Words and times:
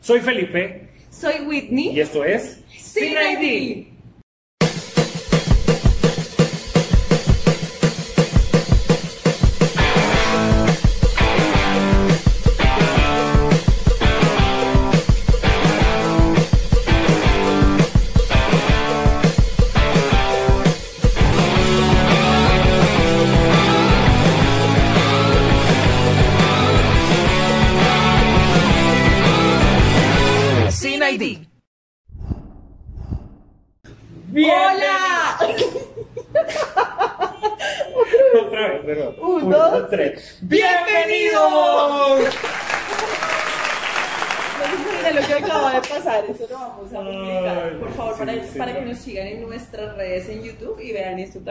Soy 0.00 0.20
Felipe 0.20 0.88
Soy 1.10 1.40
Whitney. 1.46 1.90
y 1.90 2.00
esto 2.00 2.24
es 2.24 2.60
Sin 2.76 3.12
ID. 3.12 3.86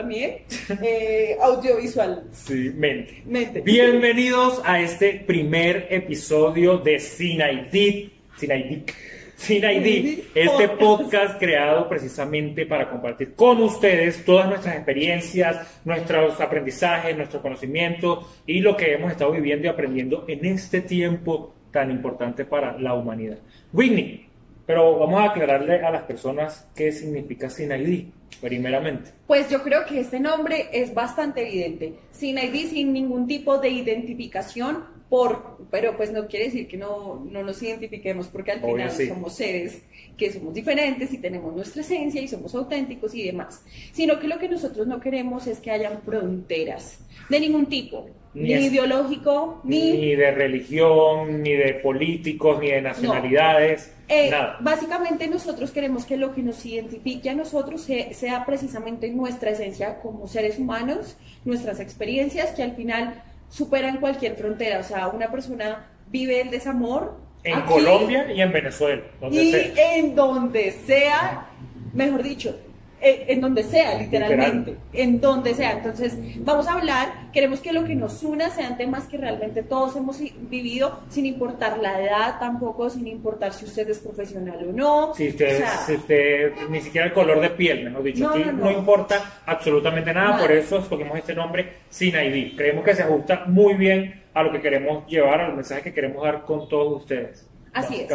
También. 0.09 0.37
Eh, 0.81 1.37
audiovisual. 1.39 2.23
Sí, 2.31 2.71
mente. 2.75 3.21
Mente. 3.25 3.61
Bienvenidos 3.61 4.61
a 4.65 4.79
este 4.81 5.23
primer 5.25 5.87
episodio 5.89 6.77
de 6.77 6.99
Sin 6.99 7.41
ID. 7.41 8.09
Sin 8.37 8.51
ID. 8.51 8.89
Sin 9.35 9.63
ID, 9.63 10.19
este 10.35 10.67
podcast 10.67 11.39
creado 11.39 11.87
precisamente 11.87 12.65
para 12.65 12.89
compartir 12.89 13.35
con 13.35 13.61
ustedes 13.61 14.25
todas 14.25 14.49
nuestras 14.49 14.75
experiencias, 14.75 15.79
nuestros 15.85 16.41
aprendizajes, 16.41 17.15
nuestro 17.15 17.41
conocimiento 17.41 18.27
y 18.45 18.59
lo 18.59 18.75
que 18.75 18.93
hemos 18.93 19.11
estado 19.11 19.31
viviendo 19.31 19.67
y 19.67 19.69
aprendiendo 19.69 20.25
en 20.27 20.43
este 20.43 20.81
tiempo 20.81 21.53
tan 21.71 21.89
importante 21.89 22.43
para 22.43 22.77
la 22.77 22.95
humanidad. 22.95 23.37
Whitney, 23.71 24.27
pero 24.65 24.99
vamos 24.99 25.21
a 25.21 25.31
aclararle 25.31 25.85
a 25.85 25.89
las 25.89 26.03
personas 26.03 26.67
qué 26.75 26.91
significa 26.91 27.49
Sin 27.49 27.71
ID, 27.71 28.07
primeramente. 28.41 29.11
Pues 29.27 29.49
yo 29.49 29.63
creo 29.63 29.85
que 29.85 29.99
este 29.99 30.19
nombre 30.19 30.69
es 30.71 30.93
bastante 30.93 31.41
evidente. 31.41 31.95
Sin 32.11 32.37
ID, 32.37 32.69
sin 32.69 32.93
ningún 32.93 33.27
tipo 33.27 33.57
de 33.57 33.69
identificación, 33.69 34.83
por, 35.09 35.57
pero 35.71 35.97
pues 35.97 36.11
no 36.11 36.27
quiere 36.27 36.45
decir 36.45 36.67
que 36.67 36.77
no, 36.77 37.25
no 37.29 37.43
nos 37.43 37.61
identifiquemos, 37.63 38.27
porque 38.27 38.51
al 38.51 38.59
Obvio, 38.63 38.73
final 38.75 38.91
sí. 38.91 39.07
somos 39.07 39.33
seres 39.33 39.81
que 40.17 40.31
somos 40.31 40.53
diferentes 40.53 41.11
y 41.13 41.17
tenemos 41.17 41.55
nuestra 41.55 41.81
esencia 41.81 42.21
y 42.21 42.27
somos 42.27 42.53
auténticos 42.53 43.15
y 43.15 43.23
demás. 43.23 43.63
Sino 43.91 44.19
que 44.19 44.27
lo 44.27 44.37
que 44.37 44.49
nosotros 44.49 44.85
no 44.85 44.99
queremos 44.99 45.47
es 45.47 45.59
que 45.59 45.71
hayan 45.71 46.01
fronteras 46.03 46.99
de 47.29 47.39
ningún 47.39 47.65
tipo, 47.67 48.07
Ni 48.33 48.51
ideológico, 48.53 49.61
ni... 49.63 49.91
Ni 49.93 50.15
de 50.15 50.31
religión, 50.31 51.41
ni 51.41 51.53
de 51.53 51.73
políticos, 51.75 52.59
ni 52.59 52.69
de 52.69 52.81
nacionalidades, 52.81 53.91
Eh, 54.07 54.29
nada. 54.29 54.57
básicamente 54.61 55.27
nosotros 55.27 55.71
queremos 55.71 56.05
que 56.05 56.17
lo 56.17 56.33
que 56.33 56.41
nos 56.41 56.63
identifique 56.65 57.29
a 57.29 57.35
nosotros 57.35 57.81
se- 57.81 58.13
sea 58.13 58.45
precisamente 58.45 59.09
nuestra 59.09 59.51
esencia 59.51 59.99
como 60.01 60.27
seres 60.27 60.59
humanos, 60.59 61.17
nuestras 61.45 61.79
experiencias 61.79 62.51
que 62.51 62.63
al 62.63 62.75
final 62.75 63.23
superan 63.49 63.97
cualquier 63.97 64.35
frontera. 64.35 64.79
O 64.79 64.83
sea, 64.83 65.07
una 65.07 65.29
persona 65.29 65.87
vive 66.07 66.41
el 66.41 66.49
desamor 66.49 67.17
En 67.43 67.55
aquí 67.59 67.67
Colombia 67.67 68.31
y 68.31 68.41
en 68.41 68.51
Venezuela, 68.51 69.03
donde 69.19 69.43
y 69.43 69.51
sea. 69.51 69.95
en 69.95 70.15
donde 70.15 70.71
sea, 70.71 71.47
mejor 71.93 72.23
dicho, 72.23 72.59
en 73.01 73.41
donde 73.41 73.63
sea, 73.63 73.97
literalmente, 73.97 74.75
en 74.93 75.21
donde 75.21 75.53
sea. 75.53 75.71
Entonces, 75.73 76.17
vamos 76.39 76.67
a 76.67 76.73
hablar, 76.73 77.31
queremos 77.31 77.59
que 77.59 77.71
lo 77.71 77.85
que 77.85 77.95
nos 77.95 78.23
una 78.23 78.49
sean 78.49 78.77
temas 78.77 79.05
que 79.05 79.17
realmente 79.17 79.63
todos 79.63 79.95
hemos 79.95 80.19
vivido, 80.49 80.99
sin 81.09 81.25
importar 81.25 81.79
la 81.79 82.01
edad 82.01 82.39
tampoco, 82.39 82.89
sin 82.89 83.07
importar 83.07 83.53
si 83.53 83.65
usted 83.65 83.89
es 83.89 83.99
profesional 83.99 84.59
o 84.67 84.71
no. 84.73 85.13
Si 85.15 85.29
usted, 85.29 85.55
O 85.55 85.57
sea, 85.57 85.77
si 85.85 85.93
usted, 85.95 86.53
ni 86.69 86.81
siquiera 86.81 87.07
el 87.07 87.13
color 87.13 87.39
de 87.39 87.49
piel, 87.51 87.85
mejor 87.85 88.03
dicho, 88.03 88.23
No, 88.23 88.31
aquí 88.31 88.43
no, 88.43 88.51
no, 88.51 88.65
no. 88.65 88.71
importa 88.71 89.41
absolutamente 89.45 90.13
nada, 90.13 90.37
por 90.39 90.51
eso 90.51 90.79
escogimos 90.79 91.17
este 91.17 91.33
nombre 91.35 91.77
Sin 91.89 92.15
ID. 92.15 92.55
Creemos 92.55 92.83
que 92.83 92.95
se 92.95 93.03
ajusta 93.03 93.43
muy 93.47 93.75
bien 93.75 94.23
a 94.33 94.43
lo 94.43 94.51
que 94.51 94.61
queremos 94.61 95.07
llevar, 95.07 95.41
al 95.41 95.55
mensaje 95.55 95.81
que 95.81 95.93
queremos 95.93 96.23
dar 96.23 96.43
con 96.45 96.67
todos 96.69 97.01
ustedes. 97.01 97.47
Así 97.73 98.01
es. 98.01 98.11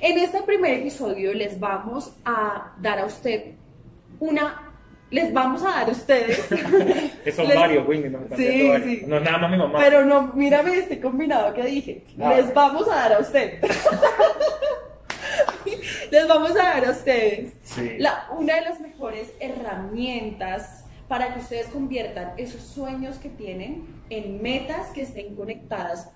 En 0.00 0.18
este 0.18 0.42
primer 0.42 0.74
episodio 0.74 1.34
les 1.34 1.58
vamos 1.58 2.12
a 2.24 2.74
dar 2.80 3.00
a 3.00 3.06
usted 3.06 3.52
una... 4.20 4.64
Les 5.10 5.32
vamos 5.32 5.62
a 5.64 5.70
dar 5.70 5.88
a 5.88 5.92
ustedes... 5.92 6.46
Que 7.24 7.32
son 7.32 7.48
Les- 7.48 7.56
varios, 7.56 7.88
Winnie, 7.88 8.08
están 8.08 8.28
Sí, 8.36 8.70
sí. 8.84 9.02
No 9.06 9.16
es 9.16 9.22
nada 9.22 9.38
más 9.38 9.50
mi 9.50 9.56
mamá. 9.56 9.78
Pero 9.78 10.04
no, 10.04 10.32
mírame 10.34 10.76
este 10.76 11.00
combinado 11.00 11.54
que 11.54 11.62
dije. 11.64 12.04
Ah. 12.20 12.34
Les 12.36 12.52
vamos 12.52 12.86
a 12.88 12.94
dar 12.94 13.12
a 13.14 13.18
usted. 13.20 13.58
Les 16.10 16.28
vamos 16.28 16.50
a 16.52 16.62
dar 16.62 16.84
a 16.86 16.90
ustedes 16.90 17.52
Sí. 17.62 17.96
la- 17.98 18.26
una 18.38 18.56
de 18.56 18.60
las 18.62 18.80
mejores 18.80 19.32
herramientas 19.40 20.84
para 21.08 21.32
que 21.32 21.40
ustedes 21.40 21.66
conviertan 21.68 22.32
esos 22.36 22.60
sueños 22.62 23.16
que 23.16 23.30
tienen 23.30 23.86
en 24.10 24.42
metas 24.42 24.88
que 24.88 25.02
estén 25.02 25.34
conectadas 25.36 26.10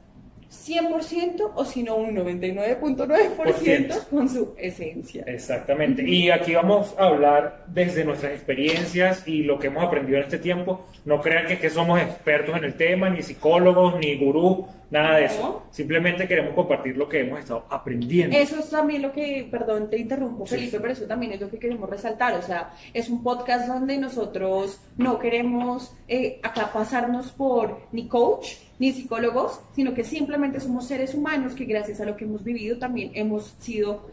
100% 0.52 1.52
o 1.54 1.64
si 1.64 1.82
no 1.82 1.96
un 1.96 2.14
99.9% 2.14 4.08
con 4.08 4.28
su 4.28 4.54
esencia. 4.58 5.24
Exactamente. 5.26 6.02
Y 6.08 6.30
aquí 6.30 6.54
vamos 6.54 6.94
a 6.98 7.06
hablar 7.06 7.64
desde 7.68 8.04
nuestras 8.04 8.32
experiencias 8.32 9.26
y 9.26 9.42
lo 9.44 9.58
que 9.58 9.68
hemos 9.68 9.84
aprendido 9.84 10.18
en 10.18 10.24
este 10.24 10.38
tiempo. 10.38 10.86
No 11.04 11.20
crean 11.20 11.46
que, 11.46 11.58
que 11.58 11.70
somos 11.70 12.00
expertos 12.00 12.56
en 12.56 12.64
el 12.64 12.74
tema, 12.74 13.10
ni 13.10 13.22
psicólogos, 13.22 13.98
ni 13.98 14.16
gurú, 14.16 14.66
nada 14.90 15.16
de 15.16 15.22
No. 15.22 15.26
eso. 15.32 15.62
Simplemente 15.70 16.28
queremos 16.28 16.54
compartir 16.54 16.96
lo 16.96 17.08
que 17.08 17.20
hemos 17.20 17.40
estado 17.40 17.64
aprendiendo. 17.70 18.36
Eso 18.36 18.58
es 18.58 18.68
también 18.70 19.02
lo 19.02 19.10
que, 19.12 19.48
perdón, 19.50 19.88
te 19.90 19.98
interrumpo, 19.98 20.46
Sí, 20.46 20.56
Felipe, 20.56 20.78
pero 20.80 20.92
eso 20.92 21.06
también 21.06 21.32
es 21.32 21.40
lo 21.40 21.50
que 21.50 21.58
queremos 21.58 21.88
resaltar. 21.88 22.34
O 22.34 22.42
sea, 22.42 22.72
es 22.92 23.08
un 23.08 23.22
podcast 23.22 23.66
donde 23.66 23.96
nosotros 23.98 24.80
no 24.98 25.18
queremos 25.18 25.94
eh, 26.08 26.38
acá 26.42 26.70
pasarnos 26.72 27.32
por 27.32 27.80
ni 27.92 28.06
coach 28.06 28.48
ni 28.82 28.92
psicólogos, 28.92 29.60
sino 29.76 29.94
que 29.94 30.02
simplemente 30.02 30.58
somos 30.58 30.88
seres 30.88 31.14
humanos 31.14 31.54
que 31.54 31.64
gracias 31.66 32.00
a 32.00 32.04
lo 32.04 32.16
que 32.16 32.24
hemos 32.24 32.42
vivido 32.42 32.78
también 32.78 33.12
hemos 33.14 33.54
sido 33.60 34.10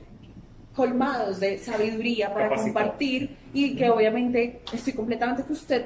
colmados 0.76 1.40
de 1.40 1.58
sabiduría 1.58 2.32
para 2.34 2.50
compartir 2.56 3.36
y 3.52 3.76
que 3.76 3.90
obviamente 3.90 4.60
estoy 4.72 4.94
completamente 4.94 5.44
que 5.44 5.54
usted 5.54 5.86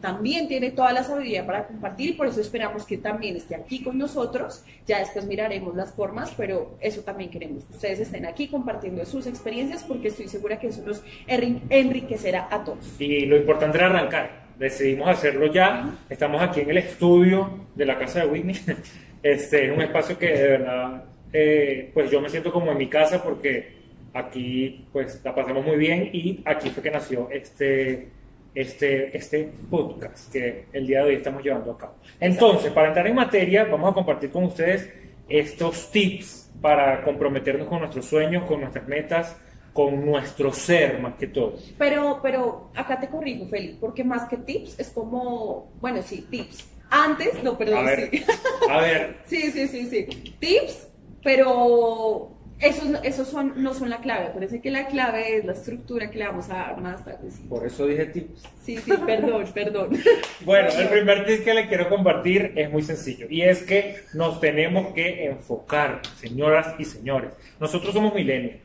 también 0.00 0.48
tiene 0.48 0.70
toda 0.70 0.94
la 0.94 1.04
sabiduría 1.04 1.46
para 1.46 1.66
compartir 1.66 2.08
y 2.08 2.12
por 2.14 2.26
eso 2.26 2.40
esperamos 2.40 2.84
que 2.86 2.96
también 2.96 3.36
esté 3.36 3.54
aquí 3.54 3.84
con 3.84 3.98
nosotros. 3.98 4.64
Ya 4.86 4.98
después 4.98 5.26
miraremos 5.26 5.76
las 5.76 5.92
formas, 5.92 6.32
pero 6.36 6.74
eso 6.80 7.02
también 7.02 7.30
queremos, 7.30 7.64
que 7.64 7.74
ustedes 7.74 8.00
estén 8.00 8.24
aquí 8.24 8.48
compartiendo 8.48 9.04
sus 9.04 9.26
experiencias 9.26 9.84
porque 9.84 10.08
estoy 10.08 10.26
segura 10.26 10.58
que 10.58 10.68
eso 10.68 10.82
nos 10.84 11.02
enri- 11.28 11.60
enriquecerá 11.68 12.48
a 12.50 12.64
todos. 12.64 12.98
Y 12.98 13.26
lo 13.26 13.36
importante 13.36 13.76
era 13.78 13.88
arrancar. 13.88 14.42
Decidimos 14.62 15.08
hacerlo 15.08 15.46
ya. 15.46 15.92
Estamos 16.08 16.40
aquí 16.40 16.60
en 16.60 16.70
el 16.70 16.78
estudio 16.78 17.66
de 17.74 17.84
la 17.84 17.98
casa 17.98 18.20
de 18.20 18.26
Whitney. 18.26 18.54
Este 19.20 19.66
es 19.66 19.72
un 19.72 19.82
espacio 19.82 20.16
que 20.16 20.28
de 20.28 20.48
verdad, 20.50 21.04
eh, 21.32 21.90
pues 21.92 22.08
yo 22.12 22.20
me 22.20 22.28
siento 22.28 22.52
como 22.52 22.70
en 22.70 22.78
mi 22.78 22.88
casa 22.88 23.20
porque 23.20 23.72
aquí 24.14 24.86
pues 24.92 25.20
la 25.24 25.34
pasamos 25.34 25.66
muy 25.66 25.76
bien 25.76 26.10
y 26.12 26.42
aquí 26.44 26.70
fue 26.70 26.80
que 26.80 26.92
nació 26.92 27.28
este, 27.32 28.06
este, 28.54 29.16
este 29.16 29.50
podcast 29.68 30.32
que 30.32 30.66
el 30.72 30.86
día 30.86 31.00
de 31.00 31.08
hoy 31.08 31.14
estamos 31.16 31.42
llevando 31.42 31.72
a 31.72 31.78
cabo. 31.78 31.94
Entonces, 32.20 32.70
para 32.70 32.88
entrar 32.88 33.08
en 33.08 33.16
materia, 33.16 33.64
vamos 33.64 33.90
a 33.90 33.94
compartir 33.94 34.30
con 34.30 34.44
ustedes 34.44 34.88
estos 35.28 35.90
tips 35.90 36.52
para 36.60 37.02
comprometernos 37.02 37.66
con 37.66 37.80
nuestros 37.80 38.06
sueños, 38.06 38.44
con 38.44 38.60
nuestras 38.60 38.86
metas, 38.86 39.36
con 39.72 40.04
nuestro 40.04 40.52
ser 40.52 40.98
más 41.00 41.14
que 41.14 41.26
todo. 41.28 41.54
Pero, 41.78 42.20
pero 42.22 42.70
acá 42.74 43.00
te 43.00 43.08
corrijo, 43.08 43.46
Feli, 43.46 43.76
porque 43.80 44.04
más 44.04 44.28
que 44.28 44.36
tips 44.36 44.78
es 44.78 44.90
como, 44.90 45.70
bueno, 45.80 46.02
sí, 46.02 46.26
tips. 46.30 46.68
Antes, 46.90 47.42
no, 47.42 47.56
perdón, 47.56 47.78
A 47.78 47.82
ver, 47.82 48.10
sí. 48.10 48.22
a 48.68 48.80
ver, 48.82 49.16
Sí, 49.24 49.50
sí, 49.50 49.66
sí, 49.68 49.86
sí. 49.86 50.34
Tips, 50.38 50.88
pero 51.22 52.30
esos, 52.60 52.84
no- 52.84 53.02
esos 53.02 53.28
son, 53.28 53.62
no 53.62 53.72
son 53.72 53.88
la 53.88 53.96
clave. 53.98 54.28
Parece 54.34 54.60
que 54.60 54.70
la 54.70 54.86
clave 54.88 55.38
es 55.38 55.44
la 55.46 55.52
estructura 55.52 56.10
que 56.10 56.18
le 56.18 56.26
vamos 56.26 56.50
a 56.50 56.54
dar 56.54 56.80
más 56.80 57.02
tarde. 57.04 57.30
Sí, 57.30 57.44
por 57.48 57.66
eso 57.66 57.86
dije 57.86 58.04
tips. 58.06 58.42
sí, 58.62 58.76
sí, 58.76 58.92
perdón, 59.06 59.46
perdón. 59.54 59.96
Bueno, 60.44 60.68
el 60.68 60.88
primer 60.88 61.24
tip 61.24 61.44
que 61.44 61.54
le 61.54 61.66
quiero 61.66 61.88
compartir 61.88 62.52
es 62.56 62.70
muy 62.70 62.82
sencillo 62.82 63.26
y 63.30 63.40
es 63.40 63.62
que 63.62 63.96
nos 64.12 64.38
tenemos 64.40 64.92
que 64.92 65.24
enfocar, 65.26 66.02
señoras 66.20 66.74
y 66.78 66.84
señores. 66.84 67.30
Nosotros 67.58 67.94
somos 67.94 68.14
milenios. 68.14 68.56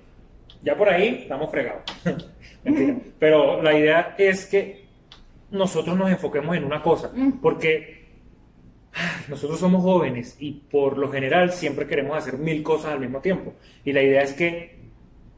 Ya 0.64 0.76
por 0.76 0.90
ahí 0.90 1.20
estamos 1.24 1.50
fregados. 1.52 1.84
Mentira. 2.64 2.96
Pero 3.20 3.62
la 3.62 3.78
idea 3.78 4.16
es 4.18 4.46
que 4.46 4.86
nosotros 5.52 5.98
nos 5.98 6.10
enfoquemos 6.10 6.56
en 6.58 6.66
una 6.66 6.82
cosa, 6.82 7.12
Mm. 7.14 7.40
porque 7.42 8.06
ah, 8.94 9.22
nosotros 9.30 9.60
somos 9.60 9.82
jóvenes 9.82 10.36
y 10.40 10.52
por 10.52 10.98
lo 10.98 11.10
general 11.10 11.52
siempre 11.52 11.88
queremos 11.88 12.18
hacer 12.18 12.38
mil 12.38 12.64
cosas 12.64 12.92
al 12.94 13.00
mismo 13.00 13.22
tiempo. 13.22 13.54
Y 13.86 13.94
la 13.94 14.02
idea 14.02 14.22
es 14.24 14.34
que 14.34 14.78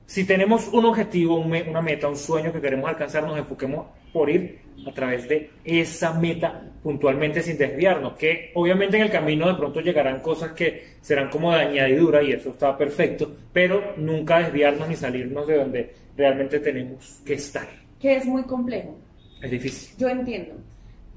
si 0.06 0.24
tenemos 0.26 0.68
un 0.70 0.86
objetivo, 0.86 1.36
una 1.36 1.82
meta, 1.82 2.08
un 2.08 2.16
sueño 2.16 2.52
que 2.52 2.62
queremos 2.62 2.90
alcanzar, 2.90 3.24
nos 3.24 3.38
enfoquemos 3.38 3.88
por 4.12 4.30
ir 4.30 4.60
a 4.88 4.92
través 4.92 5.28
de 5.28 5.50
esa 5.64 6.14
meta 6.14 6.62
puntualmente 6.82 7.42
sin 7.42 7.58
desviarnos, 7.58 8.14
que 8.14 8.52
obviamente 8.56 8.98
en 8.98 9.04
el 9.04 9.12
camino 9.12 9.48
de 9.48 9.56
pronto 9.56 9.82
llegarán 9.82 10.22
cosas 10.22 10.52
que 10.54 10.96
serán 11.02 11.30
como 11.30 11.52
de 11.52 11.62
añadidura 11.62 12.24
y 12.24 12.32
eso 12.32 12.52
está 12.52 12.78
perfecto, 12.78 13.36
pero 13.52 13.94
nunca 13.98 14.40
desviarnos 14.40 14.88
ni 14.88 14.96
salirnos 14.96 15.48
de 15.48 15.58
donde 15.58 15.94
realmente 16.16 16.60
tenemos 16.60 17.22
que 17.26 17.34
estar. 17.34 17.68
Que 18.00 18.16
es 18.16 18.26
muy 18.26 18.44
complejo. 18.44 18.98
Es 19.42 19.52
difícil. 19.52 19.98
Yo 19.98 20.08
entiendo. 20.08 20.56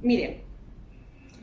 Miren, 0.03 0.39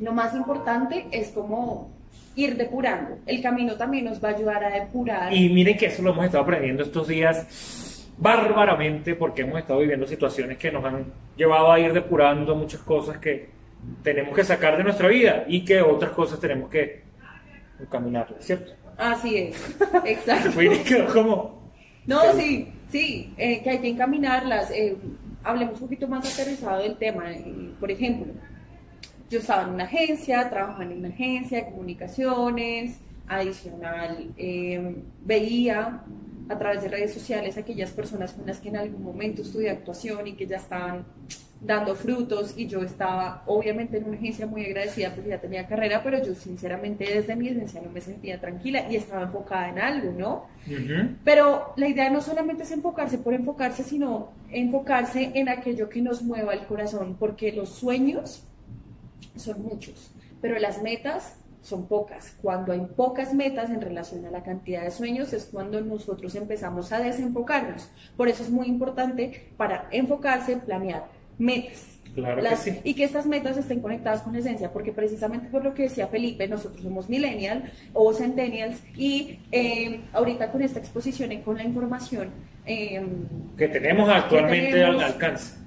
lo 0.01 0.11
más 0.11 0.35
importante 0.35 1.05
es 1.11 1.29
como 1.29 1.91
ir 2.35 2.55
depurando. 2.55 3.17
El 3.25 3.41
camino 3.41 3.75
también 3.75 4.05
nos 4.05 4.23
va 4.23 4.29
a 4.29 4.35
ayudar 4.35 4.63
a 4.63 4.69
depurar. 4.69 5.33
Y 5.33 5.49
miren 5.49 5.77
que 5.77 5.87
eso 5.87 6.01
lo 6.01 6.11
hemos 6.11 6.25
estado 6.25 6.43
aprendiendo 6.43 6.83
estos 6.83 7.07
días 7.07 7.98
bárbaramente 8.19 9.15
porque 9.15 9.41
hemos 9.43 9.59
estado 9.59 9.79
viviendo 9.79 10.05
situaciones 10.05 10.57
que 10.57 10.71
nos 10.71 10.83
han 10.83 11.05
llevado 11.37 11.71
a 11.71 11.79
ir 11.79 11.93
depurando 11.93 12.55
muchas 12.55 12.81
cosas 12.81 13.17
que 13.17 13.49
tenemos 14.03 14.35
que 14.35 14.43
sacar 14.43 14.77
de 14.77 14.83
nuestra 14.83 15.07
vida 15.07 15.45
y 15.47 15.63
que 15.63 15.81
otras 15.81 16.11
cosas 16.11 16.39
tenemos 16.39 16.69
que 16.69 17.03
caminar, 17.89 18.35
¿cierto? 18.39 18.73
Así 18.97 19.37
es, 19.37 19.77
exacto. 20.05 20.51
como... 21.13 21.59
No, 22.05 22.33
sí, 22.33 22.67
sí, 22.89 23.33
eh, 23.37 23.61
que 23.63 23.69
hay 23.69 23.79
que 23.79 23.89
encaminarlas. 23.89 24.71
Eh, 24.71 24.97
hablemos 25.43 25.75
un 25.75 25.87
poquito 25.87 26.07
más 26.07 26.33
aterrizado 26.33 26.81
del 26.81 26.97
tema. 26.97 27.31
Eh, 27.31 27.71
por 27.79 27.89
ejemplo, 27.91 28.33
yo 29.29 29.39
estaba 29.39 29.63
en 29.63 29.69
una 29.75 29.83
agencia, 29.85 30.49
trabajaba 30.49 30.83
en 30.83 30.97
una 30.97 31.09
agencia 31.09 31.59
de 31.59 31.65
comunicaciones, 31.71 32.99
adicional, 33.27 34.27
veía 35.23 36.01
a 36.49 36.57
través 36.57 36.81
de 36.81 36.89
redes 36.89 37.13
sociales 37.13 37.57
aquellas 37.57 37.91
personas 37.91 38.33
con 38.33 38.45
las 38.47 38.59
que 38.59 38.69
en 38.69 38.77
algún 38.77 39.03
momento 39.03 39.43
estudié 39.43 39.69
actuación 39.69 40.27
y 40.27 40.33
que 40.33 40.47
ya 40.47 40.57
estaban 40.57 41.05
dando 41.61 41.93
frutos 41.93 42.53
y 42.57 42.67
yo 42.67 42.81
estaba 42.81 43.43
obviamente 43.45 43.97
en 43.97 44.05
una 44.05 44.17
agencia 44.17 44.47
muy 44.47 44.65
agradecida 44.65 45.13
porque 45.13 45.29
ya 45.29 45.41
tenía 45.41 45.67
carrera, 45.67 46.01
pero 46.03 46.23
yo 46.23 46.33
sinceramente 46.33 47.03
desde 47.03 47.35
mi 47.35 47.49
esencia 47.49 47.81
no 47.81 47.91
me 47.91 47.99
sentía 47.99 48.39
tranquila 48.39 48.89
y 48.89 48.95
estaba 48.95 49.23
enfocada 49.23 49.69
en 49.69 49.79
algo, 49.79 50.11
¿no? 50.17 50.45
Pero 51.23 51.73
la 51.75 51.87
idea 51.87 52.09
no 52.09 52.21
solamente 52.21 52.63
es 52.63 52.71
enfocarse 52.71 53.17
por 53.17 53.33
enfocarse, 53.33 53.83
sino 53.83 54.31
enfocarse 54.49 55.31
en 55.35 55.49
aquello 55.49 55.89
que 55.89 56.01
nos 56.01 56.21
mueva 56.23 56.53
el 56.53 56.65
corazón, 56.65 57.17
porque 57.19 57.51
los 57.51 57.69
sueños 57.69 58.43
son 59.35 59.61
muchos, 59.61 60.13
pero 60.41 60.57
las 60.59 60.81
metas 60.81 61.35
son 61.61 61.87
pocas. 61.87 62.35
Cuando 62.41 62.71
hay 62.71 62.81
pocas 62.95 63.33
metas 63.33 63.69
en 63.69 63.81
relación 63.81 64.25
a 64.25 64.31
la 64.31 64.43
cantidad 64.43 64.83
de 64.83 64.91
sueños 64.91 65.33
es 65.33 65.45
cuando 65.45 65.81
nosotros 65.81 66.35
empezamos 66.35 66.91
a 66.91 66.99
desenfocarnos. 66.99 67.89
Por 68.15 68.27
eso 68.27 68.43
es 68.43 68.49
muy 68.49 68.67
importante 68.67 69.49
para 69.57 69.87
enfocarse, 69.91 70.57
planear 70.57 71.05
metas. 71.37 71.85
Claro 72.15 72.41
Y 72.83 72.95
que 72.95 73.03
estas 73.03 73.27
metas 73.27 73.55
estén 73.55 73.81
conectadas 73.81 74.23
con 74.23 74.35
esencia, 74.35 74.73
porque 74.73 74.91
precisamente 74.91 75.47
por 75.49 75.63
lo 75.63 75.75
que 75.75 75.83
decía 75.83 76.07
Felipe, 76.07 76.47
nosotros 76.47 76.81
somos 76.81 77.07
millennials 77.07 77.69
o 77.93 78.11
centennials 78.13 78.81
y 78.97 79.39
eh, 79.51 80.01
ahorita 80.11 80.51
con 80.51 80.63
esta 80.63 80.79
exposición 80.79 81.31
y 81.31 81.41
con 81.41 81.57
la 81.57 81.63
información 81.63 82.29
eh, 82.65 83.05
que 83.57 83.67
tenemos 83.67 84.09
actualmente 84.09 84.83
al 84.83 84.99
alcance 84.99 85.59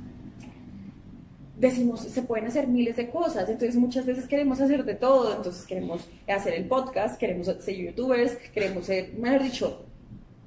decimos, 1.63 2.01
se 2.01 2.23
pueden 2.23 2.47
hacer 2.47 2.67
miles 2.67 2.97
de 2.97 3.09
cosas, 3.09 3.49
entonces 3.49 3.77
muchas 3.77 4.05
veces 4.05 4.27
queremos 4.27 4.61
hacer 4.61 4.85
de 4.85 4.97
todo, 4.97 5.37
entonces 5.37 5.65
queremos 5.65 6.09
hacer 6.27 6.55
el 6.55 6.65
podcast, 6.65 7.19
queremos 7.21 7.47
ser 7.47 7.77
youtubers, 7.77 8.37
queremos 8.53 8.87
ser, 8.87 9.13
mejor 9.15 9.45
dicho, 9.45 9.87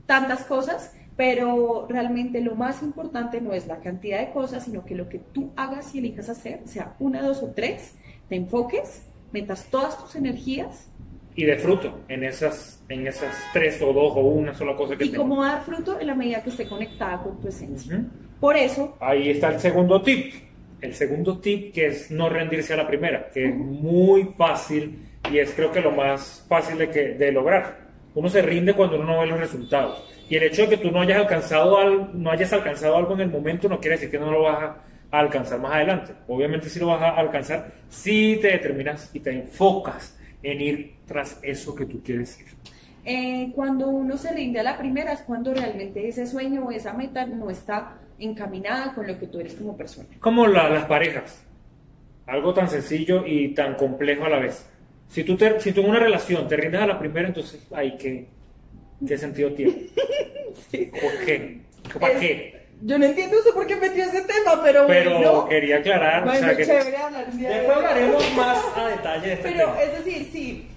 tantas 0.05 0.43
cosas, 0.43 0.93
pero 1.15 1.87
realmente 1.89 2.41
lo 2.41 2.55
más 2.55 2.83
importante 2.83 3.39
no 3.39 3.53
es 3.53 3.65
la 3.65 3.79
cantidad 3.79 4.19
de 4.19 4.31
cosas, 4.31 4.65
sino 4.65 4.83
que 4.83 4.93
lo 4.93 5.07
que 5.07 5.19
tú 5.19 5.51
hagas 5.55 5.95
y 5.95 5.99
elijas 5.99 6.27
hacer, 6.27 6.59
sea 6.65 6.97
una, 6.99 7.21
dos 7.21 7.41
o 7.41 7.53
tres, 7.55 7.93
te 8.27 8.35
enfoques, 8.35 9.03
metas 9.31 9.67
todas 9.71 9.97
tus 9.97 10.15
energías. 10.17 10.91
Y 11.33 11.45
de 11.45 11.57
fruto 11.57 12.01
en 12.09 12.25
esas, 12.25 12.83
en 12.89 13.07
esas 13.07 13.33
tres 13.53 13.81
o 13.81 13.93
dos 13.93 14.11
o 14.17 14.19
una 14.19 14.53
sola 14.53 14.75
cosa 14.75 14.97
que 14.97 15.05
Y 15.05 15.13
como 15.13 15.41
dar 15.45 15.63
fruto 15.63 15.97
en 15.97 16.07
la 16.07 16.15
medida 16.15 16.43
que 16.43 16.49
esté 16.49 16.67
conectada 16.67 17.23
con 17.23 17.39
tu 17.39 17.47
esencia. 17.47 18.03
Por 18.41 18.57
eso... 18.57 18.97
Ahí 18.99 19.29
está 19.29 19.53
el 19.53 19.61
segundo 19.61 20.01
tip 20.01 20.33
el 20.85 20.95
segundo 20.95 21.39
tip 21.39 21.73
que 21.73 21.87
es 21.87 22.11
no 22.11 22.29
rendirse 22.29 22.73
a 22.73 22.77
la 22.77 22.87
primera, 22.87 23.29
que 23.33 23.49
es 23.49 23.55
muy 23.55 24.33
fácil 24.37 24.99
y 25.31 25.39
es 25.39 25.53
creo 25.53 25.71
que 25.71 25.81
lo 25.81 25.91
más 25.91 26.45
fácil 26.47 26.77
de, 26.77 26.89
que, 26.89 27.09
de 27.15 27.31
lograr. 27.31 27.85
Uno 28.13 28.29
se 28.29 28.41
rinde 28.41 28.73
cuando 28.73 28.95
uno 28.95 29.05
no 29.05 29.19
ve 29.19 29.27
los 29.27 29.39
resultados. 29.39 30.03
Y 30.29 30.37
el 30.37 30.43
hecho 30.43 30.63
de 30.63 30.69
que 30.69 30.77
tú 30.77 30.91
no 30.91 31.01
hayas 31.01 31.19
alcanzado 31.19 31.77
algo, 31.77 32.09
no 32.13 32.31
hayas 32.31 32.51
alcanzado 32.53 32.95
algo 32.97 33.13
en 33.13 33.21
el 33.21 33.29
momento 33.29 33.69
no 33.69 33.79
quiere 33.79 33.97
decir 33.97 34.09
que 34.09 34.19
no 34.19 34.31
lo 34.31 34.43
vas 34.43 34.63
a, 34.63 34.81
alcanzar 35.11 35.59
más 35.59 35.73
adelante. 35.73 36.13
Obviamente 36.27 36.69
sí 36.69 36.79
lo 36.79 36.87
vas 36.87 37.01
a 37.01 37.11
alcanzar 37.11 37.71
si 37.89 38.37
te 38.41 38.49
determinas 38.49 39.11
y 39.13 39.19
te 39.19 39.31
enfocas 39.31 40.17
en 40.43 40.61
ir 40.61 40.95
tras 41.05 41.39
eso 41.41 41.73
que 41.75 41.85
tú 41.85 42.01
quieres 42.03 42.39
ir. 42.39 42.47
Eh, 43.05 43.51
cuando 43.53 43.87
uno 43.87 44.17
se 44.17 44.33
rinde 44.33 44.59
a 44.59 44.63
la 44.63 44.77
primera 44.77 45.13
es 45.13 45.21
cuando 45.21 45.53
realmente 45.53 46.07
ese 46.07 46.25
sueño 46.25 46.65
o 46.65 46.71
esa 46.71 46.93
meta 46.93 47.25
no 47.25 47.49
está 47.49 47.99
encaminada 48.19 48.93
con 48.93 49.07
lo 49.07 49.17
que 49.19 49.27
tú 49.27 49.39
eres 49.39 49.55
como 49.55 49.75
persona. 49.75 50.07
Como 50.19 50.47
las 50.47 50.85
parejas, 50.85 51.43
algo 52.27 52.53
tan 52.53 52.69
sencillo 52.69 53.25
y 53.25 53.53
tan 53.53 53.75
complejo 53.75 54.25
a 54.25 54.29
la 54.29 54.39
vez. 54.39 54.65
Si 55.07 55.23
tú, 55.23 55.37
te, 55.37 55.59
si 55.59 55.71
tú 55.71 55.81
en 55.81 55.89
una 55.89 55.99
relación 55.99 56.47
te 56.47 56.57
rindes 56.57 56.81
a 56.81 56.87
la 56.87 56.97
primera, 56.97 57.27
entonces, 57.27 57.65
ay, 57.73 57.95
¿qué, 57.97 58.27
qué 59.05 59.17
sentido 59.17 59.53
tiene? 59.53 59.73
¿Por 60.71 61.25
qué? 61.25 61.61
¿Para 61.99 62.19
qué? 62.19 62.55
Yo 62.81 62.97
no 62.97 63.05
entiendo 63.05 63.37
eso 63.39 63.53
por 63.53 63.65
qué 63.67 63.75
metió 63.77 64.03
ese 64.03 64.21
tema, 64.21 64.61
pero, 64.63 64.85
pero 64.87 65.47
quería 65.47 65.77
aclarar. 65.77 66.27
o 66.27 66.33
sea, 66.33 66.55
que 66.55 66.65
después 66.65 67.77
hablaremos 67.77 68.33
más 68.35 68.63
a 68.75 68.89
detalle 68.89 69.27
de 69.27 69.33
este 69.33 69.51
pero, 69.51 69.75
es 69.79 70.03
decir, 70.03 70.29
si, 70.31 70.67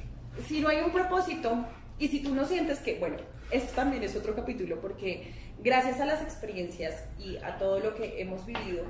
si 0.47 0.61
no 0.61 0.69
hay 0.69 0.79
un 0.79 0.93
propósito 0.93 1.65
y 1.99 2.09
si 2.09 2.21
tú 2.21 2.35
no 2.35 2.47
sientes 2.47 2.79
que, 2.79 2.99
bueno, 2.99 3.17
esto 3.51 3.73
también 3.75 4.03
es 4.05 4.15
otro 4.15 4.35
capítulo 4.35 4.81
porque 4.81 5.33
gracias 5.63 6.01
a 6.01 6.07
las 6.07 6.23
experiencias 6.23 7.05
y 7.19 7.37
a 7.39 7.59
todo 7.59 7.81
lo 7.81 7.95
que 7.95 8.21
hemos 8.21 8.45
vivido, 8.47 8.85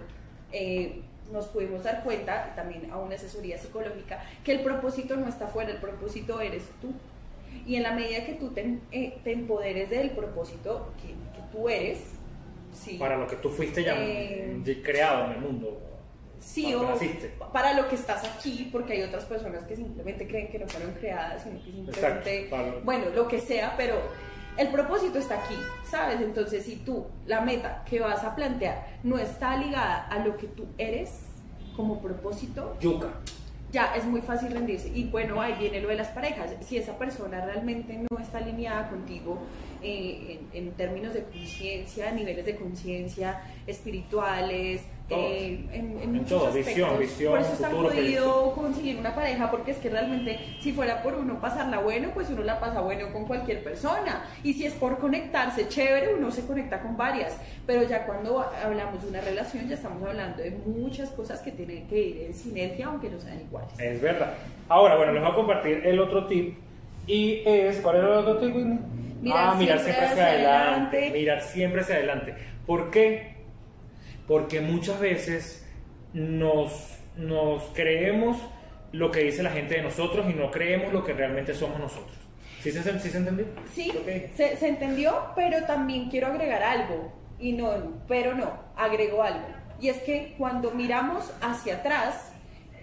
eh, 0.52 1.02
nos 1.32 1.46
pudimos 1.46 1.84
dar 1.84 2.02
cuenta, 2.02 2.54
también 2.54 2.90
a 2.90 2.98
una 2.98 3.14
asesoría 3.14 3.58
psicológica, 3.58 4.22
que 4.44 4.52
el 4.52 4.60
propósito 4.60 5.16
no 5.16 5.28
está 5.28 5.46
fuera, 5.46 5.70
el 5.70 5.78
propósito 5.78 6.40
eres 6.40 6.64
tú. 6.80 6.92
Y 7.66 7.76
en 7.76 7.82
la 7.82 7.92
medida 7.92 8.24
que 8.24 8.34
tú 8.34 8.50
te, 8.50 8.78
eh, 8.92 9.18
empoderes 9.24 9.90
del 9.90 10.10
propósito 10.10 10.92
que, 11.02 11.14
tú 11.52 11.68
eres, 11.68 12.00
sí, 12.72 12.98
para 12.98 13.16
lo 13.16 13.26
que 13.26 13.36
tú 13.36 13.48
fuiste 13.48 13.82
ya 13.82 13.94
eh, 13.96 14.82
creado 14.84 15.26
en 15.26 15.32
el 15.32 15.40
mundo. 15.40 15.80
Sí, 16.40 16.72
o 16.74 16.86
para 17.52 17.74
lo 17.74 17.88
que 17.88 17.96
estás 17.96 18.24
aquí, 18.24 18.68
porque 18.70 18.92
hay 18.92 19.02
otras 19.02 19.24
personas 19.24 19.64
que 19.64 19.74
simplemente 19.74 20.26
creen 20.28 20.48
que 20.48 20.58
no 20.58 20.68
fueron 20.68 20.92
creadas, 20.92 21.42
sino 21.42 21.58
que 21.58 21.72
simplemente, 21.72 22.50
bueno, 22.84 23.06
lo 23.10 23.26
que 23.26 23.40
sea, 23.40 23.74
pero 23.76 23.96
el 24.58 24.68
propósito 24.68 25.18
está 25.18 25.36
aquí, 25.36 25.54
¿sabes? 25.88 26.20
Entonces, 26.20 26.64
si 26.64 26.76
tú, 26.76 27.06
la 27.26 27.40
meta 27.40 27.84
que 27.88 28.00
vas 28.00 28.24
a 28.24 28.34
plantear 28.34 28.98
no 29.04 29.16
está 29.16 29.56
ligada 29.56 30.06
a 30.08 30.18
lo 30.18 30.36
que 30.36 30.48
tú 30.48 30.66
eres 30.76 31.20
como 31.76 32.00
propósito, 32.00 32.76
yuca. 32.80 33.08
Ya 33.70 33.94
es 33.94 34.04
muy 34.04 34.20
fácil 34.22 34.50
rendirse. 34.50 34.88
Y 34.88 35.04
bueno, 35.04 35.40
ahí 35.40 35.54
viene 35.58 35.80
lo 35.80 35.88
de 35.88 35.96
las 35.96 36.08
parejas. 36.08 36.50
Si 36.62 36.78
esa 36.78 36.98
persona 36.98 37.44
realmente 37.44 38.02
no 38.10 38.18
está 38.18 38.38
alineada 38.38 38.88
contigo 38.88 39.38
eh, 39.82 40.40
en, 40.54 40.72
términos 40.72 41.14
de 41.14 41.22
conciencia, 41.24 42.10
niveles 42.10 42.46
de 42.46 42.56
conciencia 42.56 43.42
espirituales, 43.66 44.80
eh, 45.10 45.64
en, 45.72 45.98
en, 46.02 46.12
muchos 46.12 46.48
aspectos. 46.48 46.74
Visión, 46.74 46.98
visión, 46.98 47.32
por 47.32 47.40
eso 47.40 47.52
está 47.54 47.70
jodido 47.70 48.52
conseguir 48.52 48.98
una 48.98 49.14
pareja, 49.14 49.50
porque 49.50 49.70
es 49.70 49.78
que 49.78 49.88
realmente 49.88 50.38
si 50.60 50.72
fuera 50.72 51.02
por 51.02 51.14
uno 51.14 51.40
pasarla 51.40 51.78
bueno, 51.78 52.10
pues 52.12 52.28
uno 52.28 52.42
la 52.42 52.60
pasa 52.60 52.80
bueno 52.80 53.10
con 53.12 53.24
cualquier 53.24 53.64
persona. 53.64 54.26
Y 54.42 54.52
si 54.52 54.66
es 54.66 54.74
por 54.74 54.98
conectarse 54.98 55.68
chévere, 55.68 56.14
uno 56.14 56.30
se 56.30 56.46
conecta 56.46 56.80
con 56.82 56.96
varias. 56.96 57.38
Pero 57.66 57.84
ya 57.84 58.04
cuando 58.04 58.40
hablamos 58.40 59.02
de 59.02 59.08
una 59.08 59.20
relación, 59.22 59.66
ya 59.66 59.76
estamos 59.76 60.06
hablando 60.06 60.42
de 60.42 60.50
muchas 60.50 61.10
cosas 61.10 61.40
que 61.40 61.52
tienen 61.52 61.86
que 61.88 62.00
ir 62.00 62.22
en 62.26 62.34
sinergia, 62.34 62.86
aunque 62.86 63.08
no 63.08 63.18
sean 63.18 63.40
iguales. 63.40 63.70
Es 63.78 64.00
verdad. 64.02 64.34
Ahora, 64.68 64.96
bueno, 64.96 65.12
les 65.12 65.22
voy 65.22 65.30
a 65.32 65.34
compartir 65.34 65.86
el 65.86 66.00
otro 66.00 66.26
tip. 66.26 66.58
Y 67.06 67.42
es, 67.46 67.80
¿cuál 67.80 67.96
era 67.96 68.06
el 68.06 68.12
otro 68.12 68.38
tip? 68.38 68.54
Mirar 69.22 69.48
ah, 69.48 69.54
mirar 69.54 69.80
siempre, 69.80 70.04
hacia, 70.04 70.26
adelante. 70.26 71.10
Mirar 71.10 71.42
siempre 71.42 71.80
hacia 71.80 71.94
adelante. 71.96 72.34
¿Por 72.66 72.90
qué? 72.90 73.37
Porque 74.28 74.60
muchas 74.60 75.00
veces 75.00 75.66
nos, 76.12 76.98
nos 77.16 77.64
creemos 77.74 78.36
lo 78.92 79.10
que 79.10 79.20
dice 79.20 79.42
la 79.42 79.50
gente 79.50 79.76
de 79.76 79.82
nosotros 79.82 80.26
y 80.30 80.34
no 80.34 80.50
creemos 80.50 80.92
lo 80.92 81.02
que 81.02 81.14
realmente 81.14 81.54
somos 81.54 81.80
nosotros. 81.80 82.16
¿Sí 82.62 82.70
se, 82.70 82.82
sí 83.00 83.08
se 83.08 83.18
entendió? 83.18 83.46
Sí, 83.72 83.92
se, 84.36 84.56
se, 84.56 84.68
entendió, 84.68 85.32
pero 85.34 85.64
también 85.64 86.10
quiero 86.10 86.26
agregar 86.26 86.62
algo. 86.62 87.12
Y 87.38 87.52
no, 87.52 88.02
pero 88.06 88.34
no, 88.34 88.52
agrego 88.76 89.22
algo. 89.22 89.46
Y 89.80 89.88
es 89.88 89.98
que 90.02 90.34
cuando 90.36 90.72
miramos 90.72 91.32
hacia 91.40 91.76
atrás, 91.76 92.32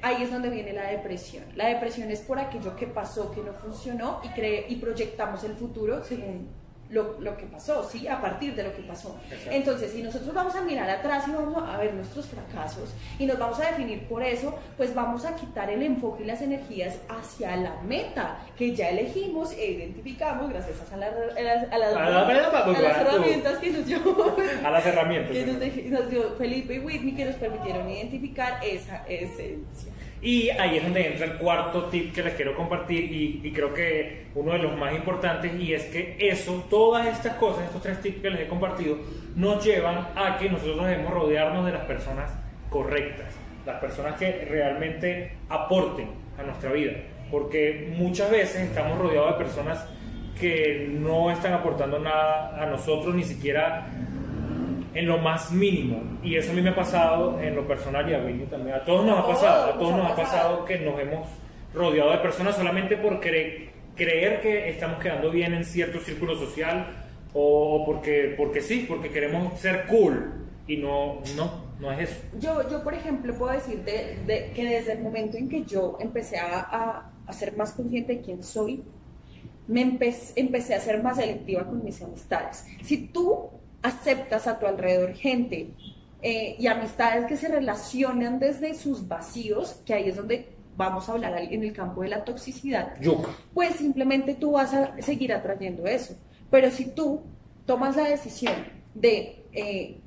ahí 0.02 0.24
es 0.24 0.32
donde 0.32 0.50
viene 0.50 0.72
la 0.74 0.90
depresión. 0.90 1.44
La 1.56 1.68
depresión 1.68 2.10
es 2.10 2.22
por 2.22 2.40
aquello 2.40 2.75
que 2.75 2.88
pasó, 2.88 3.32
que 3.32 3.42
no 3.42 3.54
funcionó 3.54 4.22
y, 4.24 4.74
y 4.74 4.75
proyectamos 4.78 5.44
el 5.44 5.54
futuro 5.56 6.04
según 6.04 6.48
lo, 6.89 7.20
lo, 7.20 7.36
que 7.38 7.46
pasó, 7.46 7.88
¿sí? 7.89 8.08
A 8.08 8.22
partir 8.22 8.56
de 8.56 8.63
lo 8.63 8.75
que 8.75 8.84
pasó. 8.84 9.18
Exacto. 9.30 9.51
Entonces, 9.51 9.92
si 9.92 10.04
nosotros 10.04 10.34
vamos 10.34 10.56
a 10.56 10.62
mirar 10.62 10.89
atrás 10.89 11.27
y 11.27 11.32
vamos 11.32 11.63
a 11.68 11.77
ver 11.77 11.94
nuestros 11.94 12.27
fracasos 12.27 12.94
y 13.18 13.25
nos 13.25 13.39
vamos 13.39 13.60
a 13.60 13.72
definir 13.72 14.08
por 14.08 14.24
eso, 14.24 14.58
pues 14.77 14.94
vamos 14.94 15.25
a 15.25 15.36
quitar 15.36 15.70
el 15.70 15.82
enfoque 15.82 16.24
y 16.24 16.27
las 16.27 16.42
energías 16.42 16.98
hacia 17.10 17.56
la 17.56 17.82
meta 17.82 18.38
que 18.58 18.75
ya 18.75 18.89
elegimos 18.89 19.51
e 19.54 19.72
identificamos 19.72 20.50
gracias 20.50 20.77
a, 20.92 20.98
la, 20.98 21.08
a, 21.08 21.42
las, 21.42 21.72
a, 21.72 21.77
las, 21.77 21.96
a, 21.96 22.10
la, 22.10 22.22
a 22.22 22.82
las 22.82 22.98
herramientas 22.98 23.58
que 23.58 23.72
nos 23.72 23.86
dio, 23.86 24.00
a 24.63 24.70
las 24.70 24.86
herramientas 24.86 25.32
que 25.36 25.89
nos 25.89 26.10
dio 26.10 26.36
Felipe 26.38 26.75
y 26.75 26.80
Whitney 26.80 27.15
que 27.15 27.25
nos 27.25 27.36
permitieron 27.36 27.89
identificar 27.89 28.60
esa 28.63 29.06
esencia. 29.08 29.95
Y 30.25 30.50
ahí 30.50 30.77
es 30.77 30.84
donde 30.84 31.05
entra 31.05 31.27
el 31.27 31.34
cuarto 31.34 31.84
tip 31.86 32.12
que 32.12 32.24
les 32.24 32.34
quiero 32.34 32.55
compartir 32.55 33.12
y, 33.44 33.51
creo 33.53 33.72
que 33.75 34.25
uno 34.34 34.53
de 34.53 34.58
los 34.58 34.75
más 34.75 34.91
importantes 34.96 35.53
y 35.53 35.72
es 35.72 35.84
que 35.84 36.17
eso, 36.20 36.65
todas 36.67 37.05
estas 37.05 37.36
cosas, 37.36 37.65
estos 37.65 37.84
tres 37.84 38.01
tips 38.01 38.24
que 38.24 38.32
les 38.32 38.41
he 38.41 38.48
compartido, 38.48 38.98
nos 39.36 39.63
llevan 39.63 40.08
a 40.15 40.36
que 40.39 40.50
nosotros 40.50 40.84
debemos 40.84 41.13
rodearnos 41.13 41.63
de 41.67 41.74
las 41.74 41.84
personas 41.84 42.32
correctas, 42.72 43.36
las 43.67 43.79
personas 43.79 44.15
que 44.17 44.48
realmente 44.50 45.34
aporten 45.48 46.10
a 46.39 46.41
nuestra 46.41 46.72
vida, 46.72 46.94
porque 47.29 47.94
muchas 47.96 48.32
veces 48.32 48.63
estamos 48.63 48.98
rodeados 48.98 49.38
de 49.38 49.46
personas 49.46 49.86
que 50.39 50.88
no 50.89 51.29
están 51.29 51.53
aportando 51.53 52.00
nada 52.00 52.60
a 52.60 52.65
nosotros, 52.65 53.13
ni 53.13 53.24
siquiera 53.24 53.86
en 54.96 55.06
lo 55.06 55.18
más 55.18 55.52
mínimo. 55.52 56.02
Y 56.24 56.36
eso 56.36 56.52
a 56.52 56.54
mí 56.56 56.62
me 56.62 56.70
ha 56.70 56.75
pasado 56.75 57.40
en 57.40 57.54
lo 57.56 57.68
personal 57.68 58.10
y 58.10 58.14
a 58.14 58.20
Winnie 58.20 58.48
también. 58.48 58.78
A 58.78 58.84
todos 58.84 59.06
nos 59.06 59.20
ha 59.20 59.28
pasado, 59.28 59.74
a 59.74 59.78
todos 59.78 59.96
nos 59.96 60.12
ha 60.12 60.16
pasado 60.16 60.66
que 60.66 60.80
nos 60.80 61.00
hemos 61.00 61.28
rodeado 61.74 62.12
de 62.12 62.18
personas 62.20 62.56
solamente 62.56 62.96
por 62.96 63.20
creer, 63.20 63.70
creer 63.94 64.42
que 64.42 64.70
estamos 64.70 65.00
quedando 65.00 65.30
bien 65.30 65.54
en 65.54 65.66
cierto 65.66 66.00
círculo 66.00 66.36
social 66.38 66.88
o 67.34 67.84
porque, 67.86 68.34
porque 68.38 68.62
sí, 68.62 68.86
porque 68.88 69.10
queremos 69.10 69.60
ser 69.60 69.86
cool. 69.88 70.42
Y 70.68 70.78
no, 70.78 71.20
no, 71.36 71.66
no 71.80 71.92
es 71.92 72.10
eso. 72.10 72.22
Yo, 72.40 72.68
yo 72.70 72.82
por 72.82 72.94
ejemplo, 72.94 73.36
puedo 73.36 73.52
decir 73.52 73.84
de, 73.84 74.18
de, 74.25 74.52
que 74.56 74.64
desde 74.64 74.94
el 74.94 75.02
momento 75.02 75.38
en 75.38 75.50
que 75.50 75.64
yo 75.66 75.98
empecé 76.00 76.40
a, 76.40 76.60
a, 76.60 77.12
a 77.28 77.34
ser 77.34 77.56
más 77.56 77.74
consciente 77.74 78.16
de 78.16 78.22
quién 78.22 78.42
soy, 78.42 78.82
me 79.68 79.82
empecé, 79.82 80.40
empecé 80.40 80.74
a 80.74 80.80
ser 80.80 81.04
más 81.04 81.18
selectiva 81.18 81.66
con 81.66 81.84
mis 81.84 82.02
amistades. 82.02 82.66
Si 82.82 83.08
tú 83.08 83.50
aceptas 83.86 84.48
a 84.48 84.58
tu 84.58 84.65
alrededor 84.65 85.13
gente 85.13 85.70
eh, 86.22 86.56
y 86.58 86.68
amistades 86.68 87.25
que 87.25 87.38
se 87.38 87.48
relacionan 87.48 88.39
desde 88.39 88.74
sus 88.74 89.08
vacíos, 89.08 89.82
que 89.86 89.94
ahí 89.94 90.10
es 90.10 90.15
donde 90.15 90.50
vamos 90.75 91.08
a 91.08 91.13
hablar 91.13 91.38
en 91.38 91.63
el 91.63 91.72
campo 91.72 92.01
de 92.01 92.10
la 92.10 92.24
toxicidad, 92.24 93.00
Yuca. 93.00 93.30
pues 93.54 93.75
simplemente 93.75 94.34
tú 94.34 94.54
vas 94.54 94.74
a 94.74 95.00
seguir 95.01 95.32
atrayendo 95.32 95.86
eso. 95.86 96.18
Pero 96.50 96.72
si 96.72 96.86
tú 96.86 97.22
tomas 97.65 97.96
la 97.96 98.06
decisión 98.06 98.56
de, 98.94 99.46
eh, 99.54 100.01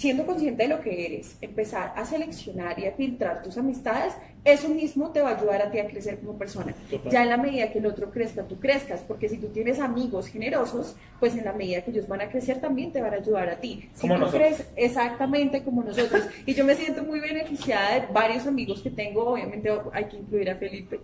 siendo 0.00 0.24
consciente 0.24 0.62
de 0.62 0.70
lo 0.70 0.80
que 0.80 1.04
eres, 1.04 1.36
empezar 1.42 1.92
a 1.94 2.06
seleccionar 2.06 2.78
y 2.80 2.86
a 2.86 2.92
filtrar 2.92 3.42
tus 3.42 3.58
amistades, 3.58 4.14
eso 4.46 4.70
mismo 4.70 5.10
te 5.10 5.20
va 5.20 5.32
a 5.32 5.36
ayudar 5.36 5.60
a 5.60 5.70
ti 5.70 5.78
a 5.78 5.86
crecer 5.86 6.18
como 6.20 6.38
persona. 6.38 6.74
Total. 6.88 7.12
Ya 7.12 7.22
en 7.22 7.28
la 7.28 7.36
medida 7.36 7.70
que 7.70 7.80
el 7.80 7.86
otro 7.86 8.10
crezca, 8.10 8.44
tú 8.44 8.58
crezcas, 8.58 9.02
porque 9.06 9.28
si 9.28 9.36
tú 9.36 9.48
tienes 9.48 9.78
amigos 9.78 10.28
generosos, 10.28 10.96
pues 11.18 11.36
en 11.36 11.44
la 11.44 11.52
medida 11.52 11.82
que 11.82 11.90
ellos 11.90 12.08
van 12.08 12.22
a 12.22 12.30
crecer 12.30 12.62
también 12.62 12.92
te 12.92 13.02
van 13.02 13.12
a 13.12 13.16
ayudar 13.16 13.50
a 13.50 13.56
ti. 13.56 13.90
Si 13.92 14.00
como 14.00 14.14
tú 14.14 14.20
nosotros. 14.20 14.40
crees 14.40 14.66
exactamente 14.76 15.62
como 15.62 15.82
nosotros, 15.82 16.22
y 16.46 16.54
yo 16.54 16.64
me 16.64 16.76
siento 16.76 17.04
muy 17.04 17.20
beneficiada 17.20 18.00
de 18.00 18.06
varios 18.10 18.46
amigos 18.46 18.80
que 18.80 18.88
tengo, 18.88 19.32
obviamente 19.32 19.70
hay 19.92 20.04
que 20.06 20.16
incluir 20.16 20.48
a 20.48 20.56
Felipe. 20.56 20.98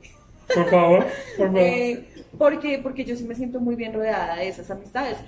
Por 0.55 0.71
favor, 0.71 1.07
por 1.37 1.47
favor. 1.53 1.61
Eh, 1.61 2.05
porque, 2.39 2.81
porque 2.83 3.05
yo 3.05 3.15
sí 3.15 3.25
me 3.25 3.35
siento 3.35 3.61
muy 3.61 3.75
bien 3.77 3.93
rodeada 3.93 4.37
de 4.37 4.49
esas 4.49 4.71
amistades. 4.71 5.19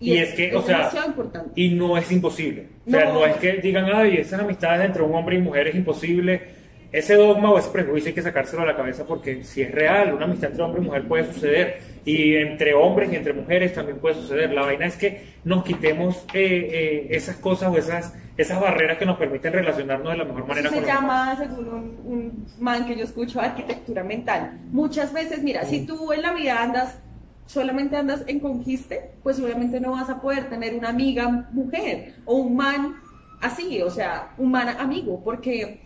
Y, 0.00 0.16
es, 0.16 0.30
es, 0.30 0.34
que, 0.34 0.56
o 0.56 0.62
sea, 0.62 0.90
importante. 1.06 1.50
y 1.54 1.74
no 1.74 1.98
es 1.98 2.10
imposible. 2.10 2.68
O 2.86 2.90
sea, 2.90 3.04
no. 3.06 3.14
no 3.14 3.26
es 3.26 3.36
que 3.36 3.52
digan, 3.58 3.84
ay, 3.92 4.16
esas 4.16 4.40
amistades 4.40 4.86
entre 4.86 5.02
un 5.02 5.14
hombre 5.14 5.36
y 5.36 5.40
mujer 5.40 5.68
es 5.68 5.74
imposible 5.74 6.60
ese 6.92 7.14
dogma 7.14 7.52
o 7.52 7.58
ese 7.58 7.70
prejuicio 7.70 8.08
hay 8.08 8.14
que 8.14 8.22
sacárselo 8.22 8.62
a 8.62 8.66
la 8.66 8.76
cabeza 8.76 9.04
porque 9.06 9.44
si 9.44 9.62
es 9.62 9.70
real, 9.70 10.12
una 10.12 10.24
amistad 10.24 10.50
entre 10.50 10.64
hombre 10.64 10.82
y 10.82 10.84
mujer 10.84 11.06
puede 11.06 11.32
suceder 11.32 11.78
y 12.04 12.34
entre 12.34 12.74
hombres 12.74 13.12
y 13.12 13.16
entre 13.16 13.32
mujeres 13.32 13.74
también 13.74 13.98
puede 13.98 14.16
suceder. 14.16 14.50
La 14.52 14.62
vaina 14.62 14.86
es 14.86 14.96
que 14.96 15.24
nos 15.44 15.62
quitemos 15.62 16.24
eh, 16.34 16.68
eh, 16.72 17.06
esas 17.10 17.36
cosas 17.36 17.72
o 17.72 17.76
esas, 17.76 18.14
esas 18.36 18.60
barreras 18.60 18.98
que 18.98 19.06
nos 19.06 19.18
permiten 19.18 19.52
relacionarnos 19.52 20.10
de 20.10 20.18
la 20.18 20.24
mejor 20.24 20.48
manera. 20.48 20.68
Eso 20.68 20.76
se 20.76 20.82
con 20.82 20.90
llama, 20.90 21.36
según 21.38 21.68
un, 21.68 22.00
un, 22.04 22.46
man 22.58 22.84
que 22.86 22.96
yo 22.96 23.04
escucho, 23.04 23.40
arquitectura 23.40 24.02
mental. 24.02 24.58
Muchas 24.72 25.12
veces, 25.12 25.42
mira, 25.44 25.62
mm. 25.62 25.66
si 25.66 25.86
tú 25.86 26.12
en 26.12 26.22
la 26.22 26.32
vida 26.32 26.60
andas 26.60 26.98
solamente 27.50 27.96
andas 27.96 28.22
en 28.28 28.38
conquiste, 28.38 29.10
pues 29.24 29.40
obviamente 29.40 29.80
no 29.80 29.90
vas 29.90 30.08
a 30.08 30.20
poder 30.20 30.48
tener 30.48 30.72
una 30.72 30.90
amiga 30.90 31.48
mujer 31.50 32.14
o 32.24 32.36
un 32.36 32.54
man 32.54 32.96
así, 33.40 33.82
o 33.82 33.90
sea, 33.90 34.34
un 34.38 34.52
man 34.52 34.68
amigo, 34.68 35.20
porque 35.24 35.80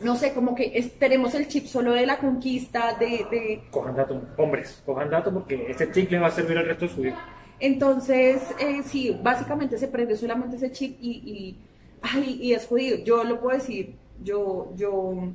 no 0.00 0.16
sé, 0.16 0.34
como 0.34 0.56
que 0.56 0.72
es, 0.74 0.98
tenemos 0.98 1.32
el 1.36 1.46
chip 1.46 1.66
solo 1.66 1.92
de 1.92 2.04
la 2.06 2.18
conquista, 2.18 2.96
de... 2.98 3.24
de... 3.30 3.62
Cojan 3.70 3.94
datos, 3.94 4.20
hombres, 4.36 4.82
cojan 4.84 5.10
datos 5.10 5.32
porque 5.32 5.64
este 5.68 5.92
chip 5.92 6.10
les 6.10 6.20
va 6.20 6.26
a 6.26 6.32
servir 6.32 6.58
al 6.58 6.66
resto 6.66 6.86
de 6.86 6.90
su 6.92 7.00
vida. 7.02 7.24
Entonces, 7.60 8.42
eh, 8.58 8.82
sí, 8.84 9.16
básicamente 9.22 9.78
se 9.78 9.86
prende 9.86 10.16
solamente 10.16 10.56
ese 10.56 10.72
chip 10.72 10.98
y, 11.00 11.10
y, 11.10 11.58
ay, 12.02 12.36
y 12.42 12.52
es 12.52 12.66
jodido. 12.66 12.98
Yo 13.04 13.22
lo 13.22 13.40
puedo 13.40 13.56
decir, 13.56 13.94
yo, 14.24 14.72
yo, 14.74 15.28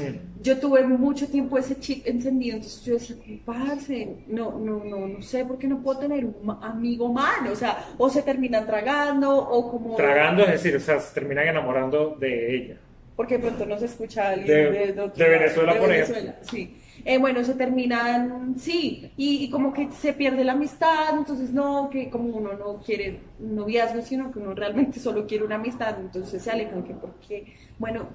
mm. 0.00 0.42
yo 0.42 0.58
tuve 0.58 0.84
mucho 0.84 1.28
tiempo 1.28 1.58
ese 1.58 1.78
chip 1.78 2.06
encendido, 2.06 2.56
entonces 2.56 2.84
yo 2.84 2.94
decía, 2.94 3.16
parce, 3.44 4.16
no, 4.26 4.58
no, 4.58 4.82
no, 4.84 5.08
no 5.08 5.22
sé 5.22 5.44
por 5.44 5.58
qué 5.58 5.66
no 5.66 5.82
puedo 5.82 6.00
tener 6.00 6.24
un 6.24 6.58
amigo 6.62 7.06
humano, 7.06 7.50
o 7.52 7.56
sea, 7.56 7.86
o 7.98 8.08
se 8.08 8.22
terminan 8.22 8.66
tragando, 8.66 9.36
o 9.36 9.70
como... 9.70 9.96
Tragando, 9.96 10.42
es 10.44 10.62
decir, 10.62 10.76
o 10.76 10.80
sea, 10.80 11.00
se 11.00 11.14
terminan 11.14 11.48
enamorando 11.48 12.16
de 12.18 12.56
ella 12.56 12.76
porque 13.16 13.36
de 13.36 13.40
pronto 13.40 13.66
no 13.66 13.78
se 13.78 13.86
escucha 13.86 14.30
alguien 14.30 14.46
de, 14.46 14.70
de, 14.70 14.92
de, 14.92 15.08
de 15.08 15.28
Venezuela, 15.28 15.78
por 15.78 15.88
Venezuela, 15.88 16.30
ejemplo. 16.30 16.48
Sí. 16.50 16.76
Eh, 17.04 17.18
bueno, 17.18 17.42
se 17.42 17.54
terminan, 17.54 18.54
sí, 18.58 19.10
y, 19.16 19.44
y, 19.44 19.50
como 19.50 19.72
que 19.72 19.90
se 19.90 20.12
pierde 20.12 20.44
la 20.44 20.52
amistad, 20.52 21.16
entonces 21.16 21.52
no, 21.52 21.90
que 21.90 22.08
como 22.10 22.36
uno 22.36 22.52
no 22.52 22.80
quiere 22.80 23.18
un 23.40 23.56
noviazgo, 23.56 24.02
sino 24.02 24.30
que 24.30 24.38
uno 24.38 24.54
realmente 24.54 25.00
solo 25.00 25.26
quiere 25.26 25.44
una 25.44 25.56
amistad, 25.56 25.96
entonces 25.98 26.42
se 26.42 26.50
alejan, 26.50 26.82
que 26.84 26.94
porque, 26.94 27.54
bueno... 27.78 28.08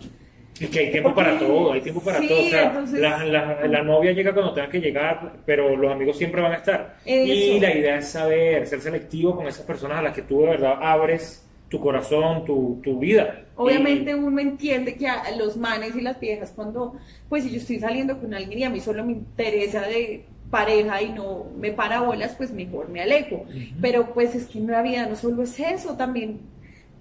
Y 0.59 0.67
que 0.67 0.79
hay 0.79 0.91
tiempo 0.91 1.13
porque, 1.13 1.29
para 1.29 1.39
todo, 1.39 1.73
hay 1.73 1.81
tiempo 1.81 2.01
para 2.01 2.19
sí, 2.19 2.27
todo. 2.27 2.39
O 2.39 2.49
sea, 2.49 2.63
entonces, 2.63 2.99
la, 2.99 3.25
la, 3.25 3.67
la, 3.67 3.83
novia 3.83 4.11
llega 4.11 4.33
cuando 4.33 4.53
tenga 4.53 4.69
que 4.69 4.79
llegar, 4.79 5.33
pero 5.45 5.75
los 5.75 5.91
amigos 5.91 6.17
siempre 6.17 6.41
van 6.41 6.53
a 6.53 6.55
estar. 6.57 6.97
Eso. 7.05 7.33
Y 7.33 7.59
la 7.59 7.75
idea 7.75 7.97
es 7.97 8.07
saber, 8.09 8.65
ser 8.67 8.81
selectivo 8.81 9.35
con 9.35 9.47
esas 9.47 9.65
personas 9.65 9.99
a 9.99 10.01
las 10.01 10.13
que 10.13 10.23
tú 10.23 10.41
de 10.41 10.47
verdad 10.47 10.79
abres 10.81 11.47
tu 11.69 11.79
corazón, 11.79 12.45
tu, 12.45 12.79
tu 12.83 12.97
vida. 12.99 13.43
Obviamente 13.55 14.11
y... 14.11 14.13
uno 14.13 14.39
entiende 14.39 14.95
que 14.95 15.07
a 15.07 15.35
los 15.37 15.57
manes 15.57 15.95
y 15.95 16.01
las 16.01 16.19
viejas 16.19 16.53
cuando, 16.55 16.95
pues 17.29 17.43
si 17.43 17.51
yo 17.51 17.57
estoy 17.57 17.79
saliendo 17.79 18.17
con 18.19 18.33
alguien 18.33 18.59
y 18.59 18.63
a 18.63 18.69
mí 18.69 18.79
solo 18.79 19.03
me 19.03 19.11
interesa 19.13 19.81
de 19.81 20.25
pareja 20.49 21.01
y 21.01 21.09
no 21.09 21.45
me 21.57 21.71
para 21.71 22.01
bolas, 22.01 22.35
pues 22.37 22.51
mejor 22.51 22.89
me 22.89 23.01
alejo. 23.01 23.35
Uh 23.35 23.49
-huh. 23.49 23.73
Pero 23.81 24.13
pues 24.13 24.33
es 24.33 24.47
que 24.47 24.59
en 24.59 24.67
la 24.67 24.81
vida 24.81 25.05
no 25.05 25.15
solo 25.15 25.43
es 25.43 25.59
eso, 25.59 25.97
también, 25.97 26.39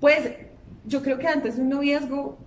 pues 0.01 0.33
yo 0.85 1.03
creo 1.03 1.19
que 1.19 1.29
antes 1.29 1.57
de 1.57 1.63
un 1.63 1.69
noviazgo 1.69 2.39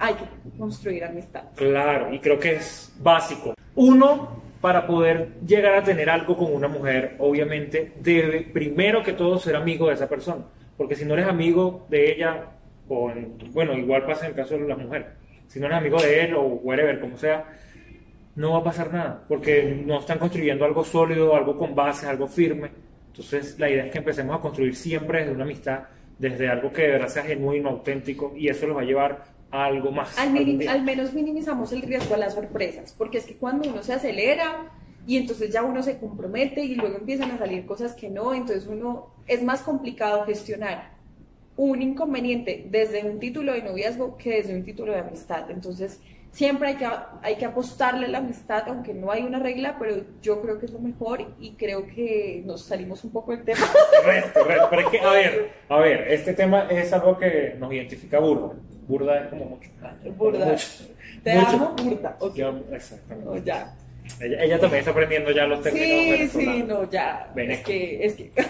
hay 0.00 0.14
que 0.14 0.24
construir 0.58 1.04
amistad. 1.04 1.44
Claro, 1.54 2.12
y 2.12 2.18
creo 2.18 2.38
que 2.38 2.56
es 2.56 2.92
básico. 2.98 3.54
Uno, 3.76 4.42
para 4.60 4.86
poder 4.86 5.34
llegar 5.46 5.74
a 5.74 5.84
tener 5.84 6.10
algo 6.10 6.36
con 6.36 6.52
una 6.52 6.66
mujer, 6.66 7.14
obviamente 7.18 7.92
debe 8.00 8.40
primero 8.40 9.02
que 9.04 9.12
todo 9.12 9.38
ser 9.38 9.54
amigo 9.54 9.86
de 9.86 9.94
esa 9.94 10.08
persona 10.08 10.44
porque 10.80 10.96
si 10.96 11.04
no 11.04 11.12
eres 11.12 11.26
amigo 11.26 11.84
de 11.90 12.10
ella, 12.10 12.46
o 12.88 13.10
en, 13.10 13.36
bueno, 13.52 13.76
igual 13.76 14.06
pasa 14.06 14.24
en 14.24 14.30
el 14.30 14.36
caso 14.36 14.56
de 14.56 14.66
las 14.66 14.78
mujeres, 14.78 15.08
si 15.46 15.60
no 15.60 15.66
eres 15.66 15.76
amigo 15.76 16.00
de 16.00 16.24
él 16.24 16.34
o 16.34 16.40
whatever, 16.40 16.98
como 16.98 17.18
sea, 17.18 17.44
no 18.36 18.52
va 18.52 18.60
a 18.60 18.64
pasar 18.64 18.90
nada, 18.90 19.22
porque 19.28 19.82
no 19.84 19.98
están 19.98 20.18
construyendo 20.18 20.64
algo 20.64 20.82
sólido, 20.82 21.36
algo 21.36 21.54
con 21.54 21.74
bases, 21.74 22.08
algo 22.08 22.26
firme. 22.26 22.70
Entonces, 23.08 23.58
la 23.58 23.68
idea 23.68 23.84
es 23.84 23.92
que 23.92 23.98
empecemos 23.98 24.34
a 24.34 24.40
construir 24.40 24.74
siempre 24.74 25.18
desde 25.18 25.32
una 25.32 25.44
amistad, 25.44 25.80
desde 26.18 26.48
algo 26.48 26.72
que 26.72 26.80
de 26.80 26.92
verdad 26.92 27.08
sea 27.08 27.24
genuino, 27.24 27.68
auténtico, 27.68 28.32
y 28.34 28.48
eso 28.48 28.66
los 28.66 28.78
va 28.78 28.80
a 28.80 28.84
llevar 28.84 29.24
a 29.50 29.64
algo 29.64 29.90
más. 29.90 30.18
Al, 30.18 30.32
minim, 30.32 30.68
al 30.68 30.82
menos 30.82 31.12
minimizamos 31.12 31.72
el 31.72 31.82
riesgo 31.82 32.14
a 32.14 32.18
las 32.18 32.34
sorpresas, 32.34 32.94
porque 32.96 33.18
es 33.18 33.26
que 33.26 33.36
cuando 33.36 33.68
uno 33.68 33.82
se 33.82 33.92
acelera, 33.92 34.70
y 35.06 35.16
entonces 35.16 35.50
ya 35.50 35.62
uno 35.62 35.82
se 35.82 35.98
compromete 35.98 36.62
y 36.62 36.74
luego 36.74 36.96
empiezan 36.96 37.30
a 37.32 37.38
salir 37.38 37.66
cosas 37.66 37.94
que 37.94 38.10
no, 38.10 38.34
entonces 38.34 38.66
uno 38.66 39.14
es 39.26 39.42
más 39.42 39.62
complicado 39.62 40.24
gestionar 40.24 40.90
un 41.56 41.82
inconveniente 41.82 42.66
desde 42.70 43.04
un 43.04 43.18
título 43.18 43.52
de 43.52 43.62
noviazgo 43.62 44.16
que 44.16 44.36
desde 44.36 44.54
un 44.54 44.64
título 44.64 44.92
de 44.92 45.00
amistad. 45.00 45.50
Entonces 45.50 46.00
siempre 46.32 46.68
hay 46.68 46.76
que, 46.76 46.88
hay 47.22 47.36
que 47.36 47.44
apostarle 47.44 48.06
a 48.06 48.08
la 48.08 48.18
amistad, 48.18 48.64
aunque 48.68 48.94
no 48.94 49.10
hay 49.10 49.22
una 49.22 49.38
regla, 49.38 49.76
pero 49.78 50.04
yo 50.22 50.40
creo 50.40 50.58
que 50.58 50.66
es 50.66 50.72
lo 50.72 50.78
mejor 50.78 51.34
y 51.38 51.52
creo 51.56 51.86
que 51.86 52.42
nos 52.46 52.64
salimos 52.64 53.04
un 53.04 53.10
poco 53.10 53.32
del 53.32 53.44
tema. 53.44 53.66
Resto, 54.04 54.44
resto. 54.44 54.68
Pero 54.70 54.82
es 54.82 54.88
que, 54.88 55.00
a 55.00 55.12
ver, 55.12 55.50
a 55.68 55.76
ver, 55.78 56.08
este 56.08 56.32
tema 56.34 56.66
es 56.70 56.92
algo 56.92 57.18
que 57.18 57.56
nos 57.58 57.72
identifica 57.72 58.20
burro. 58.20 58.54
Burda 58.86 59.20
es 59.20 59.28
como 59.28 59.44
mucho. 59.46 59.70
Burda. 60.16 60.46
Mucho. 60.46 60.66
Te 61.22 61.34
Mucho. 61.34 61.48
amo, 61.50 61.76
burda. 61.82 62.16
Ok. 62.20 62.34
Yo- 62.34 62.60
exactamente. 62.72 63.24
No, 63.30 63.36
ya. 63.44 63.74
Ella, 64.20 64.42
ella 64.42 64.58
también 64.58 64.80
está 64.80 64.90
aprendiendo 64.90 65.30
ya 65.30 65.46
los 65.46 65.62
términos 65.62 65.86
Sí, 65.88 66.28
sí, 66.28 66.36
venezolanos. 66.46 66.68
no, 66.68 66.90
ya. 66.90 67.32
Es 67.36 67.60
que, 67.60 68.04
es 68.04 68.14
que. 68.14 68.30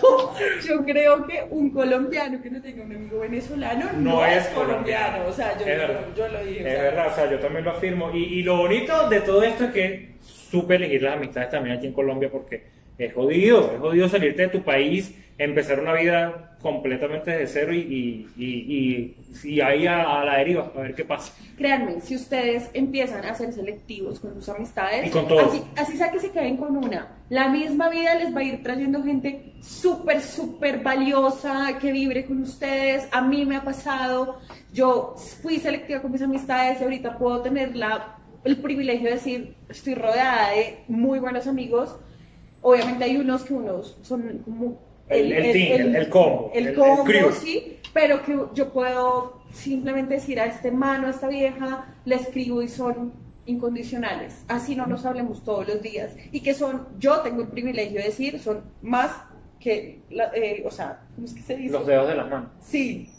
yo, 0.00 0.34
yo 0.66 0.84
creo 0.84 1.26
que 1.26 1.44
un 1.50 1.70
colombiano 1.70 2.40
que 2.40 2.50
no 2.50 2.62
tenga 2.62 2.82
un 2.84 2.94
amigo 2.94 3.20
venezolano 3.20 3.92
no, 3.92 4.00
No 4.16 4.26
es 4.26 4.46
colombiano. 4.48 5.18
colombiano. 5.18 5.26
O 5.28 5.32
sea, 5.32 5.58
yo, 5.58 5.66
Es 5.66 5.72
yo, 5.72 5.78
verdad. 5.88 6.00
yo 6.16 6.28
lo 6.28 6.44
dije. 6.44 6.64
o 6.64 6.66
Es 6.66 6.72
sea, 6.74 6.82
verdad, 6.82 7.06
o 7.12 7.14
sea, 7.14 7.30
yo 7.30 7.38
también 7.40 7.64
lo 7.64 7.70
afirmo. 7.72 8.10
Y, 8.14 8.24
y 8.24 8.42
lo 8.42 8.56
bonito 8.56 9.08
de 9.08 9.20
todo 9.20 9.42
esto 9.42 9.64
es 9.64 9.70
que 9.72 10.14
supe 10.22 10.76
elegir 10.76 11.02
las 11.02 11.16
amistades 11.16 11.50
también 11.50 11.76
aquí 11.76 11.86
en 11.86 11.92
Colombia 11.92 12.30
porque 12.30 12.64
es 12.98 13.12
jodido, 13.14 13.72
es 13.74 13.80
jodido 13.80 14.08
salirte 14.08 14.42
de 14.42 14.48
tu 14.48 14.62
país, 14.62 15.14
empezar 15.38 15.80
una 15.80 15.94
vida 15.94 16.56
completamente 16.62 17.30
desde 17.32 17.46
cero 17.48 17.74
y, 17.74 17.78
y, 17.80 18.26
y, 18.36 19.16
y- 19.44 19.60
ahí 19.60 19.86
a, 19.86 20.20
a 20.20 20.24
la 20.24 20.38
deriva, 20.38 20.70
a 20.74 20.80
ver 20.80 20.94
qué 20.94 21.04
pasa. 21.04 21.32
Créanme, 21.58 22.00
si 22.00 22.14
ustedes 22.16 22.70
empiezan 22.72 23.24
a 23.24 23.34
ser 23.34 23.52
selectivos 23.52 24.20
con 24.20 24.34
sus 24.34 24.48
amistades, 24.48 25.08
Y 25.08 25.10
con 25.10 25.26
así, 25.38 25.62
así 25.76 25.96
sea 25.96 26.10
que 26.10 26.20
se 26.20 26.30
queden 26.30 26.56
con 26.56 26.76
una, 26.76 27.08
la 27.28 27.48
misma 27.48 27.90
vida 27.90 28.14
les 28.14 28.34
va 28.34 28.40
a 28.40 28.44
ir 28.44 28.62
trayendo 28.62 29.02
gente 29.02 29.52
súper, 29.60 30.20
súper 30.22 30.82
valiosa 30.82 31.78
que 31.80 31.92
vibre 31.92 32.24
con 32.24 32.40
ustedes. 32.42 33.08
A 33.12 33.20
mí 33.20 33.44
me 33.44 33.56
ha 33.56 33.64
pasado, 33.64 34.38
yo 34.72 35.16
fui 35.42 35.58
selectiva 35.58 36.00
con 36.00 36.12
mis 36.12 36.22
amistades 36.22 36.80
y 36.80 36.84
ahorita 36.84 37.18
puedo 37.18 37.42
tener 37.42 37.76
la, 37.76 38.16
el 38.44 38.56
privilegio 38.58 39.08
de 39.08 39.14
decir, 39.16 39.54
estoy 39.68 39.94
rodeada 39.96 40.50
de 40.50 40.78
muy 40.88 41.18
buenos 41.18 41.46
amigos. 41.46 41.96
Obviamente 42.66 43.04
hay 43.04 43.16
unos 43.18 43.44
que 43.44 43.52
unos 43.54 43.98
son 44.02 44.38
como 44.44 44.78
El- 45.08 45.32
el 45.32 45.52
team, 45.52 45.80
el- 45.80 45.96
el 45.96 46.08
combo, 46.08 46.50
el 46.54 46.62
el- 46.62 46.68
el 46.72 46.74
combo, 46.78 47.04
crew. 47.04 47.30
sí, 47.32 47.78
pero 47.92 48.22
que 48.22 48.38
yo 48.54 48.72
puedo 48.72 49.42
simplemente 49.52 50.14
decir 50.14 50.40
a 50.40 50.46
este 50.46 50.70
mano, 50.70 51.06
a 51.06 51.10
esta 51.10 51.28
vieja, 51.28 51.94
le 52.06 52.14
escribo 52.16 52.62
y 52.62 52.68
son 52.68 53.12
incondicionales. 53.46 54.44
Así 54.48 54.74
no 54.74 54.86
nos 54.86 55.04
hablemos 55.04 55.44
todos 55.44 55.68
los 55.68 55.82
días. 55.82 56.16
Y 56.32 56.40
que 56.40 56.54
son, 56.54 56.88
yo 56.98 57.20
tengo 57.20 57.42
el 57.42 57.48
privilegio 57.48 57.98
de 58.00 58.06
decir, 58.06 58.40
son 58.40 58.62
más 58.82 59.10
que, 59.60 60.00
la- 60.10 60.30
eh, 60.34 60.62
o 60.66 60.70
sea, 60.70 61.00
¿cómo 61.14 61.26
es 61.26 61.34
que 61.34 61.42
se 61.42 61.56
dice? 61.56 61.72
Los 61.72 61.86
dedos 61.86 62.08
de 62.08 62.14
las 62.16 62.28
manos. 62.28 62.50
Sí. 62.60 63.10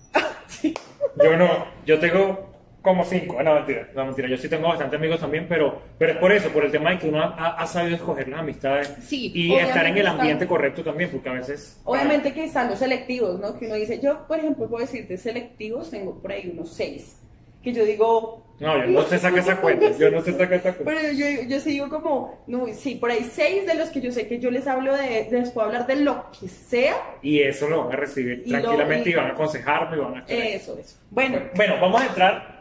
sí. 0.48 0.74
Yo 1.24 1.38
no, 1.38 1.48
yo 1.86 1.98
tengo 2.00 2.50
como 2.86 3.04
cinco, 3.04 3.42
no 3.44 3.56
mentira, 3.56 3.90
no 3.94 4.06
mentira, 4.06 4.30
yo 4.30 4.38
sí 4.38 4.48
tengo 4.48 4.70
bastante 4.70 4.96
amigos 4.96 5.20
también, 5.20 5.46
pero, 5.50 5.82
pero 5.98 6.14
es 6.14 6.18
por 6.20 6.32
eso, 6.32 6.50
por 6.52 6.64
el 6.64 6.72
tema 6.72 6.92
de 6.92 7.00
que 7.00 7.10
uno 7.10 7.22
ha, 7.22 7.56
ha 7.60 7.68
sabido 7.68 7.96
escoger 7.98 8.30
las 8.30 8.40
amistades 8.40 8.96
Sí, 9.06 9.32
y 9.36 9.54
estar 9.56 9.86
en 9.86 9.94
el 9.94 10.06
están- 10.06 10.20
ambiente 10.20 10.48
correcto 10.48 10.84
también, 10.84 11.10
porque 11.10 11.28
a 11.28 11.34
veces... 11.34 11.82
Obviamente 11.84 12.32
que 12.34 12.46
están 12.46 12.70
los 12.70 12.80
selectivos, 12.80 13.40
¿no? 13.40 13.58
Que 13.60 13.66
uno 13.66 13.76
dice, 13.76 14.00
yo, 14.00 14.26
por 14.28 14.38
ejemplo, 14.40 14.70
puedo 14.70 14.86
decirte 14.86 15.18
selectivos, 15.18 15.90
tengo 15.92 16.22
por 16.22 16.32
ahí 16.32 16.50
unos 16.54 16.74
seis. 16.74 17.20
Que 17.64 17.74
yo 17.74 17.84
digo, 17.84 18.46
No, 18.60 18.78
yo 18.78 18.86
no 18.92 19.02
sé 19.02 19.18
sacar 19.18 19.40
esa 19.40 19.56
cuenta, 19.62 19.90
yo 19.98 20.12
no 20.12 20.22
sé 20.22 20.34
sacar 20.34 20.54
esa 20.54 20.74
cuenta. 20.76 20.84
Pero 20.86 21.12
yo, 21.14 21.26
yo 21.50 21.60
sí 21.60 21.72
digo 21.72 21.90
como, 21.90 22.44
no, 22.46 22.68
sí, 22.68 22.94
por 22.94 23.10
ahí 23.10 23.28
seis 23.28 23.66
de 23.66 23.74
los 23.74 23.90
que 23.90 24.02
yo 24.02 24.12
sé 24.12 24.28
que 24.28 24.38
yo 24.38 24.52
les 24.52 24.68
hablo 24.68 24.96
de, 24.96 25.28
les 25.32 25.50
puedo 25.50 25.66
hablar 25.66 25.88
de 25.88 25.96
lo 25.96 26.26
que 26.40 26.48
sea. 26.48 26.94
Y 27.24 27.42
eso 27.42 27.68
lo 27.68 27.86
van 27.86 27.94
a 27.94 27.96
recibir 27.96 28.44
Y 28.46 28.52
lo- 28.52 28.60
tranquilamente 28.62 29.10
y, 29.10 29.14
y- 29.14 29.16
van 29.16 29.26
a 29.26 29.32
aconsejarme 29.32 29.98
y 29.98 30.00
van 30.00 30.18
a... 30.18 30.26
Eso, 30.28 30.78
eso. 30.78 30.96
Bueno, 31.10 31.40
Bueno, 31.56 31.74
vamos 31.82 32.02
a 32.04 32.06
entrar 32.06 32.55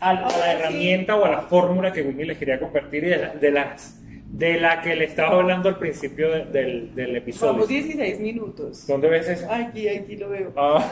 a, 0.00 0.10
a 0.10 0.38
la 0.38 0.52
herramienta 0.52 1.16
o 1.16 1.24
a 1.24 1.30
la 1.30 1.40
fórmula 1.42 1.92
que 1.92 2.02
Winnie 2.02 2.26
les 2.26 2.38
quería 2.38 2.58
compartir 2.60 3.04
y 3.04 3.08
de, 3.08 3.16
la- 3.18 3.34
de 3.34 3.50
las 3.50 3.94
de 4.28 4.60
la 4.60 4.82
que 4.82 4.96
le 4.96 5.04
estaba 5.04 5.36
hablando 5.36 5.68
al 5.68 5.78
principio 5.78 6.30
de- 6.30 6.44
del, 6.46 6.94
del 6.94 7.16
episodio. 7.16 7.52
vamos 7.52 7.68
16 7.68 8.20
minutos. 8.20 8.86
¿Dónde 8.86 9.08
ves 9.08 9.28
eso? 9.28 9.46
Aquí, 9.50 9.88
aquí 9.88 10.16
lo 10.16 10.28
veo. 10.30 10.52
Ah, 10.56 10.84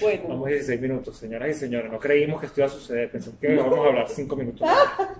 Bueno, 0.00 0.22
vamos 0.28 0.48
16 0.48 0.80
minutos, 0.80 1.16
señoras 1.16 1.48
y 1.48 1.54
señores. 1.54 1.90
No 1.90 1.98
creímos 1.98 2.40
que 2.40 2.46
esto 2.46 2.60
iba 2.60 2.66
a 2.66 2.70
suceder. 2.70 3.10
Pensamos 3.10 3.40
que 3.40 3.52
íbamos 3.54 3.78
a 3.78 3.88
hablar 3.88 4.08
5 4.08 4.36
minutos. 4.36 4.68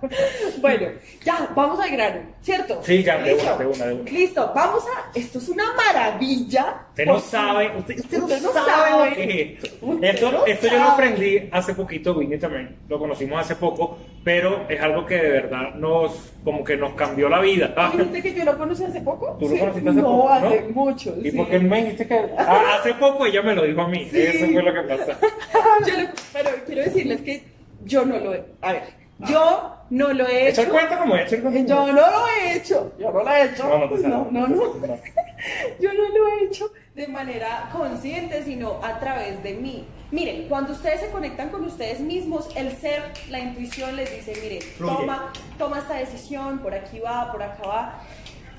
bueno, 0.60 0.88
ya, 1.24 1.50
vamos 1.54 1.80
al 1.80 1.90
grano, 1.90 2.20
¿cierto? 2.42 2.80
Sí, 2.82 3.02
ya, 3.02 3.18
de 3.22 3.32
¿Listo? 3.32 3.46
una, 3.48 3.56
de 3.58 3.66
una, 3.66 3.86
de 3.86 3.94
una. 3.94 4.10
Listo, 4.10 4.52
vamos 4.54 4.84
a. 4.86 5.18
Esto 5.18 5.38
es 5.38 5.48
una 5.48 5.64
maravilla. 5.74 6.82
Usted 6.90 7.06
no 7.06 7.18
sabe, 7.18 7.72
usted, 7.78 7.98
usted 7.98 8.18
no 8.18 8.24
Usted 8.26 8.42
no 8.42 8.52
sabe 8.52 8.66
sabe. 8.90 9.14
que 9.14 9.24
es 9.58 9.64
esto. 9.64 9.76
Usted 9.86 10.08
Esto, 10.14 10.32
no 10.32 10.46
esto 10.46 10.66
yo 10.68 10.76
lo 10.78 10.84
aprendí 10.84 11.48
hace 11.50 11.74
poquito, 11.74 12.12
Winnie 12.14 12.38
también, 12.38 12.76
lo 12.88 12.98
conocimos 12.98 13.40
hace 13.40 13.56
poco, 13.56 13.98
pero 14.24 14.64
es 14.70 14.80
algo 14.80 15.04
que 15.06 15.16
de 15.16 15.28
verdad 15.30 15.74
nos, 15.74 16.32
como 16.42 16.64
que 16.64 16.76
nos 16.76 16.94
cambió 16.94 17.28
la 17.28 17.40
vida. 17.40 17.74
Ah, 17.76 17.92
¿Dijiste 17.94 18.22
que 18.22 18.34
yo 18.34 18.44
lo 18.44 18.56
conocí 18.58 18.82
hace 18.84 19.00
poco? 19.02 19.36
¿Tú 19.38 19.46
lo 19.48 19.50
Sí. 19.54 19.58
conociste 19.60 19.90
hace 19.90 20.00
no, 20.00 20.04
poco, 20.06 20.28
hace 20.30 20.60
no? 20.62 20.68
mucho. 20.70 21.14
¿Y 21.22 21.30
sí. 21.30 21.36
por 21.36 21.48
qué 21.48 21.58
me 21.58 21.82
dijiste 21.82 22.08
que 22.08 22.14
Ah, 22.38 22.76
hace 22.80 22.94
poco 22.94 23.26
ella 23.26 23.42
me 23.42 23.54
lo 23.54 23.62
dijo 23.64 23.82
a 23.82 23.88
mí? 23.88 24.08
Sí. 24.10 24.22
Eso 24.22 24.46
fue 24.52 24.62
lo 24.62 24.72
que 24.74 24.80
pasó. 24.80 25.12
Yo 25.86 26.00
lo- 26.02 26.08
pero 26.32 26.50
quiero 26.66 26.82
decirles 26.84 27.20
que 27.20 27.44
yo 27.84 28.04
no 28.06 28.18
lo 28.18 28.32
he. 28.34 28.42
A 28.62 28.72
ver, 28.72 28.82
yo 29.18 29.76
no 29.90 30.12
lo 30.14 30.26
he 30.26 30.48
Echa 30.48 30.62
hecho. 30.62 30.70
el 30.72 30.76
cuento 30.78 30.98
como 30.98 31.16
echa 31.16 31.36
el 31.36 31.42
cuento. 31.42 31.68
Yo 31.68 31.86
no 31.86 31.92
lo 31.92 32.26
he 32.28 32.56
hecho. 32.56 32.92
Yo 32.98 33.10
no 33.12 33.22
lo 33.22 33.30
he 33.30 33.44
hecho. 33.44 33.68
No, 33.68 33.78
no 33.78 33.88
te 33.90 34.00
sabes. 34.00 34.08
no, 34.08 34.28
no, 34.30 34.46
no. 34.48 34.56
Yo 35.80 35.92
no 35.92 36.08
lo 36.08 36.28
he 36.28 36.44
hecho 36.46 36.72
de 36.94 37.06
manera 37.08 37.68
consciente, 37.72 38.42
sino 38.42 38.80
a 38.82 38.98
través 39.00 39.42
de 39.42 39.52
mí. 39.54 39.84
Miren, 40.14 40.46
cuando 40.48 40.72
ustedes 40.72 41.00
se 41.00 41.10
conectan 41.10 41.48
con 41.48 41.64
ustedes 41.64 41.98
mismos, 41.98 42.48
el 42.56 42.70
ser, 42.70 43.02
la 43.30 43.40
intuición 43.40 43.96
les 43.96 44.14
dice, 44.14 44.40
miren, 44.40 44.62
Fluye. 44.62 44.94
toma, 44.96 45.32
toma 45.58 45.78
esta 45.80 45.94
decisión, 45.96 46.60
por 46.60 46.72
aquí 46.72 47.00
va, 47.00 47.32
por 47.32 47.42
acá 47.42 47.62
va. 47.66 48.02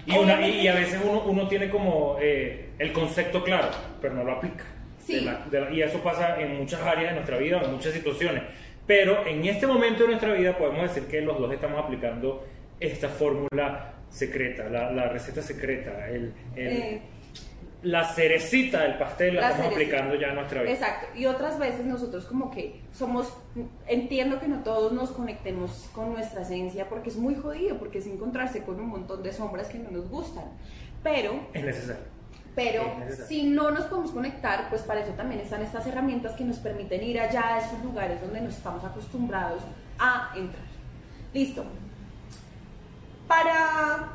Y, 0.05 0.17
una, 0.17 0.45
y, 0.45 0.59
y 0.61 0.67
a 0.67 0.75
veces 0.75 0.99
uno, 1.01 1.23
uno 1.25 1.47
tiene 1.47 1.69
como 1.69 2.17
eh, 2.19 2.71
el 2.77 2.91
concepto 2.91 3.41
claro, 3.41 3.69
pero 4.01 4.13
no 4.15 4.25
lo 4.25 4.33
aplica. 4.33 4.65
Sí. 5.05 5.15
De 5.15 5.21
la- 5.21 5.45
de 5.49 5.61
la- 5.61 5.71
y 5.71 5.81
eso 5.81 5.99
pasa 5.99 6.39
en 6.41 6.57
muchas 6.57 6.81
áreas 6.81 7.09
de 7.11 7.15
nuestra 7.15 7.37
vida, 7.37 7.61
en 7.63 7.71
muchas 7.71 7.93
situaciones. 7.93 8.43
Pero 8.85 9.25
en 9.25 9.45
este 9.45 9.65
momento 9.65 10.03
de 10.03 10.09
nuestra 10.09 10.33
vida 10.33 10.57
podemos 10.57 10.81
decir 10.83 11.03
que 11.09 11.21
los 11.21 11.39
dos 11.39 11.51
estamos 11.53 11.79
aplicando 11.83 12.45
esta 12.81 13.07
fórmula 13.07 13.93
secreta, 14.09 14.67
la, 14.69 14.91
la 14.91 15.07
receta 15.07 15.41
secreta, 15.41 16.09
el, 16.09 16.33
el- 16.55 16.67
Eh, 16.67 17.01
la 17.86 18.04
cerecita 18.13 18.82
del 18.82 18.98
pastel 18.98 19.36
la, 19.36 19.41
La 19.41 19.50
estamos 19.52 19.74
cerecita. 19.74 19.95
aplicando 19.98 20.21
ya 20.21 20.28
en 20.30 20.36
nuestra 20.36 20.62
vida. 20.63 20.71
Exacto, 20.74 21.08
y 21.17 21.26
otras 21.28 21.60
veces 21.60 21.86
nosotros 21.86 22.26
como 22.26 22.50
que 22.52 22.82
somos, 22.91 23.32
entiendo 23.88 24.39
que 24.39 24.48
no 24.48 24.63
todos 24.63 24.91
nos 24.91 25.12
conectemos 25.12 25.89
con 25.93 26.12
nuestra 26.13 26.41
esencia 26.41 26.89
porque 26.89 27.10
es 27.10 27.15
muy 27.17 27.36
jodido, 27.36 27.78
porque 27.78 28.00
es 28.00 28.08
encontrarse 28.08 28.63
con 28.63 28.80
un 28.80 28.88
montón 28.88 29.21
de 29.24 29.32
sombras 29.32 29.67
que 29.67 29.78
no 29.78 29.91
nos 29.91 30.10
gustan, 30.10 30.45
pero, 31.04 31.48
Es 31.54 31.63
necesario. 31.63 32.02
pero 32.56 32.84
si 33.28 33.43
no 33.43 33.69
nos 33.69 33.86
podemos 33.86 34.12
conectar, 34.12 34.67
pues 34.69 34.82
para 34.82 35.02
eso 35.02 35.12
también 35.13 35.41
están 35.41 35.62
estas 35.62 35.86
herramientas 35.86 36.34
que 36.34 36.43
nos 36.43 36.58
permiten 36.58 37.04
ir 37.04 37.19
allá 37.19 37.56
a 37.56 37.60
esos 37.60 37.84
lugares 37.84 38.19
donde 38.19 38.41
nos 38.41 38.56
estamos 38.56 38.84
acostumbrados 38.84 39.62
a 40.00 40.34
entrar. 40.36 40.65
Listo. 41.34 41.63
Para... 43.28 44.14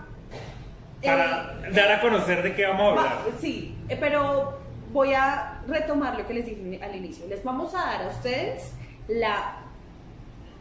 Para 1.05 1.59
eh, 1.67 1.71
dar 1.73 1.93
a 1.93 2.01
conocer 2.01 2.43
de 2.43 2.55
qué 2.55 2.67
vamos 2.67 2.83
a 2.83 2.89
hablar. 2.91 3.07
Va- 3.27 3.41
sí, 3.41 3.75
eh, 3.89 3.97
pero 3.99 4.59
voy 4.93 5.15
a 5.15 5.61
retomar 5.69 6.19
lo 6.19 6.27
que 6.27 6.35
les 6.35 6.47
dije 6.47 6.81
al 6.83 6.95
inicio. 6.97 7.27
Les 7.29 7.43
vamos 7.45 7.75
a 7.75 7.79
dar 7.79 8.03
a 8.03 8.09
ustedes 8.09 8.73
la, 9.09 9.57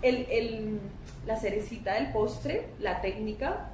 el, 0.01 0.25
el- 0.29 0.79
la 1.25 1.37
cerecita 1.37 1.93
del 1.95 2.11
postre, 2.11 2.67
la 2.79 3.01
técnica 3.01 3.69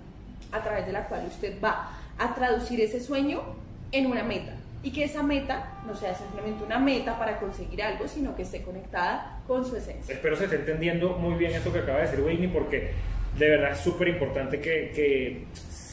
a 0.51 0.61
través 0.61 0.85
de 0.85 0.91
la 0.93 1.07
cual 1.07 1.25
usted 1.27 1.53
va 1.63 1.91
a 2.17 2.33
traducir 2.35 2.81
ese 2.81 2.99
sueño 2.99 3.41
en 3.91 4.07
una 4.07 4.23
meta. 4.23 4.53
Y 4.83 4.91
que 4.91 5.03
esa 5.03 5.23
meta 5.23 5.71
no 5.87 5.95
sea 5.95 6.13
simplemente 6.15 6.63
una 6.63 6.77
meta 6.79 7.17
para 7.17 7.37
conseguir 7.39 7.81
algo, 7.81 8.07
sino 8.07 8.35
que 8.35 8.43
esté 8.43 8.61
conectada 8.61 9.39
con 9.47 9.65
su 9.65 9.75
esencia. 9.75 10.13
Espero 10.13 10.35
se 10.35 10.43
esté 10.45 10.57
entendiendo 10.57 11.09
muy 11.17 11.35
bien 11.35 11.53
esto 11.53 11.73
que 11.73 11.79
acaba 11.79 11.99
de 11.99 12.05
decir 12.05 12.21
Whitney, 12.23 12.47
porque 12.49 12.91
de 13.37 13.49
verdad 13.49 13.71
es 13.71 13.79
súper 13.79 14.07
importante 14.09 14.61
que, 14.61 14.91
que 14.93 15.45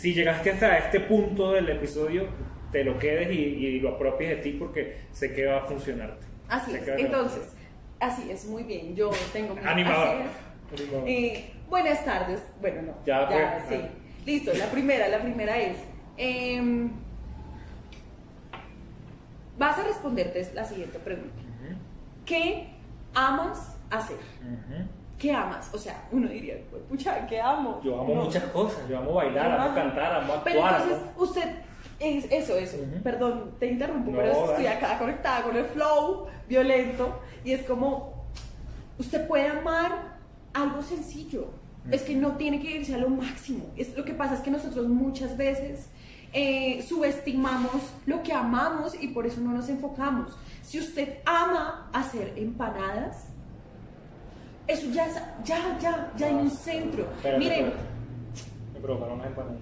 si 0.03 0.13
llegaste 0.15 0.51
hasta 0.51 0.79
este 0.79 0.99
punto 0.99 1.53
del 1.53 1.69
episodio, 1.69 2.27
te 2.73 2.83
lo 2.83 2.99
quedes 2.99 3.31
y, 3.31 3.39
y 3.41 3.79
lo 3.79 3.91
apropies 3.91 4.31
de 4.31 4.37
ti, 4.37 4.51
porque 4.59 4.97
sé 5.13 5.33
que 5.33 5.47
va 5.47 5.59
a 5.59 5.65
funcionarte. 5.67 6.27
Así 6.49 6.75
es. 6.75 6.89
Entonces, 6.89 7.55
así 8.01 8.29
es, 8.29 8.45
muy 8.47 8.65
bien. 8.65 8.97
Yo 8.97 9.11
tengo. 9.33 9.55
Animador. 9.65 10.25
Eh, 11.07 11.53
buenas 11.71 12.05
tardes. 12.05 12.43
Bueno, 12.61 12.83
no. 12.83 12.95
Ya, 13.07 13.29
pues, 13.29 13.41
sí. 13.69 13.75
ah. 13.81 13.89
Listo, 14.27 14.53
la 14.55 14.67
primera, 14.73 15.07
la 15.07 15.21
primera 15.23 15.57
es. 15.57 15.77
em, 16.17 16.91
vas 19.57 19.79
a 19.79 19.85
responderte 19.85 20.45
la 20.53 20.65
siguiente 20.65 20.99
pregunta. 20.99 21.43
¿Qué 22.27 22.71
amas 23.15 23.77
hacer? 23.89 24.17
ujú. 24.17 24.85
¿Qué 25.23 25.31
amas? 25.33 25.71
O 25.73 25.79
sea, 25.79 26.03
uno 26.11 26.29
diría, 26.29 26.57
"Pues, 26.69 26.83
pucha, 26.89 27.25
¿qué 27.29 27.41
amo? 27.41 27.81
Yo 27.85 28.01
amo 28.01 28.13
No. 28.13 28.25
muchas 28.25 28.43
cosas, 28.47 28.89
yo 28.89 28.99
amo 28.99 29.13
bailar, 29.15 29.53
amo 29.53 29.73
cantar, 29.73 30.13
amo 30.21 30.35
Pero 30.43 30.65
actuar. 30.65 30.83
entonces, 30.83 31.09
amo- 31.13 31.23
usted, 31.23 31.55
es, 32.01 32.25
eso, 32.33 32.57
eso, 32.59 32.77
Ujú. 32.79 33.03
perdón, 33.05 33.53
te 33.61 33.67
interrumpo, 33.69 34.11
No, 34.11 34.17
pero 34.19 34.33
estoy 34.33 34.67
acá 34.67 34.99
conectada 34.99 35.45
con 35.45 35.57
el 35.57 35.65
flow 35.67 36.27
violento 36.49 37.21
y 37.45 37.53
es 37.53 37.63
como, 37.63 38.25
usted 38.99 39.29
puede 39.29 39.47
amar 39.47 40.17
algo 40.55 40.83
sencillo, 40.83 41.51
es 41.93 42.03
que 42.03 42.17
no 42.17 42.33
tiene 42.33 42.61
que 42.61 42.73
irse 42.73 42.93
a 42.93 42.99
lo 42.99 43.09
máximo. 43.09 43.67
Es, 43.77 43.97
lo 43.97 44.05
que 44.05 44.15
pasa 44.15 44.35
es 44.35 44.41
que 44.41 44.51
nosotros 44.51 44.89
muchas 44.89 45.37
veces 45.37 45.87
eh, 46.33 46.83
subestimamos 46.83 47.71
lo 48.07 48.25
que 48.25 48.33
amamos 48.33 49.01
y 49.01 49.07
por 49.09 49.25
eso 49.27 49.41
no 49.41 49.53
nos 49.53 49.69
enfocamos. 49.69 50.37
Si 50.63 50.81
usted 50.81 51.19
ama 51.27 51.91
hacer 51.93 52.33
empanadas, 52.37 53.27
eso 54.67 54.87
ya, 54.93 55.07
ya, 55.45 55.79
ya, 55.81 56.11
ya 56.17 56.27
hay 56.27 56.35
un 56.35 56.51
centro. 56.51 57.03
Espérate, 57.17 57.39
Miren, 57.39 57.59
espérate. 57.67 57.83
Me 58.75 58.81
provocaron 58.81 59.15
unas 59.15 59.27
empanadas. 59.29 59.59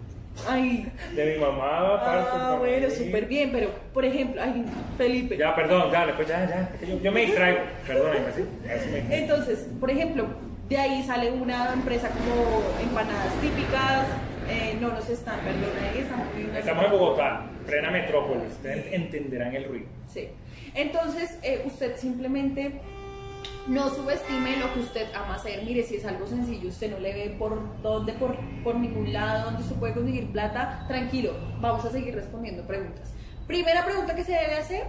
ay, 0.49 0.93
De 1.15 1.35
mi 1.35 1.41
mamá, 1.41 1.95
aparte, 1.95 2.31
ah, 2.33 2.57
bueno, 2.59 2.91
súper 2.91 3.27
bien, 3.27 3.51
pero 3.53 3.71
por 3.93 4.05
ejemplo, 4.05 4.41
ay, 4.43 4.65
Felipe. 4.97 5.37
Ya, 5.37 5.55
perdón, 5.55 5.91
dale, 5.91 6.13
pues 6.15 6.29
ya, 6.29 6.47
ya. 6.49 6.87
Yo, 6.87 6.99
yo 7.01 7.13
me 7.13 7.27
distraigo. 7.27 7.61
Perdóname, 7.87 8.19
¿sí? 8.37 8.45
Así 8.71 8.91
me- 8.91 9.19
Entonces, 9.19 9.67
por 9.79 9.91
ejemplo, 9.91 10.27
de 10.69 10.79
ahí 10.79 11.03
sale 11.05 11.31
una 11.33 11.73
empresa 11.73 12.09
como 12.11 12.63
empanadas 12.81 13.35
típicas, 13.41 14.07
eh, 14.49 14.77
no 14.81 14.89
nos 14.89 15.09
están, 15.09 15.39
perdón, 15.41 15.71
ahí 15.93 15.99
estamos 16.01 16.27
Estamos 16.57 16.85
en 16.85 16.91
Bogotá, 16.93 17.47
plena 17.67 17.91
metrópolis. 17.91 18.45
Ustedes 18.53 18.93
entenderán 18.93 19.55
el 19.55 19.65
ruido. 19.65 19.87
Sí. 20.09 20.29
Entonces, 20.75 21.39
eh, 21.43 21.63
usted 21.67 21.97
simplemente 21.97 22.81
no 23.67 23.89
subestime 23.91 24.57
lo 24.57 24.73
que 24.75 24.81
usted 24.81 25.07
ama 25.15 25.35
hacer. 25.35 25.65
Mire, 25.65 25.83
si 25.83 25.97
es 25.97 26.05
algo 26.05 26.27
sencillo, 26.27 26.69
usted 26.69 26.91
no 26.91 26.99
le 26.99 27.13
ve 27.13 27.37
por 27.39 27.81
dónde, 27.83 28.13
por, 28.15 28.37
por 28.65 28.75
ningún 28.77 29.13
lado, 29.13 29.45
donde 29.47 29.63
usted 29.63 29.77
puede 29.77 29.95
conseguir 29.95 30.33
plata, 30.33 30.85
tranquilo, 30.89 31.33
vamos 31.61 31.85
a 31.85 31.91
seguir 31.91 32.15
respondiendo 32.15 32.63
preguntas. 32.67 33.13
Primera 33.47 33.85
pregunta 33.85 34.15
que 34.15 34.25
se 34.25 34.33
debe 34.33 34.57
hacer, 34.57 34.85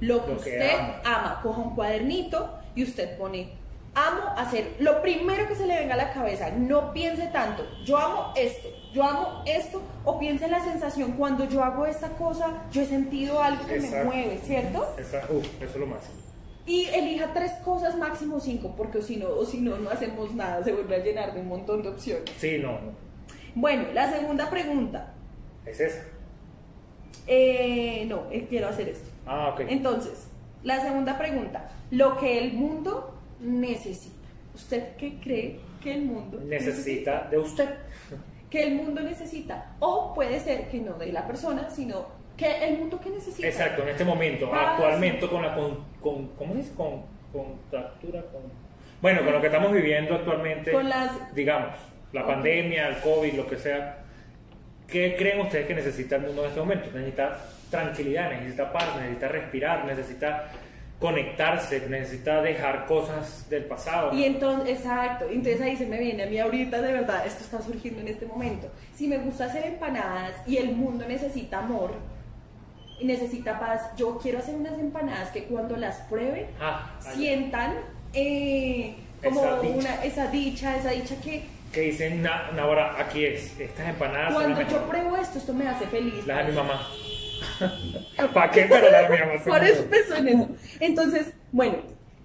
lo 0.00 0.24
que 0.24 0.32
Lo 0.32 0.40
que 0.40 0.50
usted 0.50 0.78
ama. 0.78 1.00
ama. 1.04 1.40
Coja 1.42 1.60
un 1.60 1.74
cuadernito 1.74 2.54
y 2.74 2.82
usted 2.84 3.16
pone, 3.18 3.50
amo 3.94 4.20
hacer 4.36 4.76
lo 4.78 5.02
primero 5.02 5.48
que 5.48 5.54
se 5.56 5.66
le 5.66 5.78
venga 5.78 5.94
a 5.94 5.96
la 5.96 6.12
cabeza. 6.12 6.50
No 6.50 6.92
piense 6.92 7.26
tanto, 7.28 7.64
yo 7.84 7.96
amo 7.98 8.32
esto, 8.36 8.68
yo 8.94 9.02
amo 9.04 9.42
esto, 9.46 9.82
o 10.04 10.18
piense 10.18 10.44
en 10.46 10.52
la 10.52 10.62
sensación 10.62 11.12
cuando 11.12 11.44
yo 11.48 11.62
hago 11.64 11.84
esta 11.86 12.10
cosa, 12.10 12.62
yo 12.70 12.82
he 12.82 12.86
sentido 12.86 13.42
algo 13.42 13.66
que 13.66 13.76
Exacto. 13.76 13.96
me 13.98 14.04
mueve, 14.04 14.38
¿cierto? 14.44 14.86
Uf, 15.30 15.46
eso 15.62 15.72
es 15.72 15.76
lo 15.76 15.86
máximo. 15.86 16.14
Y 16.68 16.84
elija 16.92 17.32
tres 17.32 17.52
cosas, 17.64 17.96
máximo 17.96 18.38
cinco, 18.38 18.74
porque 18.76 19.00
si 19.00 19.16
no, 19.16 19.30
o 19.30 19.46
si 19.46 19.58
no, 19.58 19.78
no 19.78 19.88
hacemos 19.88 20.34
nada, 20.34 20.62
se 20.62 20.74
vuelve 20.74 20.96
a 20.96 20.98
llenar 20.98 21.32
de 21.32 21.40
un 21.40 21.48
montón 21.48 21.82
de 21.82 21.88
opciones. 21.88 22.30
Sí, 22.36 22.58
no, 22.58 22.72
no. 22.72 22.92
Bueno, 23.54 23.84
la 23.94 24.12
segunda 24.12 24.50
pregunta. 24.50 25.14
Es 25.64 25.80
esa. 25.80 26.02
Eh, 27.26 28.04
no, 28.06 28.26
eh, 28.30 28.46
quiero 28.50 28.68
hacer 28.68 28.90
esto. 28.90 29.08
Ah, 29.24 29.48
ok. 29.54 29.60
Entonces, 29.66 30.28
la 30.62 30.80
segunda 30.82 31.16
pregunta. 31.16 31.70
Lo 31.90 32.18
que 32.18 32.38
el 32.38 32.52
mundo 32.52 33.18
necesita. 33.40 34.28
¿Usted 34.54 34.94
qué 34.96 35.18
cree 35.20 35.60
que 35.82 35.94
el 35.94 36.02
mundo 36.02 36.38
Necesita 36.44 37.28
de 37.30 37.38
usted. 37.38 37.68
Que 38.50 38.64
el 38.64 38.74
mundo 38.74 39.00
necesita. 39.00 39.74
O 39.80 40.12
puede 40.12 40.38
ser 40.38 40.68
que 40.68 40.80
no 40.80 40.98
de 40.98 41.12
la 41.12 41.26
persona, 41.26 41.70
sino 41.70 42.17
que 42.38 42.64
el 42.68 42.78
mundo 42.78 42.98
que 43.00 43.10
necesita. 43.10 43.46
Exacto, 43.46 43.82
en 43.82 43.88
este 43.90 44.04
momento, 44.04 44.50
actualmente 44.54 45.26
con 45.28 45.42
la 45.42 45.54
con, 45.54 45.84
con 46.00 46.28
¿cómo 46.28 46.52
se 46.54 46.60
dice? 46.60 46.74
Con 46.74 47.02
contractura, 47.32 48.22
con 48.32 48.42
bueno, 49.02 49.22
con 49.22 49.32
lo 49.32 49.40
que 49.40 49.46
estamos 49.48 49.72
viviendo 49.72 50.14
actualmente, 50.14 50.72
Con 50.72 50.88
las- 50.88 51.34
digamos, 51.34 51.70
la 52.12 52.26
pandemia, 52.26 52.88
el 52.88 52.96
COVID, 53.00 53.34
lo 53.34 53.46
que 53.46 53.56
sea, 53.58 53.98
¿qué 54.88 55.14
creen 55.16 55.40
ustedes 55.40 55.66
que 55.66 55.74
necesita 55.74 56.16
el 56.16 56.22
mundo 56.22 56.42
en 56.42 56.48
este 56.48 56.60
momento? 56.60 56.90
Necesita 56.92 57.38
tranquilidad, 57.70 58.30
necesita 58.30 58.72
paz, 58.72 58.96
necesita 58.96 59.28
respirar, 59.28 59.84
necesita 59.84 60.50
conectarse, 60.98 61.86
necesita 61.88 62.42
dejar 62.42 62.86
cosas 62.86 63.48
del 63.48 63.66
pasado. 63.66 64.12
Y 64.12 64.24
entonces, 64.24 64.78
exacto, 64.78 65.26
entonces 65.30 65.60
ahí 65.60 65.76
se 65.76 65.86
me 65.86 65.98
viene 65.98 66.24
a 66.24 66.26
mí 66.26 66.38
ahorita, 66.38 66.82
de 66.82 66.92
verdad, 66.92 67.24
esto 67.24 67.44
está 67.44 67.62
surgiendo 67.62 68.00
en 68.00 68.08
este 68.08 68.26
momento. 68.26 68.68
Si 68.96 69.06
me 69.06 69.18
gusta 69.18 69.44
hacer 69.44 69.64
empanadas 69.64 70.34
y 70.46 70.56
el 70.56 70.72
mundo 70.74 71.04
necesita 71.06 71.58
amor 71.58 71.92
y 73.00 73.04
necesita 73.04 73.58
paz, 73.60 73.82
yo 73.96 74.18
quiero 74.18 74.38
hacer 74.38 74.54
unas 74.54 74.78
empanadas 74.78 75.30
que 75.30 75.44
cuando 75.44 75.76
las 75.76 75.96
prueben 76.02 76.46
Ah, 76.60 76.98
sientan 77.14 77.74
eh, 78.14 78.94
como 79.22 79.40
Esa 79.44 79.60
dicha. 79.60 79.74
una, 79.76 80.04
esa 80.04 80.26
dicha, 80.28 80.76
esa 80.76 80.90
dicha 80.90 81.14
que 81.20 81.44
que 81.72 81.82
dicen, 81.82 82.22
"Na- 82.22 82.50
na, 82.52 82.62
ahora 82.62 82.98
aquí 82.98 83.26
es, 83.26 83.58
estas 83.60 83.90
empanadas 83.90 84.32
cuando 84.32 84.58
yo 84.58 84.64
mejores". 84.66 84.88
pruebo 84.88 85.16
esto, 85.18 85.38
esto 85.38 85.52
me 85.52 85.68
hace 85.68 85.86
feliz. 85.86 86.26
Las 86.26 86.46
de 86.46 86.52
mi 86.52 86.56
mamá. 86.56 86.80
¿Para 88.34 88.50
qué? 88.50 88.66
Pero 88.68 88.90
las 88.90 89.08
de 89.10 89.14
mi 89.14 89.20
mamá 89.20 89.44
Por 89.44 89.64
eso 89.64 89.82
empezó 89.82 90.14
en 90.16 90.28
eso. 90.28 90.48
Entonces, 90.80 91.32
bueno, 91.52 91.76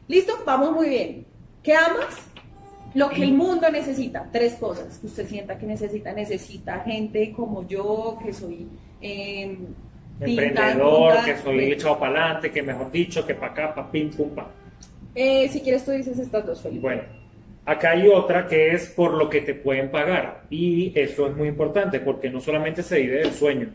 listo, 0.08 0.42
vamos 0.46 0.72
muy 0.72 0.88
bien. 0.90 1.26
¿Qué 1.62 1.76
amas? 1.76 2.16
Lo 2.94 3.10
que 3.10 3.24
el 3.24 3.34
mundo 3.34 3.70
necesita, 3.70 4.30
tres 4.32 4.54
cosas 4.56 4.98
que 5.00 5.08
usted 5.08 5.28
sienta 5.28 5.58
que 5.58 5.66
necesita. 5.66 6.14
Necesita 6.14 6.80
gente 6.82 7.34
como 7.34 7.68
yo, 7.68 8.18
que 8.24 8.32
soy 8.34 8.68
eh, 9.02 9.58
emprendedor, 10.26 11.26
que 11.26 11.38
soy 11.38 11.72
echado 11.72 12.00
para 12.00 12.20
adelante, 12.24 12.52
que 12.52 12.62
mejor 12.64 12.92
dicho, 12.92 13.26
que 13.26 13.36
para 13.36 13.52
acá, 13.52 13.76
para 13.76 13.92
pim, 13.92 14.10
pum, 14.12 14.30
pa. 14.34 14.48
Eh, 15.16 15.48
si 15.50 15.62
quieres 15.62 15.86
tú 15.86 15.92
dices 15.92 16.18
estas 16.18 16.46
dos, 16.46 16.62
Felipe. 16.62 16.82
Bueno, 16.82 17.04
acá 17.66 17.92
hay 17.92 18.08
otra 18.08 18.48
que 18.48 18.74
es 18.74 18.90
por 18.90 19.14
lo 19.14 19.30
que 19.30 19.42
te 19.42 19.54
pueden 19.54 19.92
pagar. 19.92 20.42
Y 20.50 20.92
eso 21.00 21.28
es 21.28 21.36
muy 21.36 21.48
importante 21.48 22.00
porque 22.00 22.30
no 22.30 22.40
solamente 22.40 22.82
se 22.84 23.00
vive 23.00 23.20
del 23.20 23.32
sueño. 23.32 23.70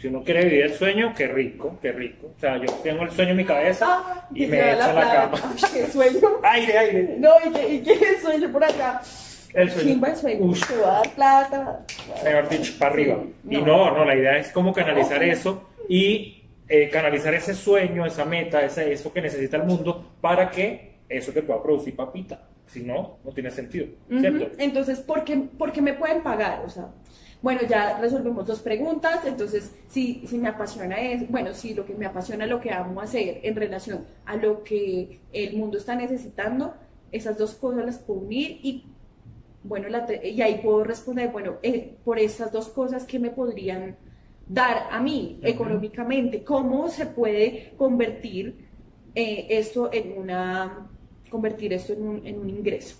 Si 0.00 0.06
uno 0.08 0.24
quiere 0.24 0.44
vivir 0.46 0.62
el 0.62 0.72
sueño, 0.72 1.12
qué 1.14 1.28
rico, 1.28 1.78
qué 1.82 1.92
rico. 1.92 2.32
O 2.34 2.40
sea, 2.40 2.56
yo 2.56 2.72
tengo 2.82 3.02
el 3.02 3.10
sueño 3.10 3.32
en 3.32 3.36
mi 3.36 3.44
cabeza 3.44 3.86
Ah, 3.86 4.28
y 4.34 4.46
me 4.46 4.72
echo 4.72 4.82
a 4.84 4.92
la 4.94 5.12
cama. 5.12 5.38
Ay, 5.62 5.70
qué 5.74 5.86
sueño. 5.88 6.28
Aire, 6.42 6.78
aire. 6.78 7.16
No, 7.18 7.30
y 7.46 7.52
que, 7.52 7.74
y 7.74 7.80
que 7.82 8.20
sueño 8.22 8.50
por 8.50 8.64
acá. 8.64 9.02
El 9.52 9.70
sueño. 9.70 9.88
Chimba 9.88 10.08
el 10.08 10.16
sueño. 10.16 10.44
Ush. 10.46 10.66
Te 10.66 10.76
va 10.78 10.88
a 10.88 11.02
dar 11.02 11.10
plata. 11.10 11.86
mejor 12.24 12.48
dicho, 12.48 12.72
para 12.78 12.92
arriba. 12.92 13.18
Sí, 13.46 13.56
Y 13.56 13.62
no, 13.62 13.90
no, 13.90 14.04
la 14.06 14.16
idea 14.16 14.38
es 14.38 14.50
como 14.52 14.72
canalizar 14.72 15.22
eso 15.22 15.69
y 15.88 16.44
eh, 16.68 16.88
canalizar 16.88 17.34
ese 17.34 17.54
sueño, 17.54 18.06
esa 18.06 18.24
meta, 18.24 18.64
ese, 18.64 18.92
eso 18.92 19.12
que 19.12 19.20
necesita 19.20 19.56
el 19.56 19.64
mundo 19.64 20.12
para 20.20 20.50
que 20.50 21.00
eso 21.08 21.32
te 21.32 21.42
pueda 21.42 21.62
producir 21.62 21.96
papita. 21.96 22.46
Si 22.66 22.82
no, 22.84 23.18
no 23.24 23.32
tiene 23.32 23.50
sentido, 23.50 23.86
¿cierto? 24.20 24.44
Ujú, 24.44 24.54
Entonces, 24.58 25.00
¿por 25.00 25.24
qué, 25.24 25.36
por 25.36 25.72
qué 25.72 25.82
me 25.82 25.94
pueden 25.94 26.22
pagar? 26.22 26.64
O 26.64 26.68
sea, 26.68 26.90
bueno, 27.42 27.62
ya 27.68 27.98
resolvemos 27.98 28.46
dos 28.46 28.60
preguntas. 28.60 29.24
Entonces, 29.26 29.74
si, 29.88 30.24
si 30.26 30.38
me 30.38 30.48
apasiona 30.48 31.00
es, 31.00 31.28
bueno, 31.28 31.52
si 31.52 31.74
lo 31.74 31.84
que 31.84 31.94
me 31.94 32.06
apasiona 32.06 32.46
lo 32.46 32.60
que 32.60 32.70
amo 32.70 33.00
hacer 33.00 33.40
en 33.42 33.56
relación 33.56 34.06
a 34.24 34.36
lo 34.36 34.62
que 34.62 35.18
el 35.32 35.56
mundo 35.56 35.78
está 35.78 35.96
necesitando, 35.96 36.74
esas 37.10 37.36
dos 37.38 37.54
cosas 37.54 37.84
las 37.84 37.98
puedo 37.98 38.20
unir 38.20 38.60
y, 38.62 38.84
bueno, 39.64 39.88
la 39.88 40.06
y 40.22 40.40
ahí 40.42 40.60
puedo 40.62 40.84
responder, 40.84 41.30
bueno, 41.30 41.56
eh, 41.64 41.96
por 42.04 42.20
esas 42.20 42.52
dos 42.52 42.68
cosas 42.68 43.04
que 43.04 43.18
me 43.18 43.30
podrían 43.30 43.96
dar 44.50 44.88
a 44.90 45.00
mí 45.00 45.38
económicamente, 45.42 46.42
¿cómo 46.42 46.88
se 46.88 47.06
puede 47.06 47.72
convertir 47.76 48.68
eh, 49.14 49.46
esto 49.50 49.90
en 49.92 50.18
una 50.18 50.88
convertir 51.30 51.72
esto 51.72 51.92
en 51.92 52.02
un, 52.02 52.26
en 52.26 52.38
un 52.40 52.50
ingreso? 52.50 52.96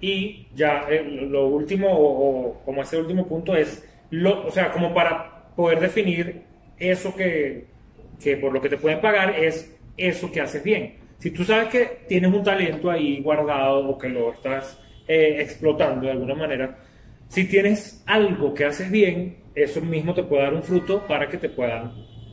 Y 0.00 0.46
ya 0.54 0.84
eh, 0.90 1.02
lo 1.02 1.26
lo 1.26 1.48
último, 1.48 1.88
o, 1.90 2.50
o 2.50 2.64
como 2.64 2.82
ese 2.82 2.98
último 2.98 3.26
punto 3.26 3.56
es, 3.56 3.88
lo, 4.10 4.46
o 4.46 4.50
sea, 4.50 4.70
como 4.70 4.92
para 4.92 5.54
poder 5.56 5.80
definir 5.80 6.42
eso 6.78 7.14
que, 7.16 7.66
que 8.22 8.36
por 8.36 8.52
lo 8.52 8.60
que 8.60 8.68
te 8.68 8.76
pueden 8.76 9.00
pagar 9.00 9.38
es 9.38 9.74
eso 9.96 10.30
que 10.30 10.42
haces 10.42 10.62
bien. 10.62 10.96
Si 11.18 11.30
tú 11.30 11.44
sabes 11.44 11.68
que 11.68 12.04
tienes 12.08 12.32
un 12.32 12.42
talento 12.42 12.90
ahí 12.90 13.22
guardado 13.22 13.88
o 13.88 13.98
que 13.98 14.08
lo 14.08 14.32
estás 14.32 14.78
eh, 15.08 15.36
explotando 15.40 16.06
de 16.06 16.12
alguna 16.12 16.34
manera, 16.34 16.78
si 17.30 17.44
tienes 17.46 18.02
algo 18.06 18.54
que 18.54 18.64
haces 18.64 18.90
bien, 18.90 19.36
eso 19.54 19.80
mismo 19.80 20.14
te 20.14 20.24
puede 20.24 20.42
dar 20.42 20.54
un 20.54 20.62
fruto 20.64 21.06
para 21.06 21.28
que 21.28 21.38
te 21.38 21.48
puedan 21.48 21.92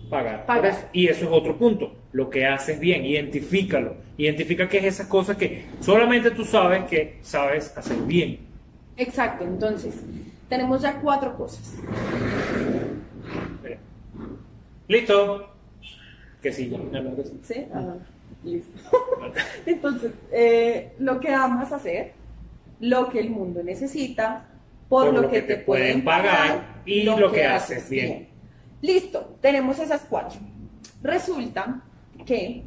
pagar. 0.09 0.45
por 0.45 0.55
Pagar. 0.55 0.71
eso. 0.71 0.87
Y 0.91 1.07
eso 1.07 1.25
es 1.25 1.31
otro 1.31 1.57
punto, 1.57 1.95
lo 2.13 2.29
que 2.29 2.45
haces 2.47 2.79
bien, 2.79 3.05
identifícalo. 3.05 3.95
Identifica 4.17 4.67
qué 4.67 4.79
es 4.79 4.85
esa 4.85 5.07
cosa 5.07 5.37
que 5.37 5.65
solamente 5.81 6.31
tú 6.31 6.43
sabes 6.43 6.85
que 6.85 7.19
sabes 7.21 7.77
hacer 7.77 7.97
bien. 8.07 8.39
Exacto, 8.97 9.43
entonces 9.45 9.95
tenemos 10.49 10.81
ya 10.81 10.99
cuatro 10.99 11.35
cosas. 11.37 11.75
Mira. 13.63 13.77
¿Listo? 14.87 15.49
Que 16.41 16.51
sí, 16.51 16.69
que 16.69 17.23
sí. 17.23 17.39
¿Sí? 17.43 17.65
Ah, 17.73 17.95
listo. 18.43 18.79
Entonces, 19.65 20.11
eh, 20.31 20.93
lo 20.99 21.19
que 21.19 21.29
amas 21.33 21.71
hacer, 21.71 22.13
lo 22.79 23.09
que 23.09 23.19
el 23.19 23.29
mundo 23.31 23.61
necesita, 23.63 24.45
por, 24.89 25.13
lo, 25.13 25.29
que, 25.29 25.41
te 25.41 25.57
pueden 25.57 26.03
pagar 26.03 26.81
y 26.85 27.03
lo 27.03 27.31
que 27.31 27.45
haces 27.45 27.89
bien. 27.89 28.29
Listo, 28.81 29.35
tenemos 29.41 29.79
esas 29.79 30.05
cuatro. 30.09 30.39
Resulta 31.01 31.81
que 32.25 32.63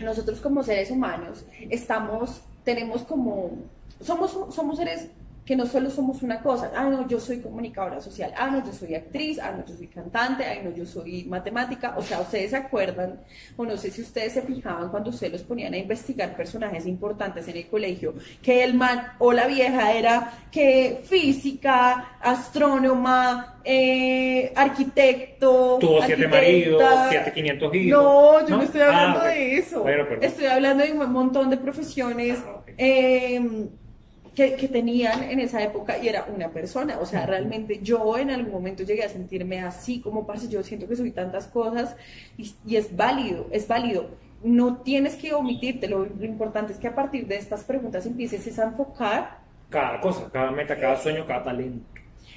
nosotros 0.00 0.40
como 0.40 0.62
seres 0.62 0.90
humanos 0.90 1.44
estamos, 1.70 2.42
tenemos 2.64 3.02
como, 3.02 3.58
somos, 4.00 4.54
somos 4.54 4.78
seres 4.78 5.08
que 5.48 5.56
no 5.56 5.64
solo 5.64 5.88
somos 5.88 6.22
una 6.22 6.42
cosa, 6.42 6.70
ah, 6.76 6.84
no, 6.90 7.08
yo 7.08 7.18
soy 7.18 7.40
comunicadora 7.40 8.02
social, 8.02 8.34
ah, 8.36 8.50
no, 8.50 8.62
yo 8.66 8.70
soy 8.70 8.94
actriz, 8.94 9.38
ah, 9.38 9.50
no, 9.56 9.64
yo 9.64 9.74
soy 9.74 9.86
cantante, 9.86 10.44
ah, 10.44 10.60
no, 10.62 10.74
yo 10.74 10.84
soy 10.84 11.24
matemática, 11.24 11.94
o 11.96 12.02
sea, 12.02 12.20
ustedes 12.20 12.50
se 12.50 12.58
acuerdan, 12.58 13.22
o 13.56 13.64
no 13.64 13.74
sé 13.78 13.90
si 13.90 14.02
ustedes 14.02 14.34
se 14.34 14.42
fijaban 14.42 14.90
cuando 14.90 15.08
ustedes 15.08 15.32
los 15.32 15.42
ponían 15.44 15.72
a 15.72 15.78
investigar 15.78 16.36
personajes 16.36 16.84
importantes 16.84 17.48
en 17.48 17.56
el 17.56 17.66
colegio, 17.66 18.12
que 18.42 18.62
el 18.62 18.74
man 18.74 19.14
o 19.20 19.32
la 19.32 19.46
vieja 19.46 19.92
era 19.94 20.34
que 20.52 21.00
física, 21.04 22.18
astrónoma, 22.20 23.58
eh, 23.64 24.52
arquitecto, 24.54 25.78
Tuvo 25.80 26.02
siete 26.02 26.28
maridos, 26.28 26.82
siete 27.08 27.32
quinientos 27.32 27.74
hijos. 27.74 28.02
No, 28.02 28.40
yo 28.42 28.48
no, 28.50 28.56
¿No? 28.58 28.62
estoy 28.64 28.82
hablando 28.82 29.20
Ah, 29.22 29.28
de 29.28 29.56
eso. 29.56 29.80
Bueno, 29.80 30.04
estoy 30.20 30.44
hablando 30.44 30.84
de 30.84 30.92
un 30.92 31.10
montón 31.10 31.48
de 31.48 31.56
profesiones 31.56 32.38
Ah, 32.46 32.60
eh, 32.76 33.40
que, 34.38 34.54
que 34.54 34.68
tenían 34.68 35.24
en 35.24 35.40
esa 35.40 35.60
época 35.64 35.98
y 35.98 36.08
era 36.08 36.26
una 36.34 36.52
persona. 36.52 36.98
O 37.00 37.06
sea, 37.06 37.26
realmente 37.26 37.80
yo 37.82 38.16
en 38.18 38.30
algún 38.30 38.52
momento 38.52 38.84
llegué 38.84 39.02
a 39.04 39.08
sentirme 39.08 39.60
así 39.60 40.00
como, 40.00 40.26
parce, 40.26 40.48
yo 40.48 40.62
siento 40.62 40.86
que 40.88 40.94
soy 40.96 41.10
tantas 41.10 41.48
cosas 41.48 41.96
y, 42.36 42.54
y 42.64 42.76
es 42.76 42.94
válido, 42.96 43.48
es 43.50 43.66
válido. 43.66 44.16
No 44.42 44.82
tienes 44.82 45.16
que 45.16 45.34
omitirte, 45.34 45.88
lo, 45.88 46.04
lo 46.06 46.24
importante 46.24 46.72
es 46.72 46.78
que 46.78 46.86
a 46.88 46.94
partir 46.94 47.26
de 47.26 47.36
estas 47.36 47.64
preguntas 47.64 48.06
empieces 48.06 48.46
es 48.46 48.58
a 48.60 48.64
enfocar 48.66 49.40
Cada 49.70 50.00
cosa, 50.00 50.30
cada 50.32 50.50
meta, 50.52 50.78
cada 50.78 50.96
sueño, 50.96 51.26
cada 51.26 51.42
talento. 51.44 51.84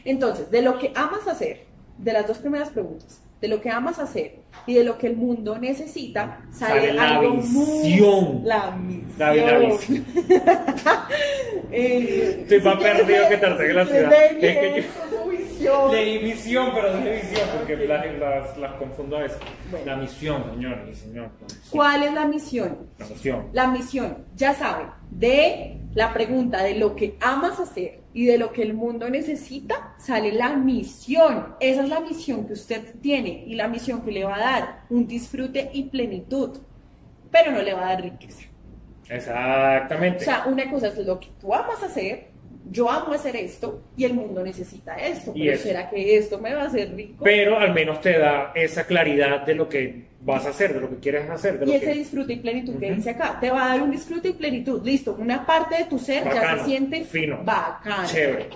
entonces, 0.04 0.50
de 0.52 0.62
lo 0.62 0.78
que 0.80 0.92
amas 0.96 1.28
hacer, 1.28 1.68
de 1.98 2.14
las 2.14 2.28
dos 2.28 2.40
primeras 2.40 2.70
preguntas, 2.72 3.22
de 3.42 3.48
lo 3.48 3.60
que 3.60 3.70
amas 3.72 3.98
hacer 4.00 4.36
y 4.68 4.76
de 4.76 4.84
lo 4.84 4.98
que 4.98 5.08
el 5.08 5.18
mundo 5.18 5.58
necesita, 5.58 6.42
sale, 6.52 6.82
Sale 6.82 6.94
la 6.94 7.18
algo 7.18 7.38
visión. 7.38 7.54
muy... 7.54 8.42
La 8.44 8.72
misión. 8.72 9.12
La, 9.18 9.34
la 9.36 9.58
visión. 9.60 10.06
Eh, 11.72 12.40
Estoy 12.42 12.60
más 12.62 12.78
si 12.78 12.84
perdido 12.84 13.30
que 13.30 13.38
Tartaga 13.38 13.70
en 13.70 13.76
la 13.76 13.86
si 13.86 13.92
ciudad. 13.92 14.14
Es 14.14 14.38
que 14.38 14.84
yo- 15.14 15.30
visión. 15.30 15.92
Leí 15.92 16.24
misión, 16.24 16.70
pero 16.74 16.98
dije 16.98 17.22
visión, 17.22 17.48
porque 17.58 17.76
las, 17.88 18.06
las, 18.20 18.58
las 18.58 18.74
confundo 18.74 19.18
a 19.18 19.22
veces. 19.22 19.38
Bueno. 19.70 19.86
La 19.86 19.96
misión, 19.96 20.44
señor. 20.54 20.78
la 20.78 20.84
misión. 20.86 21.30
¿Cuál 21.70 22.04
es 22.04 22.14
la 22.14 22.28
misión? 22.28 22.78
La 23.00 23.06
misión. 23.08 23.48
La 23.54 23.68
misión, 23.68 24.18
ya 24.36 24.54
saben, 24.54 24.88
de 25.10 25.78
la 25.94 26.14
pregunta 26.14 26.62
de 26.64 26.76
lo 26.76 26.96
que 26.96 27.16
amas 27.22 27.60
hacer 27.60 28.01
y 28.14 28.26
de 28.26 28.38
lo 28.38 28.52
que 28.52 28.64
el 28.64 28.74
mundo 28.74 29.10
necesita, 29.10 29.94
sale 29.98 30.32
la 30.32 30.56
misión. 30.56 31.56
Esa 31.60 31.84
es 31.84 31.90
la 31.90 32.00
misión 32.00 32.46
que 32.46 32.54
usted 32.54 32.96
tiene 33.02 33.44
y 33.48 33.56
la 33.56 33.68
misión 33.68 34.02
que 34.04 34.12
le 34.12 34.24
va 34.24 34.36
a 34.36 34.40
dar 34.40 34.82
un 34.90 35.08
disfrute 35.08 35.70
y 35.74 35.84
plenitud, 35.84 36.58
pero 37.32 37.52
no 37.52 37.62
le 37.62 37.74
va 37.74 37.82
a 37.82 37.94
dar 37.94 38.02
riqueza. 38.02 38.44
Exactamente. 39.10 40.20
O 40.20 40.26
sea, 40.26 40.46
una 40.46 40.70
cosa 40.70 40.88
es 40.88 40.98
lo 40.98 41.20
que 41.20 41.30
tú 41.40 41.54
amas 41.54 41.84
hacer, 41.84 42.31
yo 42.70 42.90
amo 42.90 43.14
hacer 43.14 43.36
esto 43.36 43.82
y 43.98 44.06
el 44.06 44.14
mundo 44.14 44.44
necesita 44.44 44.96
esto, 44.96 45.34
pero 45.34 45.52
eso. 45.54 45.64
¿será 45.64 45.90
que 45.90 46.18
esto 46.18 46.40
me 46.40 46.54
va 46.54 46.64
a 46.64 46.66
hacer 46.68 46.94
rico? 46.96 47.24
pero 47.24 47.58
al 47.58 47.74
menos 47.74 48.02
te 48.02 48.18
da 48.18 48.52
esa 48.56 48.86
claridad 48.86 49.42
de 49.46 49.56
lo 49.56 49.68
que 49.68 50.12
vas 50.22 50.46
a 50.46 50.50
hacer, 50.50 50.74
de 50.74 50.82
lo 50.82 50.90
que 50.90 50.98
quieres 50.98 51.30
hacer. 51.30 51.60
De 51.60 51.66
Y 51.66 51.70
lo 51.70 51.74
ese 51.76 51.86
que... 51.88 51.94
disfrute 51.94 52.34
y 52.34 52.36
plenitud 52.38 52.80
que 52.80 52.92
dice 52.92 53.10
acá, 53.12 53.38
te 53.40 53.50
va 53.50 53.66
a 53.66 53.70
dar 53.70 53.82
un 53.82 53.92
disfrute 53.92 54.30
y 54.30 54.34
plenitud. 54.34 54.86
Listo, 54.86 55.16
una 55.20 55.46
parte 55.46 55.78
de 55.78 55.86
tu 55.86 55.98
ser 55.98 56.24
ya 56.26 56.58
se 56.60 56.66
siente 56.66 57.04
fino, 57.04 57.40
bacano. 57.44 58.08
Chévere. 58.08 58.50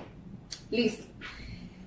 Listo. 0.70 1.06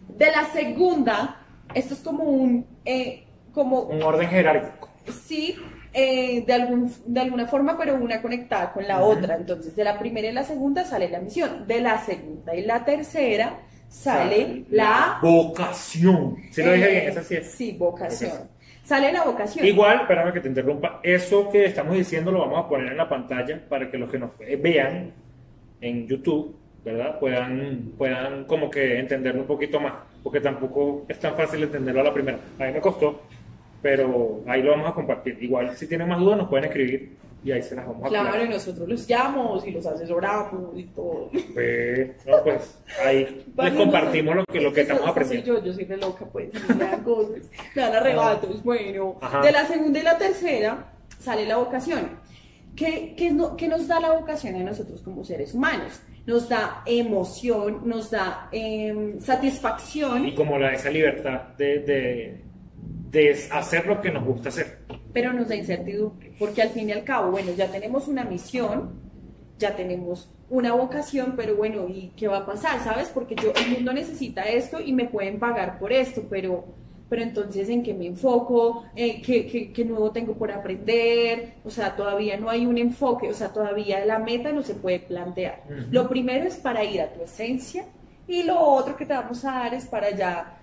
De 0.09 0.27
la 0.27 0.45
segunda, 0.53 1.41
esto 1.75 1.95
es 1.95 2.01
como 2.01 2.25
un, 2.25 2.67
eh, 2.85 3.25
como, 3.53 3.83
Un 3.83 4.03
orden 4.03 4.29
jerárquico. 4.29 4.91
sí, 5.25 5.57
eh, 5.99 6.45
de, 6.47 6.53
algún, 6.53 6.93
de 7.07 7.21
alguna 7.21 7.47
forma, 7.47 7.77
pero 7.77 7.97
una 7.97 8.23
conectada 8.23 8.73
con 8.73 8.87
la 8.87 9.01
otra. 9.01 9.37
Entonces, 9.37 9.75
de 9.75 9.83
la 9.83 9.99
primera 9.99 10.29
y 10.29 10.33
la 10.33 10.45
segunda 10.45 10.85
sale 10.85 11.09
la 11.09 11.19
misión. 11.19 11.67
De 11.67 11.81
la 11.81 11.99
segunda 11.99 12.55
y 12.55 12.63
la 12.63 12.85
tercera 12.85 13.59
sale 13.89 14.65
la... 14.71 15.19
vocación. 15.21 16.37
Si 16.51 16.63
lo 16.63 16.73
dije 16.73 16.87
eh, 16.87 17.01
bien, 17.01 17.11
esa 17.11 17.23
sí 17.23 17.35
es. 17.35 17.51
Sí, 17.51 17.73
vocación. 17.73 18.31
Vocación. 18.31 18.59
Sale 18.85 19.13
la 19.13 19.25
vocación. 19.25 19.67
Igual, 19.67 20.03
espérame 20.03 20.33
que 20.33 20.41
te 20.41 20.49
interrumpa, 20.49 21.01
eso 21.03 21.51
que 21.51 21.67
estamos 21.67 21.95
diciendo 21.95 22.31
lo 22.31 22.41
vamos 22.41 22.65
a 22.65 22.69
poner 22.69 22.93
en 22.93 22.97
la 22.97 23.09
pantalla 23.09 23.61
para 23.69 23.91
que 23.91 23.99
los 23.99 24.11
que 24.11 24.19
nos 24.19 24.31
vean 24.39 25.13
en 25.81 26.07
YouTube, 26.07 26.57
¿verdad? 26.85 27.19
Puedan, 27.19 27.93
puedan 27.99 28.45
como 28.45 28.71
que 28.71 28.99
entenderlo 28.99 29.43
un 29.43 29.47
poquito 29.47 29.79
más, 29.79 29.93
porque 30.23 30.41
tampoco 30.41 31.05
es 31.09 31.19
tan 31.19 31.37
fácil 31.37 31.65
entenderlo 31.65 32.01
a 32.01 32.05
la 32.05 32.15
primera. 32.15 32.39
A 32.59 32.65
mí 32.65 32.73
me 32.73 32.81
costó, 32.81 33.25
pero 33.83 34.43
ahí 34.47 34.63
lo 34.63 34.71
vamos 34.73 34.91
a 34.91 34.95
compartir. 34.95 35.39
Igual, 35.41 35.77
si 35.77 35.87
tienen 35.87 36.09
más 36.09 36.19
dudas, 36.19 36.39
nos 36.39 36.49
pueden 36.49 36.67
escribir 36.67 37.17
y 37.45 37.53
ahí 37.53 37.63
se 37.63 37.77
las 37.77 37.87
vamos 37.87 38.05
a 38.05 38.09
Claro, 38.09 38.45
y 38.45 38.49
nosotros 38.49 38.89
los 38.89 39.07
llamamos 39.07 39.65
y 39.67 39.71
los 39.71 39.87
asesoramos 39.87 40.77
y 40.77 40.85
todo. 40.87 41.31
Pues, 41.55 42.11
no, 42.27 42.43
pues 42.43 42.79
ahí 43.05 43.45
les 43.57 43.73
compartimos 43.75 44.35
lo 44.37 44.45
que, 44.45 44.61
lo 44.61 44.73
que 44.73 44.81
Eso- 44.83 44.93
estamos 44.95 45.03
soy 45.03 45.11
aprendiendo. 45.11 45.47
Yo, 45.59 45.65
yo 45.65 45.73
soy 45.73 45.85
re 45.85 45.97
loca, 45.99 46.25
pues, 46.33 46.51
y 46.53 46.73
me 46.75 46.85
dan 46.85 47.05
cosas, 47.05 47.49
me 47.75 47.83
dan 47.83 47.95
arrebatos, 47.95 48.63
bueno. 48.65 49.17
Ajá. 49.21 49.41
De 49.43 49.53
la 49.53 49.65
segunda 49.67 49.99
y 50.01 50.03
la 50.03 50.19
tercera 50.19 50.93
sale 51.21 51.47
la 51.47 51.57
vocación. 51.59 52.19
¿Qué, 52.75 53.15
qué, 53.17 53.31
no- 53.33 53.57
qué 53.57 53.67
nos 53.69 53.87
da 53.89 54.01
la 54.01 54.13
vocación 54.13 54.55
a 54.57 54.61
nosotros 54.65 55.01
como 55.03 55.25
seres 55.25 55.55
humanos? 55.55 56.01
Nos 56.27 56.49
da 56.49 56.83
emoción, 56.87 57.89
nos 57.89 58.11
da 58.11 58.49
em, 58.53 59.19
satisfacción, 59.21 60.27
Y 60.27 60.35
como 60.35 60.59
la, 60.59 60.73
esa 60.75 60.91
libertad 60.91 61.41
de, 61.57 61.79
de, 61.81 62.45
de 63.11 63.49
hacer 63.51 63.87
lo 63.87 64.01
que 64.01 64.11
nos 64.11 64.25
gusta 64.25 64.49
hacer. 64.51 64.79
pero 65.13 65.33
nos 65.33 65.49
da 65.49 65.57
incertidumbre, 65.57 66.33
porque 66.39 66.63
al 66.63 66.71
fin 66.71 66.89
y 66.89 66.93
al 66.93 67.05
cabo, 67.05 67.31
bueno, 67.31 67.53
ya 67.57 67.71
tenemos 67.71 68.09
una 68.09 68.25
misión, 68.25 68.91
ya 69.59 69.75
tenemos 69.75 70.31
una 70.51 70.75
vocación, 70.75 71.35
pero 71.37 71.57
bueno, 71.57 71.89
¿y 71.89 72.13
qué 72.17 72.29
va 72.29 72.39
a 72.39 72.47
pasar? 72.47 72.83
¿Sabes? 72.85 73.11
Porque 73.13 73.35
yo, 73.35 73.53
el 73.55 73.73
mundo 73.73 73.93
necesita 73.93 74.43
esto 74.43 74.81
y 74.81 74.93
me 74.93 75.07
pueden 75.07 75.39
pagar 75.39 75.79
por 75.79 75.93
esto, 75.93 76.23
pero, 76.31 76.65
pero 77.09 77.23
entonces, 77.23 77.69
¿en 77.69 77.83
qué 77.83 77.95
me 77.95 78.07
enfoco? 78.07 78.85
Eh, 78.95 79.21
¿qué, 79.23 79.47
qué, 79.47 79.73
qué 79.73 79.85
nuevo 79.85 80.11
tengo 80.11 80.35
por 80.35 80.53
aprender? 80.53 81.55
O 81.65 81.71
sea, 81.71 81.97
todavía 81.97 82.37
no 82.39 82.49
hay 82.49 82.67
un 82.67 82.79
enfoque, 82.79 83.29
o 83.29 83.35
sea, 83.35 83.53
todavía 83.53 84.05
la 84.05 84.19
meta 84.19 84.53
no 84.53 84.63
se 84.63 84.75
puede 84.75 85.01
plantear. 85.01 85.63
Lo 85.91 86.09
primero 86.09 86.47
es 86.47 86.57
para 86.57 86.85
ir 86.85 87.01
a 87.01 87.13
tu 87.13 87.23
esencia 87.23 87.85
y 88.27 88.43
lo 88.43 88.61
otro 88.61 88.97
que 88.97 89.07
te 89.07 89.15
vamos 89.15 89.45
a 89.45 89.53
dar 89.53 89.75
es 89.75 89.87
para 89.87 90.11
ya 90.11 90.58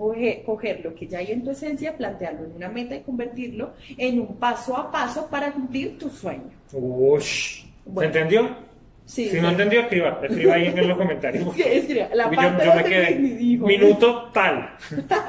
coger, 0.00 0.42
coger 0.44 0.80
lo 0.82 0.94
que 0.94 1.06
ya 1.06 1.18
hay 1.18 1.30
en 1.30 1.44
tu 1.44 1.50
esencia, 1.50 1.96
plantearlo 1.96 2.46
en 2.46 2.52
una 2.52 2.68
meta 2.68 2.96
y 2.96 3.00
convertirlo 3.00 3.74
en 3.98 4.20
un 4.20 4.36
paso 4.36 4.76
a 4.76 4.90
paso 4.90 5.28
para 5.30 5.52
cumplir 5.52 5.98
tu 5.98 6.08
sueño. 6.08 6.50
Ush. 6.72 7.64
Bueno. 7.84 8.12
¿Se 8.12 8.18
entendió? 8.18 8.56
Sí, 9.04 9.24
si 9.24 9.36
sí. 9.36 9.40
no 9.40 9.50
entendió, 9.50 9.80
escriba. 9.82 10.20
Escriba 10.22 10.54
ahí 10.54 10.66
en 10.66 10.88
los 10.88 10.96
comentarios. 10.96 11.44
Sí, 11.54 11.62
escriba, 11.64 12.08
la 12.14 12.30
Yo- 12.30 12.36
parte 12.36 12.64
yo, 12.64 12.74
me 12.74 12.84
quedé. 12.84 13.14
dijo. 13.14 13.66
Minuto 13.66 14.30
tal. 14.32 14.70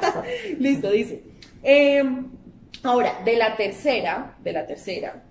Listo, 0.58 0.90
dice. 0.90 1.22
Eh, 1.62 2.02
ahora, 2.82 3.20
de 3.24 3.36
la 3.36 3.56
tercera, 3.56 4.36
de 4.42 4.52
la 4.52 4.66
tercera, 4.66 5.22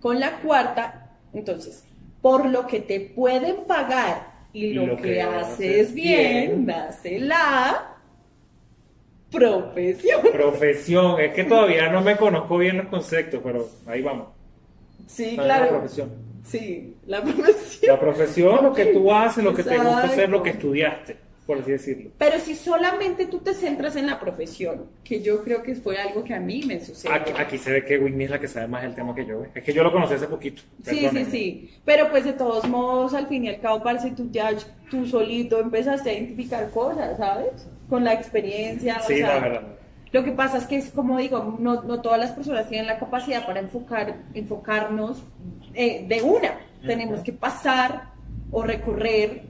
con 0.00 0.20
la 0.20 0.38
cuarta, 0.40 1.10
entonces, 1.32 1.84
por 2.22 2.46
lo 2.46 2.66
que 2.66 2.80
te 2.80 3.00
pueden 3.00 3.64
pagar 3.66 4.34
y 4.52 4.74
lo, 4.74 4.96
que, 4.96 5.20
haces 5.20 5.92
bien, 5.94 6.66
nace 6.66 7.18
la 7.18 7.93
profesión. 9.30 10.20
Profesión. 10.32 11.20
Es 11.20 11.32
que 11.34 11.44
todavía 11.44 11.88
no 11.90 12.00
me 12.00 12.16
conozco 12.16 12.58
bien 12.58 12.78
los 12.78 12.86
conceptos, 12.86 13.40
pero 13.42 13.68
ahí 13.86 14.02
vamos. 14.02 14.28
Sí, 15.06 15.36
va 15.36 15.46
La 15.46 15.56
claro. 15.58 15.70
profesión. 15.78 16.10
Sí, 16.44 16.96
la 17.06 17.22
profesión. 17.24 17.94
La 17.94 18.00
profesión, 18.00 18.64
lo 18.64 18.72
que 18.72 18.86
tú 18.86 19.12
haces, 19.12 19.42
lo 19.44 19.54
que 19.54 19.62
te 19.62 19.76
gusta 19.76 20.04
hacer, 20.04 20.28
lo 20.28 20.42
que 20.42 20.50
estudiaste, 20.50 21.16
por 21.46 21.58
así 21.58 21.72
decirlo. 21.72 22.10
Pero 22.18 22.38
si 22.38 22.54
solamente 22.54 23.26
tú 23.26 23.38
te 23.38 23.52
centras 23.52 23.96
en 23.96 24.06
la 24.06 24.18
profesión, 24.18 24.86
que 25.04 25.20
yo 25.20 25.42
creo 25.44 25.62
que 25.62 25.74
fue 25.74 25.98
algo 25.98 26.24
que 26.24 26.34
a 26.34 26.40
mí 26.40 26.62
me 26.66 26.80
sucedió. 26.80 27.14
Aquí, 27.14 27.32
aquí 27.36 27.58
se 27.58 27.70
ve 27.70 27.84
que 27.84 27.98
Whitney 27.98 28.24
es 28.24 28.30
la 28.30 28.40
que 28.40 28.48
sabe 28.48 28.66
más 28.66 28.82
del 28.82 28.94
tema 28.94 29.14
que 29.14 29.26
yo. 29.26 29.44
¿eh? 29.44 29.50
Es 29.54 29.62
que 29.62 29.72
yo 29.72 29.82
lo 29.82 29.92
conocí 29.92 30.14
hace 30.14 30.26
poquito. 30.26 30.62
Sí, 30.82 31.06
sí, 31.12 31.24
sí. 31.26 31.70
Pero 31.84 32.10
pues 32.10 32.24
de 32.24 32.32
todos 32.32 32.66
modos, 32.68 33.12
al 33.14 33.26
fin 33.26 33.44
y 33.44 33.48
al 33.48 33.60
cabo, 33.60 33.82
parece 33.82 34.12
tú 34.12 34.28
ya 34.30 34.50
tú 34.90 35.06
solito 35.06 35.60
empezaste 35.60 36.10
a 36.10 36.12
identificar 36.14 36.70
cosas, 36.70 37.18
¿sabes? 37.18 37.68
Con 37.88 38.04
la 38.04 38.14
experiencia. 38.14 38.98
o 39.02 39.06
Sí, 39.06 39.18
sea, 39.18 39.28
la 39.34 39.40
verdad. 39.40 39.62
Lo 40.12 40.22
que 40.24 40.30
pasa 40.30 40.58
es 40.58 40.66
que 40.66 40.76
es 40.76 40.90
como 40.90 41.18
digo, 41.18 41.56
no, 41.58 41.82
no 41.82 42.00
todas 42.00 42.20
las 42.20 42.30
personas 42.30 42.68
tienen 42.68 42.86
la 42.86 42.98
capacidad 42.98 43.44
para 43.44 43.60
enfocar, 43.60 44.14
enfocarnos 44.32 45.22
eh, 45.74 46.06
de 46.08 46.22
una. 46.22 46.58
Tenemos 46.86 47.20
que 47.20 47.32
pasar 47.32 48.10
o 48.50 48.62
recorrer 48.62 49.42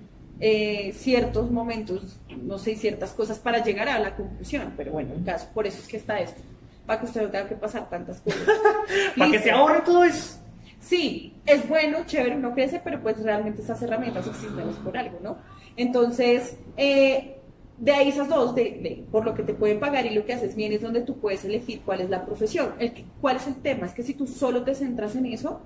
eh, 0.47 0.93
ciertos 0.93 1.51
momentos, 1.51 2.19
no 2.43 2.59
sé, 2.59 2.77
ciertas 2.77 3.13
cosas 3.13 3.39
para 3.39 3.65
llegar 3.65 3.89
a 3.89 3.99
la 3.99 4.15
conclusión. 4.15 4.75
Pero 4.77 4.93
bueno, 4.93 5.15
en 5.15 5.25
caso, 5.25 5.49
por 5.55 5.67
eso 5.67 5.79
es 5.79 5.89
que 5.89 5.97
está 5.97 6.21
esto. 6.21 6.43
Para 6.85 7.01
que 7.01 7.07
usted 7.07 7.23
no 7.23 7.31
tenga 7.31 7.49
que 7.49 7.55
pasar 7.55 7.89
tantas 7.89 8.21
cosas. 8.21 8.43
Para 9.17 9.31
que 9.31 9.39
se 9.39 9.51
ahorre 9.51 9.81
todo 9.81 10.05
eso. 10.05 10.39
Sí, 10.81 11.33
es 11.47 11.67
bueno, 11.67 12.01
chévere, 12.05 12.37
uno 12.37 12.53
crece, 12.53 12.79
pero 12.85 13.01
pues 13.01 13.23
realmente 13.23 13.63
estas 13.63 13.81
herramientas 13.81 14.27
existen 14.27 14.69
por 14.85 14.99
algo, 14.99 15.19
¿no? 15.23 15.39
Entonces, 15.79 16.59
eh, 16.77 17.39
de 17.79 17.93
ahí 17.93 18.11
esas 18.11 18.29
dos, 18.29 18.55
de, 18.55 18.65
de 18.65 19.05
por 19.11 19.25
lo 19.25 19.35
que 19.35 19.45
te 19.45 19.55
pueden 19.55 19.81
pagar 19.81 20.05
y 20.05 20.11
lo 20.11 20.27
que 20.27 20.35
haces 20.35 20.55
bien, 20.55 20.73
es 20.73 20.83
donde 20.83 21.01
tú 21.01 21.17
puedes 21.17 21.43
elegir 21.47 21.81
cuál 21.87 22.03
es 22.03 22.11
la 22.11 22.27
profesión. 22.27 22.75
El 22.79 23.07
¿Cuál 23.19 23.37
es 23.37 23.47
el 23.47 23.55
tema? 23.63 23.87
Es 23.87 23.95
que 23.95 24.03
si 24.03 24.13
tú 24.13 24.27
solo 24.27 24.63
te 24.63 24.75
centras 24.75 25.17
en 25.17 25.25
eso, 25.25 25.63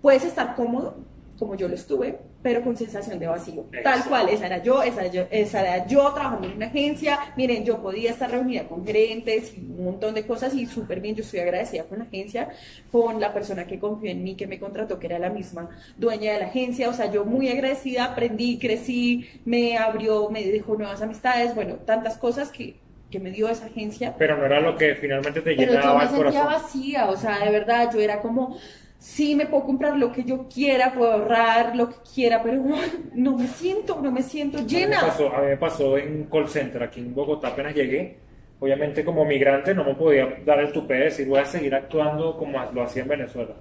puedes 0.00 0.24
estar 0.24 0.56
cómodo, 0.56 0.96
como 1.38 1.56
yo 1.56 1.68
lo 1.68 1.74
estuve, 1.74 2.18
pero 2.42 2.62
con 2.62 2.76
sensación 2.76 3.18
de 3.18 3.26
vacío. 3.26 3.66
Exacto. 3.72 3.82
Tal 3.82 4.04
cual, 4.08 4.28
esa 4.28 4.46
era 4.46 4.62
yo, 4.62 4.82
esa 4.82 5.00
era 5.02 5.10
yo, 5.12 5.22
esa 5.30 5.60
era 5.60 5.86
yo 5.86 6.12
trabajando 6.12 6.48
en 6.48 6.56
una 6.56 6.66
agencia. 6.66 7.18
Miren, 7.36 7.64
yo 7.64 7.82
podía 7.82 8.10
estar 8.10 8.30
reunida 8.30 8.68
con 8.68 8.84
gerentes 8.84 9.56
y 9.56 9.60
un 9.60 9.84
montón 9.84 10.14
de 10.14 10.26
cosas 10.26 10.54
y 10.54 10.66
súper 10.66 11.00
bien, 11.00 11.14
yo 11.16 11.22
estoy 11.24 11.40
agradecida 11.40 11.84
con 11.84 11.98
la 11.98 12.04
agencia, 12.04 12.48
con 12.90 13.20
la 13.20 13.32
persona 13.32 13.66
que 13.66 13.78
confió 13.78 14.10
en 14.10 14.22
mí, 14.22 14.36
que 14.36 14.46
me 14.46 14.58
contrató, 14.60 14.98
que 14.98 15.06
era 15.06 15.18
la 15.18 15.30
misma 15.30 15.70
dueña 15.96 16.32
de 16.34 16.38
la 16.40 16.46
agencia. 16.46 16.88
O 16.88 16.92
sea, 16.92 17.10
yo 17.10 17.24
muy 17.24 17.48
agradecida, 17.48 18.04
aprendí, 18.04 18.58
crecí, 18.58 19.26
me 19.44 19.76
abrió, 19.78 20.30
me 20.30 20.44
dejó 20.44 20.76
nuevas 20.76 21.02
amistades, 21.02 21.54
bueno, 21.54 21.76
tantas 21.84 22.16
cosas 22.18 22.50
que, 22.50 22.80
que 23.10 23.20
me 23.20 23.30
dio 23.30 23.48
esa 23.48 23.66
agencia. 23.66 24.14
Pero 24.18 24.36
no 24.36 24.44
era 24.46 24.60
lo 24.60 24.76
que 24.76 24.94
finalmente 24.96 25.40
te 25.42 25.54
Pero 25.56 25.74
yo 25.74 25.80
llenaba 25.80 25.94
me 25.94 26.04
el 26.04 26.10
sentía 26.10 26.44
corazón. 26.44 26.44
vacía, 26.44 27.08
o 27.10 27.16
sea, 27.16 27.38
de 27.44 27.50
verdad, 27.50 27.90
yo 27.92 28.00
era 28.00 28.20
como, 28.20 28.58
sí, 29.04 29.34
me 29.36 29.46
puedo 29.46 29.64
comprar 29.64 29.96
lo 29.98 30.10
que 30.12 30.24
yo 30.24 30.48
quiera, 30.48 30.92
puedo 30.94 31.12
ahorrar 31.12 31.76
lo 31.76 31.90
que 31.90 31.96
quiera, 32.14 32.42
pero 32.42 32.62
ay, 32.74 33.10
no 33.14 33.36
me 33.36 33.46
siento, 33.48 34.00
no 34.02 34.10
me 34.10 34.22
siento 34.22 34.58
A 34.58 34.80
mí 34.80 34.86
me 34.86 34.96
llena. 34.96 35.00
pasó, 35.00 35.34
a 35.34 35.40
mí 35.42 35.48
me 35.48 35.56
pasó 35.56 35.98
en 35.98 36.24
call 36.24 36.48
center 36.48 36.82
aquí 36.82 37.00
en 37.00 37.14
Bogotá 37.14 37.48
apenas 37.48 37.74
llegué. 37.74 38.18
Obviamente 38.60 39.04
como 39.04 39.24
migrante 39.24 39.74
no 39.74 39.84
me 39.84 39.94
podía 39.94 40.38
dar 40.44 40.60
el 40.60 40.72
tupé 40.72 40.94
de 40.94 41.04
decir 41.04 41.28
voy 41.28 41.40
a 41.40 41.44
seguir 41.44 41.74
actuando 41.74 42.36
como 42.38 42.58
lo 42.72 42.82
hacía 42.82 43.02
en 43.02 43.08
Venezuela. 43.08 43.54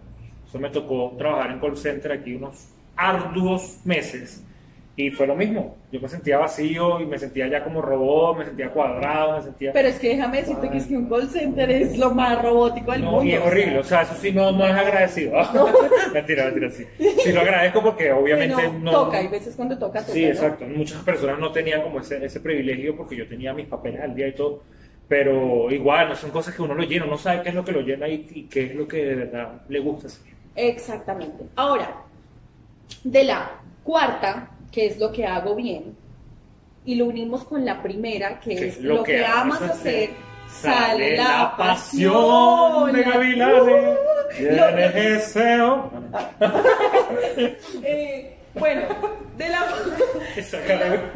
Eso 0.48 0.60
me 0.60 0.70
tocó 0.70 1.16
trabajar 1.18 1.52
en 1.52 1.60
call 1.60 1.78
center 1.78 2.12
aquí 2.14 2.36
unos 2.36 2.70
arduos 2.96 3.82
meses 3.86 4.44
y 4.96 5.10
fue 5.10 5.26
lo 5.26 5.36
mismo. 5.36 5.76
Yo 5.92 6.00
me 6.00 6.08
sentía 6.08 6.38
vacío 6.38 7.00
y 7.02 7.06
me 7.08 7.18
sentía 7.18 7.48
ya 7.48 7.64
como 7.64 7.82
robot, 7.82 8.38
me 8.38 8.46
sentía 8.46 8.70
cuadrado, 8.70 9.38
me 9.38 9.42
sentía... 9.44 9.74
Pero 9.74 9.88
es 9.88 10.00
que 10.00 10.10
déjame 10.10 10.38
decirte 10.38 10.70
que 10.70 10.78
es 10.78 10.86
que 10.86 10.96
un 10.96 11.10
call 11.10 11.28
center 11.30 11.72
es 11.72 11.98
lo 11.98 12.12
más 12.12 12.40
robótico 12.44 12.92
del 12.92 13.02
No, 13.04 13.12
mundo. 13.14 13.26
y 13.26 13.34
es 13.34 13.42
horrible, 13.42 13.80
o 13.80 13.84
sea, 13.84 14.04
eso 14.04 14.14
sí 14.22 14.32
no, 14.32 14.52
no 14.52 14.66
es 14.68 14.74
agradecido. 14.74 15.34
mentira, 16.14 16.46
mentira, 16.46 16.70
sí. 16.70 16.86
Sí 17.24 17.32
lo 17.32 17.42
agradezco 17.42 17.82
porque 17.82 18.12
obviamente 18.12 18.70
no... 18.82 18.92
toca, 18.92 19.18
hay 19.18 19.28
veces 19.30 19.56
cuando 19.56 19.78
toca, 19.80 20.00
toca, 20.02 20.14
Sí, 20.14 20.24
¿no? 20.26 20.28
exacto. 20.30 20.66
Muchas 20.66 21.02
personas 21.02 21.40
no 21.40 21.52
tenían 21.52 21.82
como 21.82 22.00
ese, 22.00 22.24
ese 22.24 22.40
privilegio 22.40 22.96
porque 22.96 23.16
yo 23.16 23.28
tenía 23.28 23.52
mis 23.54 23.66
papeles 23.68 24.00
al 24.02 24.14
día 24.14 24.28
y 24.28 24.36
todo. 24.36 24.62
Pero 25.08 25.70
igual, 25.72 26.10
no 26.10 26.16
son 26.16 26.30
cosas 26.32 26.56
que 26.56 26.62
uno 26.62 26.76
lo 26.76 26.84
llena, 26.84 27.06
uno 27.06 27.18
sabe 27.18 27.42
qué 27.42 27.50
es 27.50 27.56
lo 27.56 27.66
que 27.66 27.72
lo 27.72 27.82
llena 27.82 28.08
y, 28.08 28.26
y 28.34 28.44
qué 28.44 28.66
es 28.68 28.76
lo 28.76 28.88
que 28.88 29.04
de 29.04 29.16
verdad 29.16 29.62
le 29.68 29.80
gusta 29.80 30.08
hacer. 30.08 30.34
Exactamente. 30.56 31.44
Ahora, 31.56 32.04
de 33.04 33.24
la 33.24 33.52
cuarta, 33.84 34.50
que 34.74 34.88
es 34.88 35.00
lo 35.00 35.12
que 35.12 35.26
hago 35.26 35.56
bien, 35.56 35.96
y 36.84 36.96
lo 36.96 37.06
unimos 37.06 37.46
con 37.46 37.64
la 37.64 37.82
primera, 37.82 38.40
que 38.40 38.68
es 38.68 38.82
lo, 38.82 39.04
que, 39.04 39.24
amas 39.24 39.62
hacer, 39.62 40.10
Sale 40.50 41.18
la 41.18 41.56
pasión 41.58 42.92
de 42.92 43.04
Gavilanes. 43.04 43.98
Ese 44.96 45.62
hombre. 45.62 46.00
Eh, 47.84 48.38
bueno, 48.54 48.82
de 49.38 49.50
la. 49.50 49.66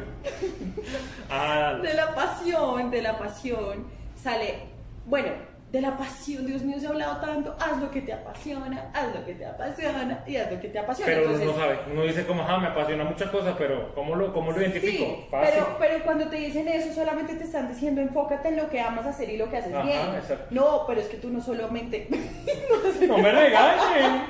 Ah, 1.30 1.78
de 1.82 1.93
la 1.93 2.15
pasión, 2.15 2.89
de 2.89 3.02
la 3.02 3.17
pasión, 3.17 3.86
sale, 4.22 4.60
bueno, 5.06 5.30
de 5.71 5.82
la 5.82 5.97
pasión, 5.97 6.45
Dios 6.45 6.62
mío, 6.62 6.80
se 6.80 6.86
ha 6.88 6.89
hablado 6.89 7.17
tanto, 7.17 7.53
haz 7.60 7.77
lo 7.82 7.91
que 7.91 7.99
te 8.01 8.13
apasiona, 8.13 8.89
haz 8.93 9.13
lo 9.13 9.25
que 9.25 9.34
te 9.34 9.45
apasiona 9.45 10.23
y 10.25 10.38
haz 10.38 10.49
lo 10.49 10.62
que 10.62 10.69
te 10.69 10.80
apasiona. 10.80 11.12
pero 11.13 11.30
uno 11.30 11.43
no 11.45 11.53
sabe. 11.58 11.80
Uno 11.91 12.03
dice 12.03 12.25
como, 12.25 12.41
ah, 12.43 12.58
me 12.58 12.67
apasiona 12.67 13.03
muchas 13.03 13.30
cosas, 13.30 13.53
pero 13.58 13.93
¿cómo 13.93 14.15
lo, 14.15 14.32
cómo 14.34 14.53
lo 14.53 14.62
identifico? 14.62 15.03
Sí, 15.03 15.27
Fácil. 15.30 15.53
pero, 15.53 15.75
pero 15.77 16.03
cuando 16.06 16.27
te 16.30 16.38
dicen 16.38 16.69
eso, 16.69 16.93
solamente 16.93 17.36
te 17.36 17.43
están 17.43 17.67
diciendo 17.67 17.99
enfócate 18.01 18.47
en 18.47 18.56
lo 18.58 18.69
que 18.69 18.80
amas 18.80 19.06
hacer 19.08 19.30
y 19.30 19.36
lo 19.38 19.49
que 19.49 19.58
haces 19.58 19.73
Ajá, 19.73 19.84
bien. 19.84 20.15
exacto. 20.15 20.45
No, 20.51 20.86
pero 20.88 21.01
es 21.01 21.08
que 21.08 21.17
tú 21.17 21.30
no 21.30 21.41
solamente. 21.41 22.08
No 23.08 23.17
me 23.17 23.32
regañen. 23.32 24.23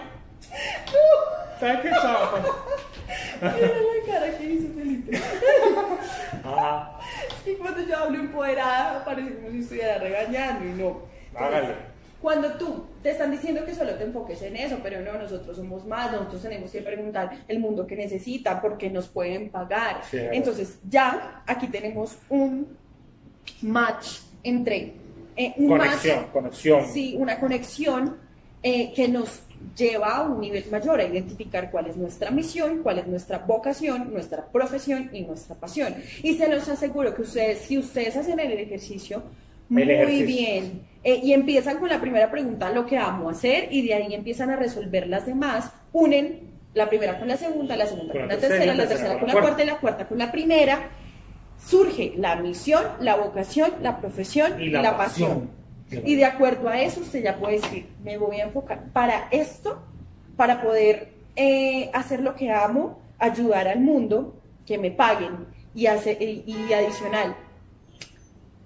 ¿Sabes 1.60 1.80
qué 1.82 1.90
chapa? 1.90 2.42
Mira 3.42 3.68
la 3.68 4.14
cara 4.14 4.38
que 4.38 4.44
hizo 4.44 4.74
Felipe. 4.76 5.18
Ajá. 6.44 7.00
Es 7.28 7.34
que 7.44 7.58
cuando 7.58 7.82
yo 7.82 7.98
hablo 7.98 8.20
empoderada, 8.20 9.04
parece 9.06 9.36
como 9.36 9.50
si 9.52 9.60
estuviera 9.60 9.98
regañando 10.00 10.66
y 10.66 10.70
no. 10.70 11.17
Hágale. 11.38 11.98
Cuando 12.22 12.54
tú 12.54 12.86
te 13.04 13.12
están 13.12 13.32
diciendo 13.32 13.64
que 13.64 13.76
solo 13.76 13.94
te 13.94 14.04
enfoques 14.04 14.42
en 14.42 14.56
eso, 14.56 14.80
pero 14.82 15.02
no, 15.02 15.20
nosotros 15.20 15.56
somos 15.56 15.86
más, 15.86 16.12
nosotros 16.12 16.42
tenemos 16.42 16.72
que 16.72 16.82
preguntar 16.82 17.44
el 17.48 17.60
mundo 17.60 17.86
que 17.86 17.96
necesita, 17.96 18.60
porque 18.60 18.90
nos 18.90 19.08
pueden 19.08 19.50
pagar. 19.50 20.02
Sí. 20.10 20.18
Entonces, 20.32 20.80
ya 20.90 21.44
aquí 21.46 21.68
tenemos 21.68 22.18
un 22.30 22.76
match 23.62 24.20
entre 24.44 24.94
eh, 25.36 25.54
un 25.58 25.70
match 25.70 25.90
Conexión, 25.90 26.26
conexión. 26.34 26.86
Sí, 26.92 27.16
una 27.18 27.40
conexión 27.40 28.18
eh, 28.64 28.92
que 28.96 29.08
nos 29.08 29.42
lleva 29.76 30.18
a 30.18 30.22
un 30.24 30.42
nivel 30.42 30.66
mayor, 30.72 31.00
a 31.00 31.06
identificar 31.06 31.70
cuál 31.70 31.88
es 31.88 31.98
nuestra 31.98 32.32
misión, 32.32 32.82
cuál 32.82 32.98
es 32.98 33.08
nuestra 33.08 33.38
vocación, 33.40 34.12
nuestra 34.12 34.46
profesión 34.48 35.12
y 35.14 35.22
nuestra 35.22 35.56
pasión. 35.56 35.96
Y 36.24 36.34
se 36.34 36.48
los 36.50 36.68
aseguro 36.68 37.14
que 37.14 37.22
ustedes, 37.22 37.60
si 37.60 37.78
ustedes 37.78 38.18
hacen 38.18 38.40
el 38.40 38.52
ejercicio 38.54 39.22
muy 39.70 39.84
ejercicio. 39.84 40.26
bien 40.26 40.82
eh, 41.08 41.22
y 41.24 41.32
empiezan 41.32 41.78
con 41.78 41.88
la 41.88 42.02
primera 42.02 42.30
pregunta, 42.30 42.70
lo 42.70 42.86
que 42.86 42.98
amo 42.98 43.30
hacer, 43.30 43.70
y 43.72 43.88
de 43.88 43.94
ahí 43.94 44.14
empiezan 44.14 44.50
a 44.50 44.58
resolver 44.58 45.08
las 45.08 45.26
demás, 45.26 45.72
unen 45.94 46.52
la 46.74 46.90
primera 46.90 47.18
con 47.18 47.30
la 47.30 47.38
segunda, 47.38 47.78
la 47.78 47.86
segunda 47.86 48.12
con, 48.12 48.28
la 48.28 48.38
tercera, 48.38 48.74
la 48.74 48.86
tercera 48.90 49.18
con 49.18 49.30
la 49.30 49.40
cuarta 49.40 49.64
y 49.64 49.68
la 49.68 49.78
cuarta 49.78 50.06
con 50.06 50.18
la 50.18 50.30
primera, 50.34 50.90
surge 51.66 52.14
la 52.18 52.36
misión, 52.36 52.84
la 53.00 53.16
vocación, 53.16 53.72
la 53.82 54.02
profesión 54.02 54.62
Y 54.62 54.68
la 54.68 54.98
pasión. 54.98 55.50
y 55.90 56.16
de 56.16 56.26
acuerdo 56.26 56.68
a 56.68 56.82
eso, 56.82 57.00
usted 57.00 57.24
ya 57.24 57.38
puede 57.38 57.62
decir, 57.62 57.86
me 58.04 58.18
voy 58.18 58.42
a 58.42 58.44
enfocar 58.44 58.84
para 58.92 59.30
esto, 59.32 59.82
para 60.36 60.62
poder 60.62 61.14
eh, 61.38 61.90
hacer 61.94 62.20
lo 62.20 62.36
que 62.36 62.52
amo, 62.52 63.00
ayudar 63.18 63.70
al 63.70 63.80
mundo, 63.80 64.42
que 64.66 64.78
me 64.78 64.92
paguen 64.92 65.46
y, 65.74 65.86
hace, 65.86 66.18
y, 66.20 66.44
y 66.52 66.74
adicional. 66.74 67.34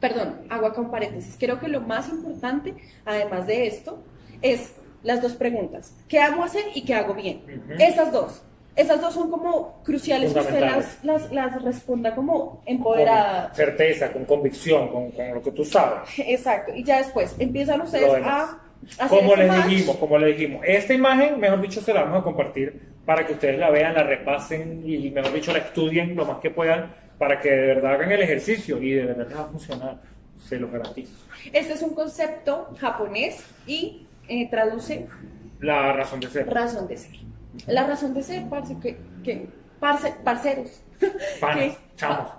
Perdón, 0.02 0.42
hago 0.50 0.66
acá 0.66 0.82
un 0.82 0.92
paréntesis. 0.92 1.38
Creo 1.40 1.60
que 1.60 1.68
lo 1.68 1.80
más 1.82 2.10
importante, 2.10 2.74
además 3.06 3.48
de 3.48 3.68
esto, 3.68 4.04
es 4.42 4.74
las 5.04 5.22
dos 5.22 5.34
preguntas. 5.34 5.96
¿Qué 6.10 6.20
amo 6.20 6.44
hacer 6.44 6.66
y 6.76 6.84
qué 6.84 6.96
hago 6.96 7.14
bien? 7.14 7.44
Esas 7.80 8.12
dos. 8.12 8.44
Esas 8.76 9.00
dos 9.02 9.14
son 9.14 9.30
como 9.30 9.82
cruciales 9.84 10.34
que 10.34 10.40
usted 10.40 10.62
las, 10.62 11.04
las, 11.04 11.32
las 11.32 11.62
responda 11.62 12.16
como 12.16 12.62
empoderada. 12.66 13.48
Con 13.48 13.56
certeza, 13.56 14.12
con 14.12 14.26
convicción, 14.26 14.88
con, 14.90 15.12
con 15.12 15.34
lo 15.34 15.42
que 15.42 15.52
tú 15.52 15.64
sabes. 15.66 16.10
Exacto. 16.18 16.74
Y 16.74 16.84
ya 16.84 16.98
después 16.98 17.36
empiezan 17.38 17.82
ustedes 17.82 18.12
a 18.24 18.58
hacer 18.98 19.20
Como 19.20 19.36
les 19.36 19.50
match. 19.50 19.68
dijimos, 19.68 19.98
como 19.98 20.18
les 20.18 20.38
dijimos, 20.38 20.62
esta 20.66 20.94
imagen, 20.94 21.40
mejor 21.40 21.62
dicho, 21.62 21.82
se 21.82 21.94
la 21.94 22.04
vamos 22.04 22.22
a 22.22 22.24
compartir 22.24 22.82
para 23.06 23.28
que 23.28 23.34
ustedes 23.34 23.60
la 23.60 23.70
vean, 23.70 23.94
la 23.94 24.04
repasen 24.04 24.84
y, 24.86 25.12
mejor 25.12 25.34
dicho, 25.34 25.52
la 25.52 25.60
estudien 25.60 26.16
lo 26.16 26.26
más 26.26 26.40
que 26.40 26.50
puedan 26.50 26.96
para 27.22 27.40
que 27.40 27.52
de 27.52 27.68
verdad 27.68 27.94
hagan 27.94 28.12
el 28.12 28.22
ejercicio 28.24 28.82
y 28.82 28.94
de 28.94 29.06
verdad 29.06 29.28
les 29.28 29.38
va 29.38 29.42
a 29.44 29.46
funcionar. 29.46 29.98
Se 30.50 30.58
los 30.58 30.72
garantizo. 30.72 31.14
Este 31.54 31.74
es 31.74 31.82
un 31.84 31.94
concepto 31.94 32.70
japonés 32.80 33.46
y 33.68 34.08
eh, 34.28 34.50
traduce 34.50 35.08
La 35.60 35.94
razón 35.94 36.20
de 36.20 36.28
ser. 36.30 36.52
razón 36.52 36.88
de 36.88 36.98
ser. 36.98 37.12
La 37.68 37.86
razón 37.86 38.16
de 38.16 38.24
ser, 38.24 38.50
parce, 38.50 38.76
que, 38.82 38.98
que 39.24 39.46
parce- 39.80 40.16
parceros. 40.24 40.82
Panas, 41.40 41.78
chamos. 41.96 42.32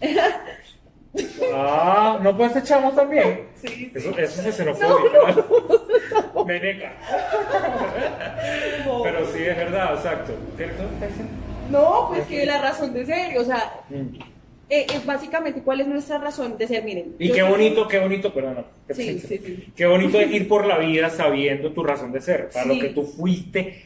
Ah, 1.54 2.18
¿no 2.22 2.36
puede 2.36 2.50
ser 2.50 2.62
chamo 2.64 2.92
también? 2.92 3.48
Sí, 3.54 3.90
Eso, 3.94 4.10
eso 4.18 4.46
es 4.46 4.54
xenofobia. 4.54 5.34
¿no? 6.34 6.44
Meneca. 6.44 6.92
No, 8.84 9.02
Pero 9.02 9.24
sí, 9.32 9.38
es 9.42 9.56
verdad, 9.56 9.94
exacto. 9.94 10.34
¿Qué 10.58 10.64
qué 10.64 10.70
estás 10.72 11.08
diciendo? 11.08 11.32
No, 11.70 12.06
pues 12.08 12.26
que 12.26 12.44
la 12.46 12.60
razón 12.60 12.92
de 12.94 13.06
ser, 13.06 13.38
o 13.38 13.44
sea, 13.44 13.80
Mm. 13.88 13.94
eh, 14.68 14.86
eh, 14.92 15.00
básicamente, 15.04 15.62
¿cuál 15.62 15.80
es 15.80 15.86
nuestra 15.86 16.18
razón 16.18 16.56
de 16.58 16.66
ser? 16.66 16.84
Miren. 16.84 17.14
Y 17.18 17.30
qué 17.30 17.40
soy- 17.40 17.50
bonito, 17.50 17.86
qué 17.88 17.98
bonito, 17.98 18.32
perdona. 18.32 18.64
Sí, 18.90 19.18
sí, 19.20 19.38
sí. 19.38 19.68
Qué 19.76 19.86
bonito 19.86 20.20
es 20.20 20.30
ir 20.32 20.48
por 20.48 20.66
la 20.66 20.78
vida 20.78 21.10
sabiendo 21.10 21.72
tu 21.72 21.82
razón 21.84 22.12
de 22.12 22.20
ser, 22.20 22.48
para 22.50 22.64
Sí. 22.64 22.68
lo 22.74 22.80
que 22.80 22.88
tú 22.90 23.04
fuiste 23.04 23.84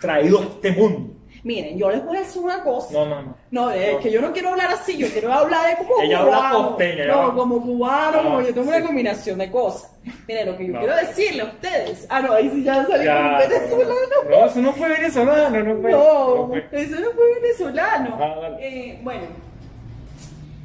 traído 0.00 0.40
a 0.40 0.42
este 0.44 0.70
mundo. 0.72 1.14
Miren, 1.44 1.78
yo 1.78 1.90
les 1.90 2.04
voy 2.04 2.16
a 2.16 2.20
decir 2.20 2.42
una 2.42 2.62
cosa. 2.64 2.92
No, 2.92 3.06
no, 3.06 3.22
no. 3.22 3.34
No, 3.50 3.70
es 3.70 3.92
No. 3.94 3.98
que 4.00 4.10
yo 4.10 4.20
no 4.20 4.32
quiero 4.32 4.48
hablar 4.50 4.70
así, 4.72 4.96
yo 4.96 5.06
quiero 5.08 5.32
hablar 5.32 5.70
de 5.70 5.76
como 5.86 6.02
Ella 6.02 6.18
habla 6.20 6.50
costeña, 6.52 7.06
no, 7.06 7.14
habla- 7.20 7.34
como 7.34 7.62
cubano, 7.62 8.16
No, 8.16 8.22
como 8.24 8.40
yo 8.40 8.46
tengo 8.54 8.62
sí. 8.64 8.68
una 8.76 8.86
combinación 8.86 9.38
de 9.38 9.50
cosas. 9.50 9.92
Miren, 10.26 10.46
lo 10.50 10.56
que 10.56 10.66
yo 10.66 10.72
No. 10.72 10.78
quiero 10.80 10.96
decirle 10.96 11.42
a 11.42 11.44
ustedes. 11.46 12.06
Ah, 12.10 12.20
no, 12.20 12.32
ahí 12.32 12.50
sí 12.50 12.64
ya 12.64 12.84
salió 12.86 13.04
Ya, 13.04 13.22
como 13.22 13.38
venezolano. 13.38 14.30
No, 14.30 14.46
eso 14.46 14.58
no 14.60 14.72
fue 14.72 14.88
venezolano, 14.88 15.62
no 15.62 15.80
fue. 15.80 15.90
No, 15.92 16.46
fue. 16.48 16.66
eso 16.72 17.00
no 17.00 17.10
fue 17.12 17.34
venezolano. 17.40 18.18
Ah. 18.20 18.56
Eh, 18.60 18.98
bueno, 19.02 19.22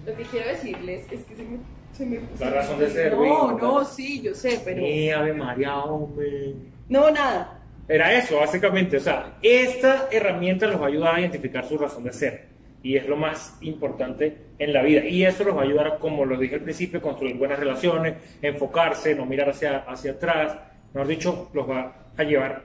lo 0.06 0.16
que 0.16 0.24
quiero 0.24 0.48
decirles 0.50 1.06
es 1.12 1.24
que 1.24 1.36
se 1.36 1.44
me... 1.44 1.58
Se 1.94 2.08
me 2.08 2.20
La 2.40 2.50
razón 2.50 2.80
de 2.80 2.90
ser, 2.90 3.14
No, 3.16 3.52
no, 3.52 3.86
sí, 3.86 4.20
yo 4.22 4.34
sé, 4.34 4.60
pero... 4.66 4.82
Mi 4.82 5.12
Ave 5.12 5.32
María, 5.34 5.78
hombre. 5.78 6.56
No, 6.90 7.12
nada. 7.12 7.60
Era 7.94 8.12
eso, 8.12 8.40
básicamente. 8.40 8.98
O 8.98 9.00
sea, 9.00 9.36
esta 9.44 10.08
herramienta 10.12 10.66
los 10.66 10.82
va 10.82 10.86
a 10.86 10.88
ayudar 10.88 11.14
a 11.14 11.20
identificar 11.20 11.64
su 11.64 11.78
razón 11.78 12.04
de 12.04 12.12
ser. 12.12 12.46
Y 12.82 12.98
es 12.98 13.08
lo 13.08 13.16
más 13.16 13.56
importante 13.62 14.36
en 14.58 14.74
la 14.74 14.82
vida. 14.82 15.06
Y 15.06 15.24
eso 15.24 15.44
los 15.44 15.56
va 15.56 15.62
a 15.62 15.66
ayudar, 15.66 16.00
como 16.00 16.26
lo 16.26 16.36
dije 16.36 16.56
al 16.56 16.62
principio, 16.62 17.00
construir 17.00 17.38
buenas 17.38 17.60
relaciones, 17.60 18.16
enfocarse, 18.42 19.14
no 19.14 19.28
mirar 19.28 19.52
hacia, 19.52 19.84
hacia 19.88 20.14
atrás. 20.14 20.58
Mejor 20.92 21.08
dicho, 21.08 21.52
los 21.54 21.70
va 21.70 22.10
a 22.18 22.24
llevar 22.24 22.64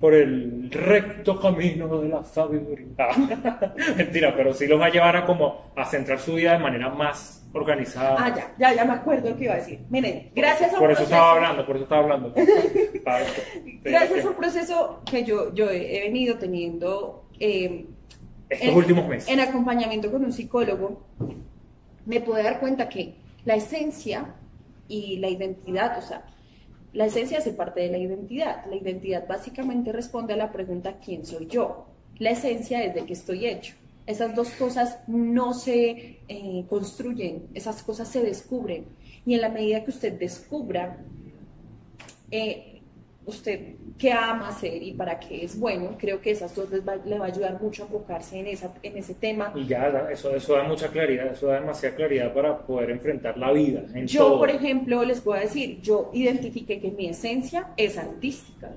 por 0.00 0.14
el 0.14 0.70
recto 0.70 1.40
camino 1.40 2.00
de 2.00 2.08
la 2.08 2.24
sabiduría. 2.24 2.86
Mentira, 3.96 4.34
pero 4.36 4.54
sí 4.54 4.66
los 4.66 4.80
va 4.80 4.86
a 4.86 4.90
llevar 4.90 5.16
a 5.16 5.24
como 5.24 5.72
a 5.76 5.84
centrar 5.84 6.20
su 6.20 6.34
vida 6.34 6.52
de 6.52 6.58
manera 6.58 6.88
más 6.88 7.46
organizada. 7.52 8.16
Ah, 8.18 8.34
ya, 8.34 8.54
ya, 8.58 8.74
ya 8.74 8.84
me 8.84 8.92
acuerdo 8.92 9.30
lo 9.30 9.36
que 9.36 9.44
iba 9.44 9.54
a 9.54 9.56
decir. 9.56 9.80
Miren, 9.90 10.30
gracias 10.34 10.74
a 10.74 10.78
Por 10.78 10.92
eso 10.92 11.02
estaba 11.02 11.32
hablando, 11.32 11.66
por 11.66 11.76
eso 11.76 11.84
estaba 11.84 12.02
hablando. 12.02 12.32
gracias 13.82 14.24
a 14.24 14.28
un 14.28 14.36
proceso 14.36 15.02
que 15.10 15.24
yo, 15.24 15.52
yo 15.54 15.70
he 15.70 16.00
venido 16.02 16.36
teniendo 16.36 17.24
eh, 17.40 17.86
estos 18.48 18.76
últimos 18.76 19.08
meses. 19.08 19.28
En 19.28 19.40
acompañamiento 19.40 20.10
con 20.10 20.24
un 20.24 20.32
psicólogo, 20.32 21.02
me 22.06 22.20
pude 22.20 22.42
dar 22.42 22.60
cuenta 22.60 22.88
que 22.88 23.16
la 23.44 23.56
esencia 23.56 24.34
y 24.88 25.18
la 25.18 25.28
identidad, 25.28 25.98
o 25.98 26.02
sea, 26.02 26.24
la 26.92 27.06
esencia 27.06 27.38
hace 27.38 27.52
parte 27.52 27.80
de 27.80 27.90
la 27.90 27.98
identidad. 27.98 28.64
La 28.66 28.76
identidad 28.76 29.26
básicamente 29.26 29.92
responde 29.92 30.34
a 30.34 30.36
la 30.36 30.52
pregunta 30.52 30.98
¿quién 31.04 31.24
soy 31.26 31.46
yo? 31.46 31.86
La 32.18 32.30
esencia 32.30 32.82
es 32.82 32.94
de 32.94 33.04
qué 33.04 33.12
estoy 33.12 33.46
hecho. 33.46 33.74
Esas 34.06 34.34
dos 34.34 34.50
cosas 34.50 35.00
no 35.06 35.52
se 35.52 36.20
eh, 36.28 36.64
construyen, 36.68 37.48
esas 37.52 37.82
cosas 37.82 38.08
se 38.08 38.22
descubren. 38.22 38.86
Y 39.26 39.34
en 39.34 39.42
la 39.42 39.50
medida 39.50 39.84
que 39.84 39.90
usted 39.90 40.18
descubra 40.18 41.04
eh, 42.30 42.77
usted 43.28 43.74
qué 43.98 44.12
ama 44.12 44.48
hacer 44.48 44.82
y 44.82 44.92
para 44.92 45.18
qué 45.18 45.44
es 45.44 45.58
bueno, 45.58 45.96
creo 45.98 46.20
que 46.20 46.30
esas 46.30 46.54
dos 46.54 46.70
les 46.70 46.86
va, 46.86 46.96
le 46.96 47.18
va 47.18 47.26
a 47.26 47.28
ayudar 47.28 47.60
mucho 47.60 47.82
a 47.82 47.86
enfocarse 47.86 48.38
en, 48.38 48.46
esa, 48.46 48.72
en 48.82 48.96
ese 48.96 49.14
tema. 49.14 49.52
Y 49.54 49.66
ya, 49.66 50.08
eso, 50.10 50.34
eso 50.34 50.54
da 50.54 50.62
mucha 50.62 50.88
claridad, 50.88 51.26
eso 51.32 51.48
da 51.48 51.60
demasiada 51.60 51.96
claridad 51.96 52.32
para 52.32 52.58
poder 52.58 52.90
enfrentar 52.90 53.36
la 53.36 53.52
vida. 53.52 53.82
yo, 54.06 54.38
por 54.38 54.50
ejemplo, 54.50 55.04
les 55.04 55.20
puedo 55.20 55.40
decir, 55.40 55.80
yo 55.82 56.10
identifiqué 56.14 56.80
que 56.80 56.90
mi 56.90 57.08
esencia 57.08 57.70
es 57.76 57.98
artística. 57.98 58.70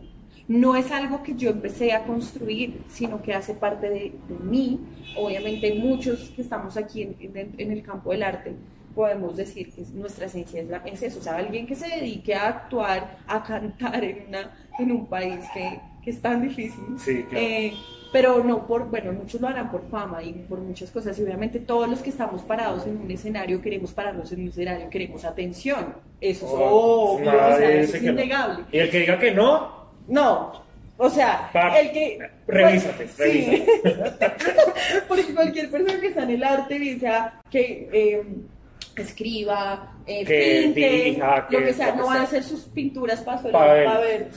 No 0.48 0.76
es 0.76 0.92
algo 0.92 1.24
que 1.24 1.36
yo 1.36 1.52
empecé 1.52 1.94
a 1.94 2.04
construir, 2.04 2.82
sino 2.90 3.22
que 3.22 3.34
hace 3.34 3.54
parte 3.54 3.90
de, 3.90 4.12
mí. 4.44 4.80
Obviamente 5.16 5.76
muchos 5.76 6.32
que 6.36 6.42
estamos 6.42 6.76
aquí 6.76 7.04
en, 7.04 7.54
en 7.58 7.72
el 7.72 7.84
campo 7.84 8.12
del 8.12 8.24
arte 8.24 8.54
podemos 8.96 9.38
decir 9.38 9.72
que 9.72 9.84
nuestra 9.94 10.26
esencia 10.26 10.62
es, 10.62 10.70
la, 10.70 10.78
es 10.78 11.02
eso, 11.02 11.20
o 11.20 11.22
sea, 11.22 11.38
alguien 11.38 11.68
que 11.68 11.76
se 11.76 11.88
dedique 11.88 12.34
a 12.36 12.48
actuar, 12.48 13.18
a 13.28 13.44
cantar 13.44 14.04
en, 14.04 14.28
una, 14.28 14.52
en 14.80 14.92
un 14.92 15.06
país 15.08 15.40
que, 15.54 15.80
que 16.04 16.10
es 16.10 16.22
tan 16.22 16.42
difícil. 16.42 16.84
Sí, 16.98 17.24
claro. 17.24 17.46
Eh, 17.46 17.74
pero 18.12 18.44
no 18.44 18.68
por, 18.68 18.90
bueno, 18.90 19.14
muchos 19.14 19.40
lo 19.40 19.48
harán 19.48 19.72
por 19.72 19.90
fama 19.90 20.22
y 20.22 20.34
por 20.34 20.60
muchas 20.60 20.92
cosas. 20.92 21.18
Y 21.18 21.24
obviamente 21.24 21.60
todos 21.60 21.90
los 21.90 22.02
que 22.02 22.10
estamos 22.10 22.42
parados 22.42 22.86
en 22.86 22.98
un 22.98 23.10
escenario 23.10 23.62
queremos 23.62 23.94
pararnos 23.94 24.32
en 24.34 24.42
un 24.42 24.48
escenario, 24.50 24.90
queremos 24.90 25.24
atención. 25.24 25.96
Eso 26.20 26.46
es 26.46 26.52
oh, 26.54 27.16
obvio, 27.16 27.30
o 27.30 27.32
sea, 27.32 27.74
eso 27.74 27.98
es 27.98 28.04
innegable. 28.04 28.66
Y 28.72 28.80
el 28.80 28.90
que 28.90 29.00
diga 29.00 29.18
que 29.18 29.32
no. 29.32 29.82
No, 30.10 30.62
o 31.04 31.10
sea, 31.10 31.50
el 31.80 31.92
que... 31.92 32.20
Revísate, 32.46 33.08
sí. 33.08 33.66
Porque 35.08 35.34
cualquier 35.34 35.72
persona 35.72 36.00
que 36.00 36.08
está 36.08 36.22
en 36.22 36.30
el 36.30 36.44
arte, 36.44 36.78
bien 36.78 37.00
sea 37.00 37.42
que... 37.50 37.90
Eh, 37.92 38.24
escriba, 38.96 39.96
eh, 40.06 40.26
pinte, 40.74 41.22
lo 41.50 41.60
que 41.60 41.74
sea, 41.74 41.96
no 41.96 42.06
van 42.08 42.20
a 42.20 42.24
hacer 42.24 42.44
sus 42.44 42.62
pinturas 42.62 43.22
para, 43.22 44.00
ver. 44.00 44.30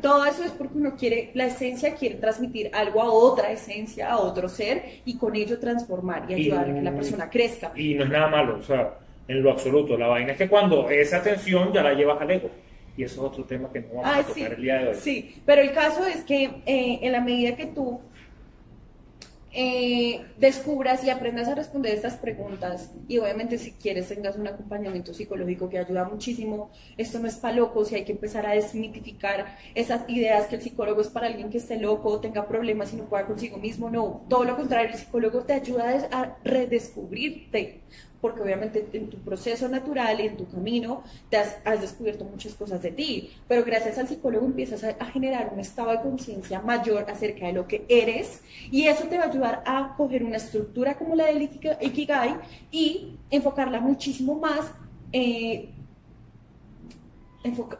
Todo 0.00 0.24
eso 0.24 0.44
es 0.44 0.52
porque 0.52 0.78
uno 0.78 0.94
quiere, 0.96 1.30
la 1.34 1.46
esencia 1.46 1.94
quiere 1.94 2.16
transmitir 2.16 2.70
algo 2.72 3.02
a 3.02 3.10
otra 3.10 3.50
esencia, 3.50 4.10
a 4.10 4.18
otro 4.18 4.48
ser, 4.48 5.00
y 5.04 5.16
con 5.16 5.34
ello 5.34 5.58
transformar 5.58 6.30
y 6.30 6.34
ayudar 6.34 6.70
a 6.70 6.74
que 6.74 6.82
la 6.82 6.94
persona 6.94 7.28
crezca. 7.28 7.72
Y 7.74 7.94
no 7.94 8.04
es 8.04 8.10
nada 8.10 8.28
malo, 8.28 8.58
o 8.58 8.62
sea, 8.62 8.98
en 9.26 9.42
lo 9.42 9.50
absoluto. 9.50 9.96
La 9.96 10.06
vaina 10.06 10.32
es 10.32 10.38
que 10.38 10.48
cuando 10.48 10.88
esa 10.90 11.18
atención 11.18 11.72
ya 11.72 11.82
la 11.82 11.94
llevas 11.94 12.20
al 12.20 12.30
ego. 12.30 12.50
Y 12.96 13.04
eso 13.04 13.14
es 13.14 13.32
otro 13.32 13.44
tema 13.44 13.70
que 13.72 13.80
no 13.80 14.02
vamos 14.02 14.16
a 14.16 14.22
tocar 14.24 14.52
el 14.52 14.62
día 14.62 14.78
de 14.78 14.88
hoy. 14.88 14.94
Sí, 14.94 15.36
pero 15.46 15.62
el 15.62 15.72
caso 15.72 16.04
es 16.04 16.22
que 16.24 16.44
eh, 16.66 16.98
en 17.00 17.12
la 17.12 17.20
medida 17.20 17.56
que 17.56 17.66
tú 17.66 18.00
eh, 19.52 20.26
descubras 20.38 21.02
y 21.02 21.10
aprendas 21.10 21.48
a 21.48 21.56
responder 21.56 21.94
estas 21.94 22.14
preguntas 22.14 22.92
y 23.08 23.18
obviamente 23.18 23.58
si 23.58 23.72
quieres 23.72 24.08
tengas 24.08 24.36
un 24.36 24.46
acompañamiento 24.46 25.12
psicológico 25.12 25.68
que 25.68 25.78
ayuda 25.78 26.04
muchísimo, 26.04 26.70
esto 26.96 27.18
no 27.18 27.26
es 27.26 27.36
para 27.36 27.56
locos 27.56 27.90
y 27.90 27.96
hay 27.96 28.04
que 28.04 28.12
empezar 28.12 28.46
a 28.46 28.52
desmitificar 28.52 29.56
esas 29.74 30.08
ideas 30.08 30.46
que 30.46 30.56
el 30.56 30.62
psicólogo 30.62 31.00
es 31.00 31.08
para 31.08 31.26
alguien 31.26 31.50
que 31.50 31.58
esté 31.58 31.78
loco, 31.78 32.20
tenga 32.20 32.46
problemas 32.46 32.92
y 32.92 32.96
no 32.96 33.04
pueda 33.06 33.26
consigo 33.26 33.58
mismo, 33.58 33.90
no, 33.90 34.24
todo 34.28 34.44
lo 34.44 34.56
contrario, 34.56 34.92
el 34.92 34.98
psicólogo 34.98 35.42
te 35.42 35.54
ayuda 35.54 36.08
a 36.12 36.36
redescubrirte, 36.44 37.82
porque 38.20 38.42
obviamente 38.42 38.86
en 38.92 39.08
tu 39.08 39.18
proceso 39.18 39.68
natural 39.68 40.20
y 40.20 40.26
en 40.26 40.36
tu 40.36 40.48
camino 40.48 41.02
te 41.28 41.36
has, 41.36 41.80
descubierto 41.80 42.24
muchas 42.24 42.54
cosas 42.54 42.82
de 42.82 42.90
ti, 42.90 43.30
pero 43.48 43.64
gracias 43.64 43.98
al 43.98 44.08
psicólogo 44.08 44.46
empiezas 44.46 44.84
a, 44.84 45.04
generar 45.06 45.50
un 45.52 45.60
estado 45.60 45.90
de 45.90 46.00
conciencia 46.00 46.60
mayor 46.60 47.06
acerca 47.10 47.46
de 47.46 47.52
lo 47.52 47.66
que 47.66 47.84
eres 47.88 48.42
y 48.70 48.86
eso 48.86 49.04
te 49.04 49.18
va 49.18 49.24
a 49.24 49.28
ayudar 49.28 49.62
a 49.66 49.94
coger 49.96 50.22
una 50.24 50.36
estructura 50.36 50.96
como 50.96 51.16
la 51.16 51.26
del 51.26 51.42
Ikigai 51.42 52.36
y 52.70 53.16
enfocarla 53.30 53.80
muchísimo 53.80 54.34
más. 54.34 54.72
Eh, 55.12 55.70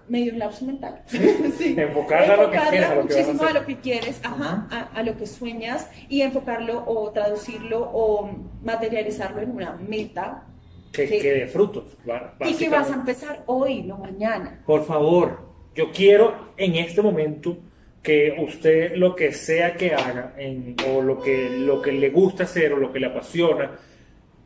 medio 0.09 0.35
lapso 0.37 0.65
mental. 0.65 1.03
sí. 1.07 1.75
Enfocarla, 1.79 2.35
a 2.35 2.37
lo 2.37 2.51
que 2.51 2.59
quieres, 2.59 2.85
a 2.85 2.95
lo 2.95 3.07
que 3.07 3.15
muchísimo 3.15 3.43
a, 3.43 3.53
lo 3.53 3.67
que 3.67 3.77
quieres, 3.77 4.21
ajá, 4.23 4.91
a, 4.95 5.03
lo 5.03 5.17
que 5.17 5.27
sueñas 5.27 5.91
y 6.09 6.23
enfocarlo 6.23 6.85
o 6.87 7.11
traducirlo 7.11 7.91
o 7.93 8.31
materializarlo 8.63 9.43
en 9.43 9.51
una 9.51 9.73
meta. 9.77 10.47
Que, 10.93 11.09
que, 11.09 11.33
dé 11.33 11.47
frutos. 11.47 11.97
Y 12.41 12.55
que 12.55 12.69
vas 12.69 12.91
a 12.91 12.95
empezar 12.95 13.45
hoy, 13.47 13.83
no 13.83 13.99
mañana. 13.99 14.63
Por 14.67 14.85
favor, 14.85 15.51
yo 15.75 15.93
quiero 15.93 16.53
en 16.57 16.75
este 16.77 17.01
momento 17.01 17.57
que 18.03 18.35
usted 18.39 18.97
lo 18.97 19.15
que 19.15 19.33
sea 19.33 19.77
que 19.77 19.95
haga 19.95 20.35
en, 20.39 20.75
o 20.89 21.03
lo 21.03 21.21
que, 21.21 21.51
lo 21.51 21.83
que 21.83 21.93
le 21.93 22.11
gusta 22.11 22.45
hacer 22.45 22.73
o 22.73 22.77
lo 22.77 22.93
que 22.93 22.99
le 22.99 23.07
apasiona, 23.07 23.79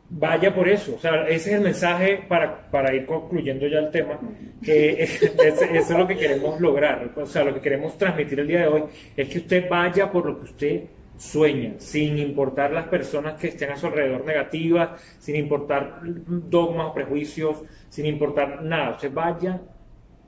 vaya 0.09 0.53
por 0.53 0.67
eso. 0.67 0.95
O 0.95 0.99
sea, 0.99 1.27
ese 1.27 1.49
es 1.49 1.55
el 1.55 1.61
mensaje 1.61 2.23
para, 2.27 2.69
para 2.69 2.93
ir 2.93 3.05
concluyendo 3.05 3.67
ya 3.67 3.79
el 3.79 3.91
tema, 3.91 4.19
que 4.63 5.03
eso 5.03 5.65
es 5.71 5.89
lo 5.89 6.07
que 6.07 6.17
queremos 6.17 6.59
lograr. 6.59 7.11
O 7.15 7.25
sea, 7.25 7.43
lo 7.43 7.53
que 7.53 7.61
queremos 7.61 7.97
transmitir 7.97 8.39
el 8.39 8.47
día 8.47 8.61
de 8.61 8.67
hoy 8.67 8.83
es 9.15 9.29
que 9.29 9.39
usted 9.39 9.69
vaya 9.69 10.11
por 10.11 10.25
lo 10.25 10.37
que 10.39 10.43
usted 10.45 10.83
sueña, 11.17 11.75
sin 11.77 12.17
importar 12.17 12.71
las 12.71 12.87
personas 12.87 13.39
que 13.39 13.47
estén 13.47 13.71
a 13.71 13.77
su 13.77 13.87
alrededor 13.87 14.25
negativas, 14.25 15.01
sin 15.19 15.37
importar 15.37 16.01
dogmas 16.03 16.87
o 16.87 16.93
prejuicios, 16.93 17.63
sin 17.89 18.05
importar 18.05 18.61
nada. 18.63 18.91
Usted 18.91 19.13
vaya 19.13 19.61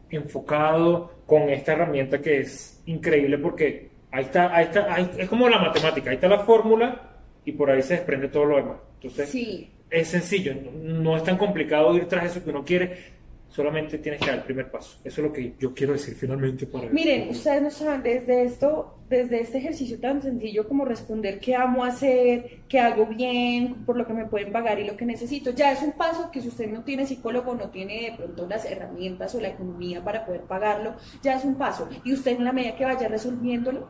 enfocado 0.09 1.11
con 1.25 1.49
esta 1.49 1.73
herramienta 1.73 2.21
que 2.21 2.39
es 2.39 2.81
increíble 2.85 3.37
porque 3.37 3.89
ahí 4.11 4.23
está, 4.23 4.55
ahí 4.55 4.65
está, 4.65 4.97
es 4.97 5.27
como 5.27 5.49
la 5.49 5.59
matemática, 5.59 6.09
ahí 6.09 6.15
está 6.15 6.29
la 6.29 6.39
fórmula 6.39 7.16
y 7.47 7.53
por 7.53 7.71
ahí 7.71 7.81
se 7.81 7.95
desprende 7.95 8.27
todo 8.27 8.45
lo 8.45 8.57
demás. 8.57 8.77
Entonces, 8.95 9.29
sí 9.29 9.71
es 9.89 10.09
sencillo, 10.09 10.53
no, 10.73 11.15
es 11.15 11.23
tan 11.23 11.37
complicado 11.37 11.95
ir 11.95 12.07
tras 12.07 12.31
eso 12.31 12.43
que 12.43 12.49
uno 12.49 12.65
quiere, 12.65 13.17
solamente 13.47 13.97
tienes 13.99 14.19
que 14.19 14.27
dar 14.27 14.39
el 14.39 14.43
primer 14.43 14.69
paso. 14.69 14.99
Eso 15.03 15.21
es 15.21 15.27
lo 15.27 15.33
que 15.33 15.53
yo 15.57 15.73
quiero 15.73 15.93
decir 15.93 16.13
finalmente. 16.15 16.67
Para 16.67 16.89
Miren, 16.89 17.29
ustedes 17.29 17.61
no 17.61 17.71
saben, 17.71 18.03
desde 18.03 18.43
esto, 18.43 18.97
desde 19.09 19.39
este 19.39 19.59
ejercicio 19.59 19.97
tan 19.99 20.21
sencillo 20.21 20.67
como 20.67 20.83
responder 20.83 21.39
qué 21.39 21.55
amo 21.55 21.85
hacer, 21.85 22.59
qué 22.67 22.79
hago 22.79 23.05
bien, 23.05 23.85
por 23.85 23.95
lo 23.95 24.05
que 24.05 24.13
me 24.13 24.25
pueden 24.25 24.51
pagar 24.51 24.79
y 24.79 24.85
lo 24.85 24.97
que 24.97 25.05
necesito, 25.05 25.51
ya 25.51 25.71
es 25.71 25.81
un 25.81 25.93
paso 25.93 26.29
que 26.31 26.41
si 26.41 26.49
usted 26.49 26.69
no 26.69 26.83
tiene 26.83 27.05
psicólogo, 27.05 27.55
no 27.55 27.69
tiene 27.69 28.11
de 28.11 28.17
pronto 28.17 28.45
las 28.45 28.65
herramientas 28.65 29.33
o 29.35 29.41
la 29.41 29.49
economía 29.49 30.03
para 30.03 30.25
poder 30.25 30.41
pagarlo, 30.41 30.95
ya 31.23 31.37
es 31.37 31.45
un 31.45 31.55
paso. 31.55 31.87
Y 32.03 32.13
usted 32.13 32.31
en 32.31 32.43
la 32.43 32.51
medida 32.51 32.75
que 32.75 32.83
vaya 32.83 33.07
resolviéndolo, 33.07 33.87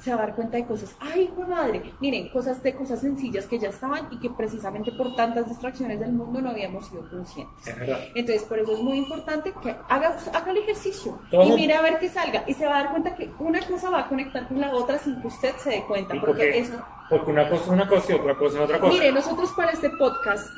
se 0.00 0.10
va 0.10 0.22
a 0.22 0.26
dar 0.26 0.34
cuenta 0.34 0.56
de 0.56 0.64
cosas, 0.64 0.96
ay, 1.00 1.30
hijo 1.32 1.42
madre, 1.46 1.92
miren, 2.00 2.28
cosas 2.30 2.62
de 2.62 2.74
cosas 2.74 3.00
sencillas 3.00 3.46
que 3.46 3.58
ya 3.58 3.68
estaban 3.68 4.08
y 4.10 4.18
que 4.18 4.30
precisamente 4.30 4.92
por 4.92 5.14
tantas 5.14 5.48
distracciones 5.48 6.00
del 6.00 6.12
mundo 6.12 6.40
no 6.40 6.50
habíamos 6.50 6.86
sido 6.86 7.08
conscientes. 7.08 7.74
Entonces, 8.14 8.44
por 8.44 8.58
eso 8.58 8.72
es 8.72 8.80
muy 8.80 8.98
importante 8.98 9.52
que 9.62 9.76
haga, 9.88 10.16
haga 10.32 10.50
el 10.50 10.58
ejercicio 10.58 11.18
y 11.30 11.52
mire 11.52 11.74
a 11.74 11.82
ver 11.82 11.98
qué 11.98 12.08
salga 12.08 12.44
y 12.46 12.54
se 12.54 12.66
va 12.66 12.78
a 12.78 12.82
dar 12.82 12.90
cuenta 12.90 13.14
que 13.14 13.30
una 13.38 13.60
cosa 13.66 13.90
va 13.90 14.00
a 14.00 14.08
conectar 14.08 14.48
con 14.48 14.60
la 14.60 14.74
otra 14.74 14.98
sin 14.98 15.20
que 15.20 15.26
usted 15.28 15.54
se 15.56 15.70
dé 15.70 15.84
cuenta, 15.84 16.14
porque, 16.20 16.58
eso... 16.58 16.74
Porque 17.08 17.30
una 17.30 17.48
cosa 17.48 17.62
es 17.64 17.68
una 17.68 17.88
cosa 17.88 18.12
y 18.12 18.14
otra 18.16 18.36
cosa 18.36 18.56
es 18.56 18.64
otra 18.64 18.80
cosa. 18.80 18.92
Mire, 18.92 19.12
nosotros 19.12 19.52
para 19.56 19.72
este 19.72 19.90
podcast 19.90 20.48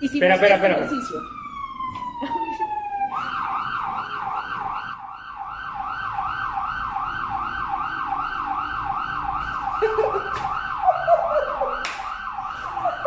hicimos 0.00 0.30
espera, 0.30 0.54
espera, 0.54 0.56
este 0.56 0.66
ejercicio. 0.86 1.20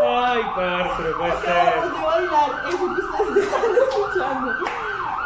Ay, 0.03 0.41
parce, 0.55 1.03
no 1.03 1.17
puede 1.17 1.31
ser. 1.41 1.49
Acabamos 1.49 1.93
de 1.93 2.05
bailar, 2.05 2.49
eso 2.69 2.95
que 2.95 3.01
ustedes 3.01 3.45
están 3.45 3.63
escuchando. 3.75 4.53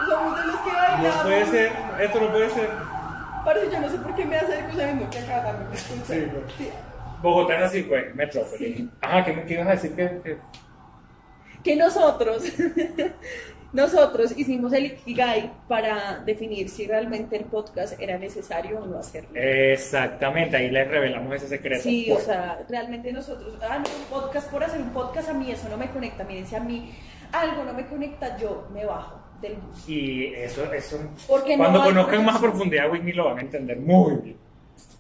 Somos 0.10 0.40
de 0.40 0.46
los 0.46 0.56
que 0.58 0.72
bailamos. 0.72 1.16
No 1.16 1.24
puede 1.24 1.46
ser, 1.46 1.72
esto 2.00 2.20
no 2.22 2.30
puede 2.30 2.50
ser. 2.50 2.70
Parce, 3.46 3.72
yo 3.72 3.80
no 3.80 3.90
sé 3.90 3.98
por 3.98 4.16
qué 4.16 4.26
me 4.26 4.36
hace 4.38 4.72
sabiendo 4.76 5.10
que 5.10 5.20
acá 5.20 5.44
también 5.44 5.70
me 5.70 5.76
escuchan. 5.76 6.06
Sí, 6.06 6.32
sí. 6.58 6.70
Bogotá 7.22 7.58
es 7.58 7.64
así, 7.64 7.84
pues, 7.84 8.14
metrópoli. 8.16 8.58
Sí. 8.58 8.90
Ajá, 9.02 9.24
¿qué, 9.24 9.44
¿qué, 9.46 9.54
ibas 9.54 9.68
a 9.68 9.72
decir? 9.72 9.96
que 9.96 10.38
que 11.66 11.76
nosotros, 11.76 12.44
nosotros 13.76 14.34
hicimos 14.38 14.72
el 14.72 14.86
Ikigai 14.86 15.52
para 15.68 16.20
definir 16.26 16.70
si 16.70 16.88
realmente 16.88 17.36
el 17.36 17.44
podcast 17.44 18.00
era 18.00 18.18
necesario 18.18 18.80
o 18.80 18.86
no 18.86 18.98
hacerlo. 18.98 19.30
Exactamente, 19.34 20.56
ahí 20.56 20.72
les 20.72 20.88
revelamos 20.88 21.36
ese 21.36 21.50
secreto. 21.50 21.84
Sí, 21.84 22.10
o 22.10 22.20
sea, 22.20 22.64
realmente 22.70 23.12
nosotros, 23.12 23.58
ah, 23.62 23.80
no, 23.80 23.84
un 23.84 24.22
podcast 24.22 24.50
por 24.50 24.64
hacer 24.64 24.82
un 24.82 24.92
podcast 24.92 25.30
a 25.30 25.34
mí 25.34 25.52
eso 25.52 25.68
no 25.68 25.76
me 25.76 25.90
conecta. 25.90 26.24
Miren, 26.24 26.48
si 26.48 26.56
a 26.56 26.62
mí 26.62 26.96
algo 27.34 27.66
no 27.66 27.74
me 27.74 27.86
conecta, 27.86 28.38
yo 28.38 28.66
me 28.74 28.86
bajo 28.86 29.20
del 29.42 29.56
bus. 29.56 29.90
Y 29.90 30.34
eso, 30.34 30.72
eso 30.72 30.98
no 30.98 31.58
cuando 31.58 31.84
conozcan 31.84 32.24
más 32.24 32.38
a 32.38 32.40
profundidad 32.40 32.90
Whitney 32.90 33.14
lo 33.14 33.26
van 33.26 33.40
a 33.40 33.42
entender 33.42 33.78
muy 33.78 34.16
bien. 34.16 34.45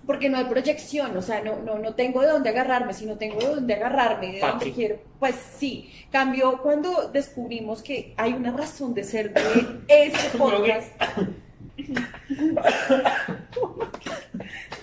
Porque 0.05 0.29
no 0.29 0.37
hay 0.37 0.45
proyección, 0.45 1.17
o 1.17 1.21
sea, 1.21 1.41
no, 1.41 1.57
no, 1.61 1.79
no 1.79 1.95
tengo 1.95 2.21
de 2.21 2.27
dónde 2.27 2.49
agarrarme, 2.49 2.93
sino 2.93 3.17
tengo 3.17 3.39
de 3.39 3.47
dónde 3.47 3.73
agarrarme, 3.73 4.33
de 4.33 4.39
dónde 4.39 4.71
quiero. 4.71 4.97
Pues 5.19 5.35
sí, 5.57 5.89
cambió 6.11 6.61
cuando 6.61 7.09
descubrimos 7.11 7.81
que 7.81 8.13
hay 8.17 8.33
una 8.33 8.51
razón 8.55 8.93
de 8.93 9.03
ser 9.03 9.33
de 9.33 9.41
este 9.87 10.37
podcast. 10.37 10.91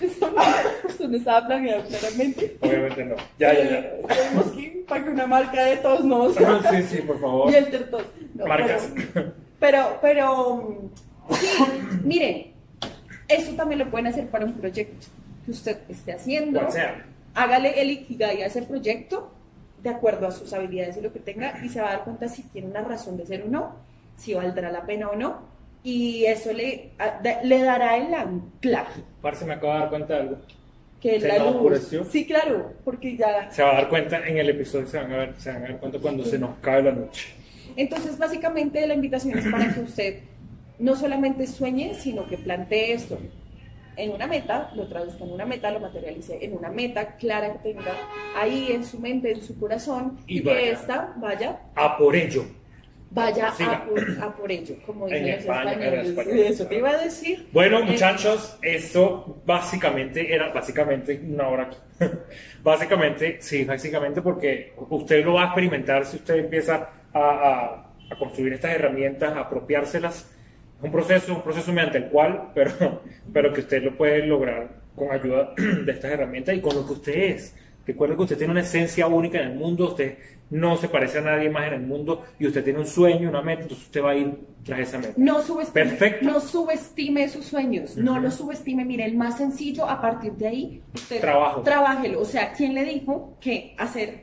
Eso 0.01 0.29
no, 0.31 0.41
eso 0.89 1.07
no 1.07 1.17
estaba 1.17 1.47
planeado 1.47 1.83
claramente. 1.85 2.57
Obviamente 2.61 3.05
no. 3.05 3.15
Ya, 3.39 3.53
ya, 3.53 3.63
ya. 3.69 3.77
Eh, 3.77 4.01
Tenemos 4.07 4.45
que 4.51 4.83
para 4.87 5.03
que 5.03 5.09
una 5.11 5.27
marca 5.27 5.63
de 5.63 5.77
todos 5.77 6.03
nos 6.03 6.35
Sí, 6.71 6.83
sí, 6.89 6.97
por 7.03 7.19
favor. 7.21 7.51
y 7.51 7.55
el 7.55 7.69
tertos. 7.69 8.03
No, 8.33 8.45
Marcas. 8.45 8.89
Pero, 9.13 9.31
pero, 9.59 9.99
pero, 10.01 10.89
sí, 11.31 11.47
miren, 12.03 12.52
eso 13.35 13.53
también 13.53 13.79
lo 13.79 13.89
pueden 13.89 14.07
hacer 14.07 14.27
para 14.27 14.45
un 14.45 14.53
proyecto 14.53 15.07
que 15.45 15.51
usted 15.51 15.77
esté 15.89 16.13
haciendo. 16.13 16.59
Cual 16.59 16.71
sea. 16.71 17.05
Hágale 17.35 17.81
el 17.81 17.91
ikigai 17.91 18.41
a 18.43 18.45
ese 18.45 18.61
proyecto 18.63 19.31
de 19.81 19.89
acuerdo 19.89 20.27
a 20.27 20.31
sus 20.31 20.53
habilidades 20.53 20.97
y 20.97 21.01
lo 21.01 21.11
que 21.11 21.19
tenga 21.19 21.59
y 21.63 21.69
se 21.69 21.81
va 21.81 21.89
a 21.89 21.93
dar 21.95 22.03
cuenta 22.05 22.27
si 22.29 22.43
tiene 22.43 22.67
una 22.67 22.81
razón 22.81 23.17
de 23.17 23.25
ser 23.25 23.43
o 23.43 23.47
no, 23.49 23.75
si 24.15 24.33
valdrá 24.33 24.71
la 24.71 24.85
pena 24.85 25.09
o 25.09 25.15
no. 25.15 25.41
Y 25.83 26.23
eso 26.25 26.53
le, 26.53 26.91
le 27.43 27.59
dará 27.61 27.97
el 27.97 28.13
anclaje, 28.13 29.01
Parce, 29.21 29.43
me 29.45 29.53
acabo 29.55 29.73
de 29.73 29.79
dar 29.79 29.89
cuenta 29.89 30.13
de 30.13 30.19
algo. 30.21 30.37
que 31.01 31.19
¿Se 31.19 31.27
la 31.27 31.37
nos 31.39 31.47
luz. 31.47 31.55
oscureció? 31.57 32.05
Sí, 32.05 32.25
claro, 32.25 32.71
porque 32.85 33.17
ya 33.17 33.51
Se 33.51 33.61
va 33.63 33.71
a 33.71 33.73
dar 33.73 33.89
cuenta 33.89 34.25
en 34.25 34.37
el 34.37 34.49
episodio, 34.49 34.87
se 34.87 34.97
van 34.97 35.11
a, 35.11 35.17
ver, 35.17 35.33
se 35.37 35.51
van 35.51 35.65
a 35.65 35.67
dar 35.69 35.79
cuenta 35.79 35.99
cuando 35.99 36.23
se 36.23 36.39
nos 36.39 36.51
cae 36.61 36.83
la 36.83 36.93
noche. 36.93 37.33
Entonces, 37.75 38.17
básicamente 38.17 38.85
la 38.87 38.93
invitación 38.93 39.37
es 39.37 39.45
para 39.51 39.73
que 39.73 39.79
usted 39.81 40.19
no 40.79 40.95
solamente 40.95 41.47
sueñe, 41.47 41.93
sino 41.95 42.27
que 42.27 42.37
plantee 42.37 42.93
esto 42.93 43.17
en 43.95 44.11
una 44.11 44.25
meta, 44.25 44.71
lo 44.75 44.87
traduzca 44.87 45.23
en 45.23 45.31
una 45.31 45.45
meta, 45.45 45.69
lo 45.71 45.79
materialice 45.79 46.39
en 46.43 46.57
una 46.57 46.69
meta 46.69 47.15
clara 47.17 47.53
que 47.53 47.59
tenga 47.73 47.93
ahí 48.35 48.71
en 48.71 48.83
su 48.83 48.99
mente, 48.99 49.31
en 49.31 49.41
su 49.41 49.59
corazón, 49.59 50.17
Y 50.25 50.41
que 50.41 50.71
esta 50.71 51.13
vaya, 51.17 51.59
A 51.75 51.95
por 51.95 52.15
ello. 52.15 52.43
vaya 53.11 53.49
a 53.49 53.85
por, 53.85 54.03
a 54.23 54.35
por 54.35 54.51
ello, 54.51 54.75
como 54.87 55.07
En 55.07 55.13
dicen 55.25 55.35
los 55.35 55.39
España, 55.45 55.73
en 55.73 55.81
españoles. 55.83 56.07
español. 56.09 56.39
Eso 56.39 56.65
te 56.65 56.75
iba 56.79 56.89
a 56.89 56.97
decir. 56.97 57.47
Bueno, 57.53 57.83
muchachos, 57.83 58.57
esto 58.63 59.37
básicamente 59.45 60.33
era, 60.33 60.51
básicamente, 60.51 61.21
una 61.23 61.47
hora 61.49 61.63
aquí. 61.65 61.77
básicamente, 62.63 63.37
sí, 63.41 63.63
básicamente 63.63 64.23
porque 64.23 64.73
usted 64.89 65.23
lo 65.23 65.33
va 65.35 65.43
a 65.43 65.45
experimentar 65.45 66.03
si 66.05 66.17
usted 66.17 66.37
empieza 66.37 66.89
a, 67.13 67.19
a- 67.19 67.89
a 68.09 68.15
construir 68.17 68.53
estas 68.53 68.71
herramientas, 68.73 69.33
a 69.33 69.41
apropiárselas. 69.41 70.31
Un 70.83 70.91
proceso, 70.91 71.33
un 71.35 71.41
proceso 71.41 71.71
mediante 71.71 71.97
el 71.97 72.05
cual, 72.09 72.51
pero, 72.55 73.01
pero 73.31 73.53
que 73.53 73.61
usted 73.61 73.81
lo 73.83 73.97
puede 73.97 74.25
lograr 74.25 74.81
con 74.95 75.11
ayuda 75.11 75.53
de 75.85 75.91
estas 75.91 76.11
herramientas 76.11 76.55
y 76.55 76.61
con 76.61 76.75
lo 76.75 76.85
que 76.85 76.93
usted 76.93 77.13
es. 77.13 77.55
Recuerde 77.85 78.15
que 78.15 78.21
usted 78.21 78.37
tiene 78.37 78.51
una 78.51 78.61
esencia 78.61 79.07
única 79.07 79.39
en 79.41 79.49
el 79.49 79.55
mundo, 79.57 79.87
usted 79.89 80.17
no 80.49 80.77
se 80.77 80.87
parece 80.87 81.17
a 81.17 81.21
nadie 81.21 81.49
más 81.49 81.67
en 81.67 81.73
el 81.73 81.81
mundo 81.81 82.23
y 82.39 82.47
usted 82.47 82.63
tiene 82.63 82.79
un 82.79 82.85
sueño, 82.85 83.27
una 83.27 83.41
meta, 83.41 83.63
entonces 83.63 83.87
usted 83.87 84.01
va 84.03 84.11
a 84.11 84.15
ir 84.15 84.37
tras 84.63 84.79
esa 84.79 84.99
meta. 84.99 85.13
No 85.17 85.41
subestime, 85.41 85.85
Perfecto. 85.85 86.25
no 86.25 86.39
subestime 86.39 87.27
sus 87.27 87.45
sueños, 87.45 87.97
no 87.97 88.19
los 88.19 88.35
subestime. 88.35 88.85
Mire, 88.85 89.03
el 89.03 89.17
más 89.17 89.37
sencillo, 89.37 89.89
a 89.89 89.99
partir 90.01 90.31
de 90.33 90.47
ahí, 90.47 90.81
usted 90.93 91.19
Trabajo. 91.19 91.61
trabájelo. 91.61 92.21
O 92.21 92.25
sea, 92.25 92.53
¿quién 92.53 92.73
le 92.73 92.85
dijo 92.85 93.35
que 93.41 93.75
hacer 93.77 94.21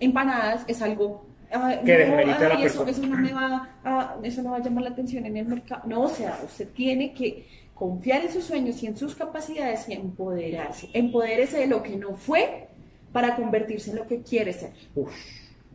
empanadas 0.00 0.64
es 0.66 0.82
algo 0.82 1.26
ah, 1.52 1.80
Que 1.84 1.92
desmerite 1.98 2.44
a 2.44 2.48
la 2.48 2.54
eso, 2.64 2.84
persona. 2.84 2.90
eso 2.90 3.06
no 3.06 3.16
me 3.18 3.32
va 3.32 3.68
a, 3.84 4.16
eso 4.22 4.42
no 4.42 4.50
va 4.52 4.56
a 4.58 4.62
llamar 4.62 4.84
la 4.84 4.90
atención 4.90 5.26
en 5.26 5.36
el 5.36 5.46
mercado? 5.46 5.82
No, 5.86 6.02
o 6.02 6.08
sea, 6.08 6.38
usted 6.44 6.68
tiene 6.68 7.12
que 7.12 7.46
confiar 7.74 8.22
en 8.22 8.30
sus 8.32 8.44
sueños 8.44 8.82
y 8.82 8.86
en 8.86 8.96
sus 8.96 9.14
capacidades 9.14 9.88
y 9.88 9.94
empoderarse. 9.94 10.88
Empodérese 10.92 11.58
de 11.58 11.66
lo 11.66 11.82
que 11.82 11.96
no 11.96 12.14
fue 12.14 12.66
para 13.12 13.34
convertirse 13.36 13.90
en 13.90 13.96
lo 13.96 14.06
que 14.06 14.20
quiere 14.22 14.52
ser. 14.52 14.70
Uf, 14.94 15.10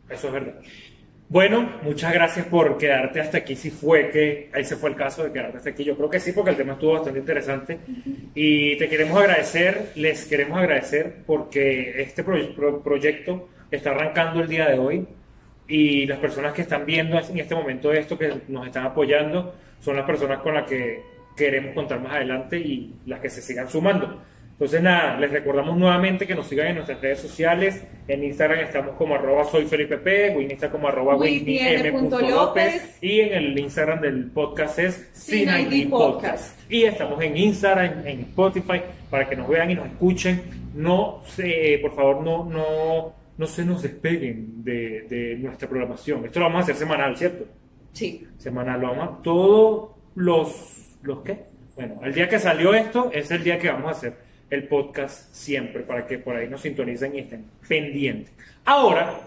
eso 0.08 0.26
es 0.28 0.32
verdad. 0.32 0.54
Bueno, 1.28 1.68
muchas 1.82 2.12
gracias 2.14 2.46
por 2.46 2.78
quedarte 2.78 3.20
hasta 3.20 3.38
aquí. 3.38 3.56
Si 3.56 3.70
fue 3.70 4.10
que 4.10 4.48
ahí 4.54 4.64
se 4.64 4.76
fue 4.76 4.90
el 4.90 4.94
caso 4.96 5.24
de 5.24 5.32
quedarte 5.32 5.56
hasta 5.58 5.70
aquí, 5.70 5.82
yo 5.82 5.96
creo 5.96 6.08
que 6.08 6.20
sí, 6.20 6.30
porque 6.30 6.50
el 6.50 6.56
tema 6.56 6.74
estuvo 6.74 6.92
bastante 6.92 7.18
interesante. 7.18 7.78
Y 8.32 8.78
te 8.78 8.88
queremos 8.88 9.18
agradecer, 9.18 9.90
les 9.96 10.24
queremos 10.26 10.56
agradecer 10.58 11.16
porque 11.26 12.00
este 12.00 12.22
pro- 12.22 12.54
pro- 12.54 12.80
proyecto 12.80 13.48
está 13.72 13.90
arrancando 13.90 14.40
el 14.40 14.46
día 14.48 14.68
de 14.68 14.78
hoy. 14.78 15.04
Y 15.68 16.06
las 16.06 16.18
personas 16.18 16.52
que 16.52 16.62
están 16.62 16.86
viendo 16.86 17.18
en 17.18 17.38
este 17.38 17.54
momento 17.54 17.92
esto, 17.92 18.16
que 18.16 18.32
nos 18.48 18.66
están 18.66 18.86
apoyando, 18.86 19.54
son 19.80 19.96
las 19.96 20.04
personas 20.04 20.38
con 20.38 20.54
las 20.54 20.68
que 20.68 21.02
queremos 21.36 21.74
contar 21.74 22.00
más 22.00 22.14
adelante 22.14 22.58
y 22.58 22.94
las 23.06 23.20
que 23.20 23.28
se 23.28 23.42
sigan 23.42 23.68
sumando. 23.68 24.20
Entonces, 24.56 24.80
nada, 24.80 25.20
les 25.20 25.30
recordamos 25.30 25.76
nuevamente 25.76 26.26
que 26.26 26.34
nos 26.34 26.46
sigan 26.46 26.68
en 26.68 26.76
nuestras 26.76 26.98
redes 27.02 27.20
sociales. 27.20 27.84
En 28.08 28.24
Instagram 28.24 28.60
estamos 28.60 28.96
como 28.96 29.14
arroba 29.14 29.44
soy 29.44 29.66
Felipe 29.66 29.98
P, 29.98 30.34
como 30.72 30.88
arroba. 30.88 31.14
López. 32.22 32.96
Y 33.02 33.20
en 33.20 33.34
el 33.34 33.58
Instagram 33.58 34.00
del 34.00 34.30
podcast 34.30 34.78
es 34.78 35.10
Sin 35.12 35.50
ID 35.50 35.90
Podcast. 35.90 36.58
Y 36.70 36.84
estamos 36.84 37.22
en 37.22 37.36
Instagram, 37.36 38.06
en, 38.06 38.20
Spotify, 38.20 38.80
para 39.10 39.28
que 39.28 39.36
nos 39.36 39.46
vean 39.46 39.72
y 39.72 39.74
nos 39.74 39.88
escuchen. 39.88 40.42
No 40.74 41.20
se, 41.26 41.78
por 41.82 41.94
favor, 41.94 42.24
no, 42.24 42.44
no, 42.46 43.14
no 43.38 43.46
se 43.46 43.64
nos 43.64 43.82
despeguen 43.82 44.64
de, 44.64 45.02
de 45.08 45.36
nuestra 45.36 45.68
programación. 45.68 46.24
Esto 46.24 46.40
lo 46.40 46.46
vamos 46.46 46.60
a 46.60 46.62
hacer 46.64 46.76
semanal, 46.76 47.16
¿cierto? 47.16 47.44
Sí. 47.92 48.26
semanal. 48.38 48.80
Lo 48.80 48.88
vamos 48.90 49.08
a- 49.08 49.22
todos 49.22 49.90
los, 50.14 50.96
los 51.02 51.20
qué? 51.22 51.44
Bueno, 51.74 52.00
el 52.02 52.14
día 52.14 52.28
que 52.28 52.38
salió 52.38 52.72
esto 52.74 53.10
es 53.12 53.30
el 53.30 53.42
día 53.44 53.58
que 53.58 53.68
vamos 53.68 53.88
a 53.88 53.90
hacer 53.90 54.14
el 54.48 54.66
podcast 54.68 55.34
siempre 55.34 55.82
para 55.82 56.06
que 56.06 56.18
por 56.18 56.36
ahí 56.36 56.48
nos 56.48 56.60
sintonicen 56.62 57.14
y 57.16 57.20
estén 57.20 57.44
pendientes. 57.68 58.32
Ahora 58.64 59.20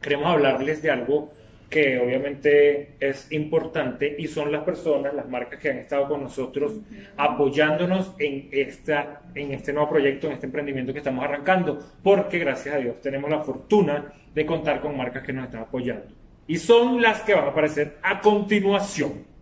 queremos 0.00 0.26
hablarles 0.26 0.82
de 0.82 0.90
algo 0.90 1.32
que 1.68 1.98
obviamente 1.98 2.94
es 3.00 3.30
importante 3.32 4.14
y 4.18 4.28
son 4.28 4.52
las 4.52 4.62
personas, 4.64 5.14
las 5.14 5.28
marcas 5.28 5.60
que 5.60 5.70
han 5.70 5.78
estado 5.78 6.08
con 6.08 6.22
nosotros 6.22 6.80
apoyándonos 7.16 8.14
en, 8.18 8.48
esta, 8.52 9.22
en 9.34 9.52
este 9.52 9.72
nuevo 9.72 9.88
proyecto, 9.88 10.26
en 10.26 10.34
este 10.34 10.46
emprendimiento 10.46 10.92
que 10.92 10.98
estamos 10.98 11.24
arrancando, 11.24 11.78
porque 12.02 12.38
gracias 12.38 12.74
a 12.74 12.78
Dios 12.78 13.00
tenemos 13.00 13.30
la 13.30 13.40
fortuna 13.40 14.12
de 14.34 14.46
contar 14.46 14.80
con 14.80 14.96
marcas 14.96 15.22
que 15.22 15.32
nos 15.32 15.46
están 15.46 15.62
apoyando. 15.62 16.06
Y 16.46 16.58
son 16.58 17.00
las 17.00 17.22
que 17.22 17.34
van 17.34 17.44
a 17.44 17.48
aparecer 17.48 17.96
a 18.02 18.20
continuación. 18.20 19.33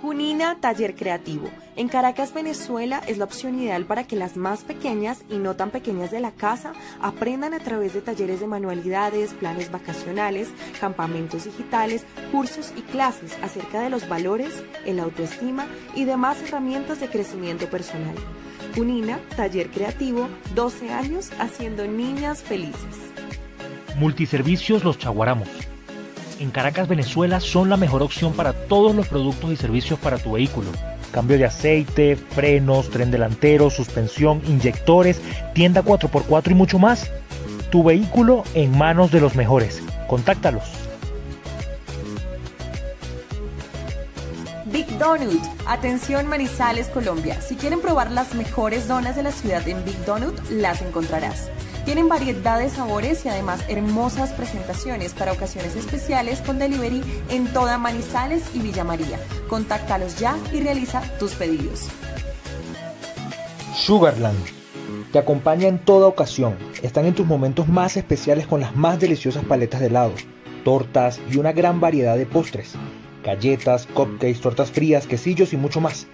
Cunina 0.00 0.56
Taller 0.60 0.94
Creativo. 0.94 1.48
En 1.74 1.88
Caracas, 1.88 2.32
Venezuela, 2.32 3.02
es 3.08 3.18
la 3.18 3.24
opción 3.24 3.58
ideal 3.60 3.84
para 3.84 4.04
que 4.04 4.14
las 4.14 4.36
más 4.36 4.62
pequeñas 4.62 5.24
y 5.28 5.38
no 5.38 5.56
tan 5.56 5.70
pequeñas 5.70 6.12
de 6.12 6.20
la 6.20 6.30
casa 6.30 6.72
aprendan 7.00 7.52
a 7.52 7.58
través 7.58 7.94
de 7.94 8.00
talleres 8.00 8.38
de 8.38 8.46
manualidades, 8.46 9.34
planes 9.34 9.72
vacacionales, 9.72 10.50
campamentos 10.80 11.44
digitales, 11.44 12.06
cursos 12.30 12.72
y 12.76 12.82
clases 12.82 13.36
acerca 13.42 13.80
de 13.80 13.90
los 13.90 14.08
valores, 14.08 14.62
el 14.86 15.00
autoestima 15.00 15.66
y 15.96 16.04
demás 16.04 16.40
herramientas 16.42 17.00
de 17.00 17.08
crecimiento 17.08 17.68
personal. 17.68 18.14
Cunina 18.76 19.18
Taller 19.36 19.68
Creativo, 19.70 20.28
12 20.54 20.92
años 20.92 21.30
haciendo 21.40 21.86
niñas 21.86 22.42
felices. 22.42 22.96
Multiservicios 23.96 24.84
Los 24.84 24.98
Chaguaramos. 24.98 25.48
En 26.38 26.50
Caracas, 26.52 26.86
Venezuela, 26.86 27.40
son 27.40 27.68
la 27.68 27.76
mejor 27.76 28.00
opción 28.00 28.32
para 28.32 28.52
todos 28.52 28.94
los 28.94 29.08
productos 29.08 29.50
y 29.50 29.56
servicios 29.56 29.98
para 29.98 30.18
tu 30.18 30.32
vehículo. 30.32 30.68
Cambio 31.10 31.36
de 31.36 31.46
aceite, 31.46 32.16
frenos, 32.16 32.90
tren 32.90 33.10
delantero, 33.10 33.70
suspensión, 33.70 34.40
inyectores, 34.46 35.20
tienda 35.52 35.82
4x4 35.82 36.52
y 36.52 36.54
mucho 36.54 36.78
más. 36.78 37.10
Tu 37.70 37.82
vehículo 37.82 38.44
en 38.54 38.76
manos 38.78 39.10
de 39.10 39.20
los 39.20 39.34
mejores. 39.34 39.82
Contáctalos. 40.06 40.62
Big 44.66 44.86
Donut. 44.98 45.42
Atención 45.66 46.28
Manizales, 46.28 46.86
Colombia. 46.88 47.40
Si 47.40 47.56
quieren 47.56 47.80
probar 47.80 48.12
las 48.12 48.34
mejores 48.34 48.86
donas 48.86 49.16
de 49.16 49.24
la 49.24 49.32
ciudad 49.32 49.66
en 49.66 49.84
Big 49.84 49.98
Donut, 50.04 50.38
las 50.50 50.82
encontrarás. 50.82 51.50
Tienen 51.84 52.08
variedad 52.08 52.58
de 52.58 52.68
sabores 52.68 53.24
y 53.24 53.28
además 53.28 53.64
hermosas 53.68 54.32
presentaciones 54.32 55.14
para 55.14 55.32
ocasiones 55.32 55.74
especiales 55.76 56.40
con 56.40 56.58
delivery 56.58 57.02
en 57.30 57.52
toda 57.52 57.78
Manizales 57.78 58.42
y 58.54 58.60
Villa 58.60 58.84
María. 58.84 59.18
Contáctalos 59.48 60.18
ya 60.18 60.36
y 60.52 60.60
realiza 60.60 61.02
tus 61.18 61.32
pedidos. 61.32 61.88
Sugarland. 63.74 64.38
Te 65.12 65.18
acompaña 65.18 65.68
en 65.68 65.78
toda 65.78 66.06
ocasión. 66.06 66.56
Están 66.82 67.06
en 67.06 67.14
tus 67.14 67.26
momentos 67.26 67.68
más 67.68 67.96
especiales 67.96 68.46
con 68.46 68.60
las 68.60 68.76
más 68.76 69.00
deliciosas 69.00 69.44
paletas 69.44 69.80
de 69.80 69.86
helado. 69.86 70.12
tortas 70.64 71.20
y 71.30 71.38
una 71.38 71.52
gran 71.52 71.80
variedad 71.80 72.16
de 72.16 72.26
postres, 72.26 72.74
galletas, 73.24 73.86
cupcakes, 73.86 74.40
tortas 74.40 74.70
frías, 74.70 75.06
quesillos 75.06 75.52
y 75.54 75.56
mucho 75.56 75.80
más, 75.80 76.06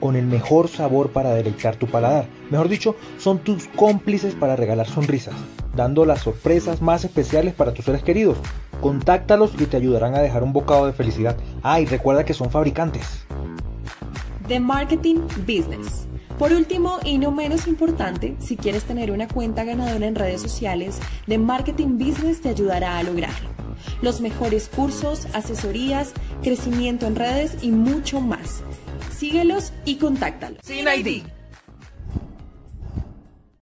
con 0.00 0.16
el 0.16 0.26
mejor 0.26 0.68
sabor 0.68 1.10
para 1.10 1.34
deleitar 1.34 1.76
tu 1.76 1.86
paladar. 1.86 2.26
Mejor 2.50 2.68
dicho, 2.68 2.96
son 3.18 3.38
tus 3.38 3.68
cómplices 3.68 4.34
para 4.34 4.56
regalar 4.56 4.88
sonrisas, 4.88 5.34
dando 5.76 6.04
las 6.04 6.20
sorpresas 6.20 6.82
más 6.82 7.04
especiales 7.04 7.54
para 7.54 7.74
tus 7.74 7.84
seres 7.84 8.02
queridos. 8.02 8.38
Contáctalos 8.80 9.52
y 9.58 9.66
te 9.66 9.76
ayudarán 9.76 10.14
a 10.14 10.20
dejar 10.20 10.42
un 10.42 10.52
bocado 10.52 10.86
de 10.86 10.92
felicidad. 10.92 11.36
Ah, 11.62 11.78
recuerda 11.80 12.24
que 12.24 12.34
son 12.34 12.50
fabricantes. 12.50 13.26
The 14.48 14.58
Marketing 14.58 15.18
Business. 15.46 16.08
Por 16.38 16.54
último 16.54 16.98
y 17.04 17.18
no 17.18 17.30
menos 17.30 17.66
importante, 17.66 18.34
si 18.38 18.56
quieres 18.56 18.84
tener 18.84 19.10
una 19.10 19.28
cuenta 19.28 19.62
ganadora 19.62 20.06
en 20.06 20.14
redes 20.14 20.40
sociales, 20.40 20.98
The 21.28 21.36
Marketing 21.36 21.98
Business 21.98 22.40
te 22.40 22.48
ayudará 22.48 22.96
a 22.96 23.02
lograrlo. 23.02 23.50
Los 24.00 24.22
mejores 24.22 24.68
cursos, 24.74 25.26
asesorías, 25.34 26.14
crecimiento 26.42 27.06
en 27.06 27.16
redes 27.16 27.58
y 27.60 27.70
mucho 27.70 28.22
más. 28.22 28.62
Síguelos 29.20 29.74
y 29.84 29.96
contáctalos. 29.96 30.60
Sin 30.64 30.88
ID 30.88 31.24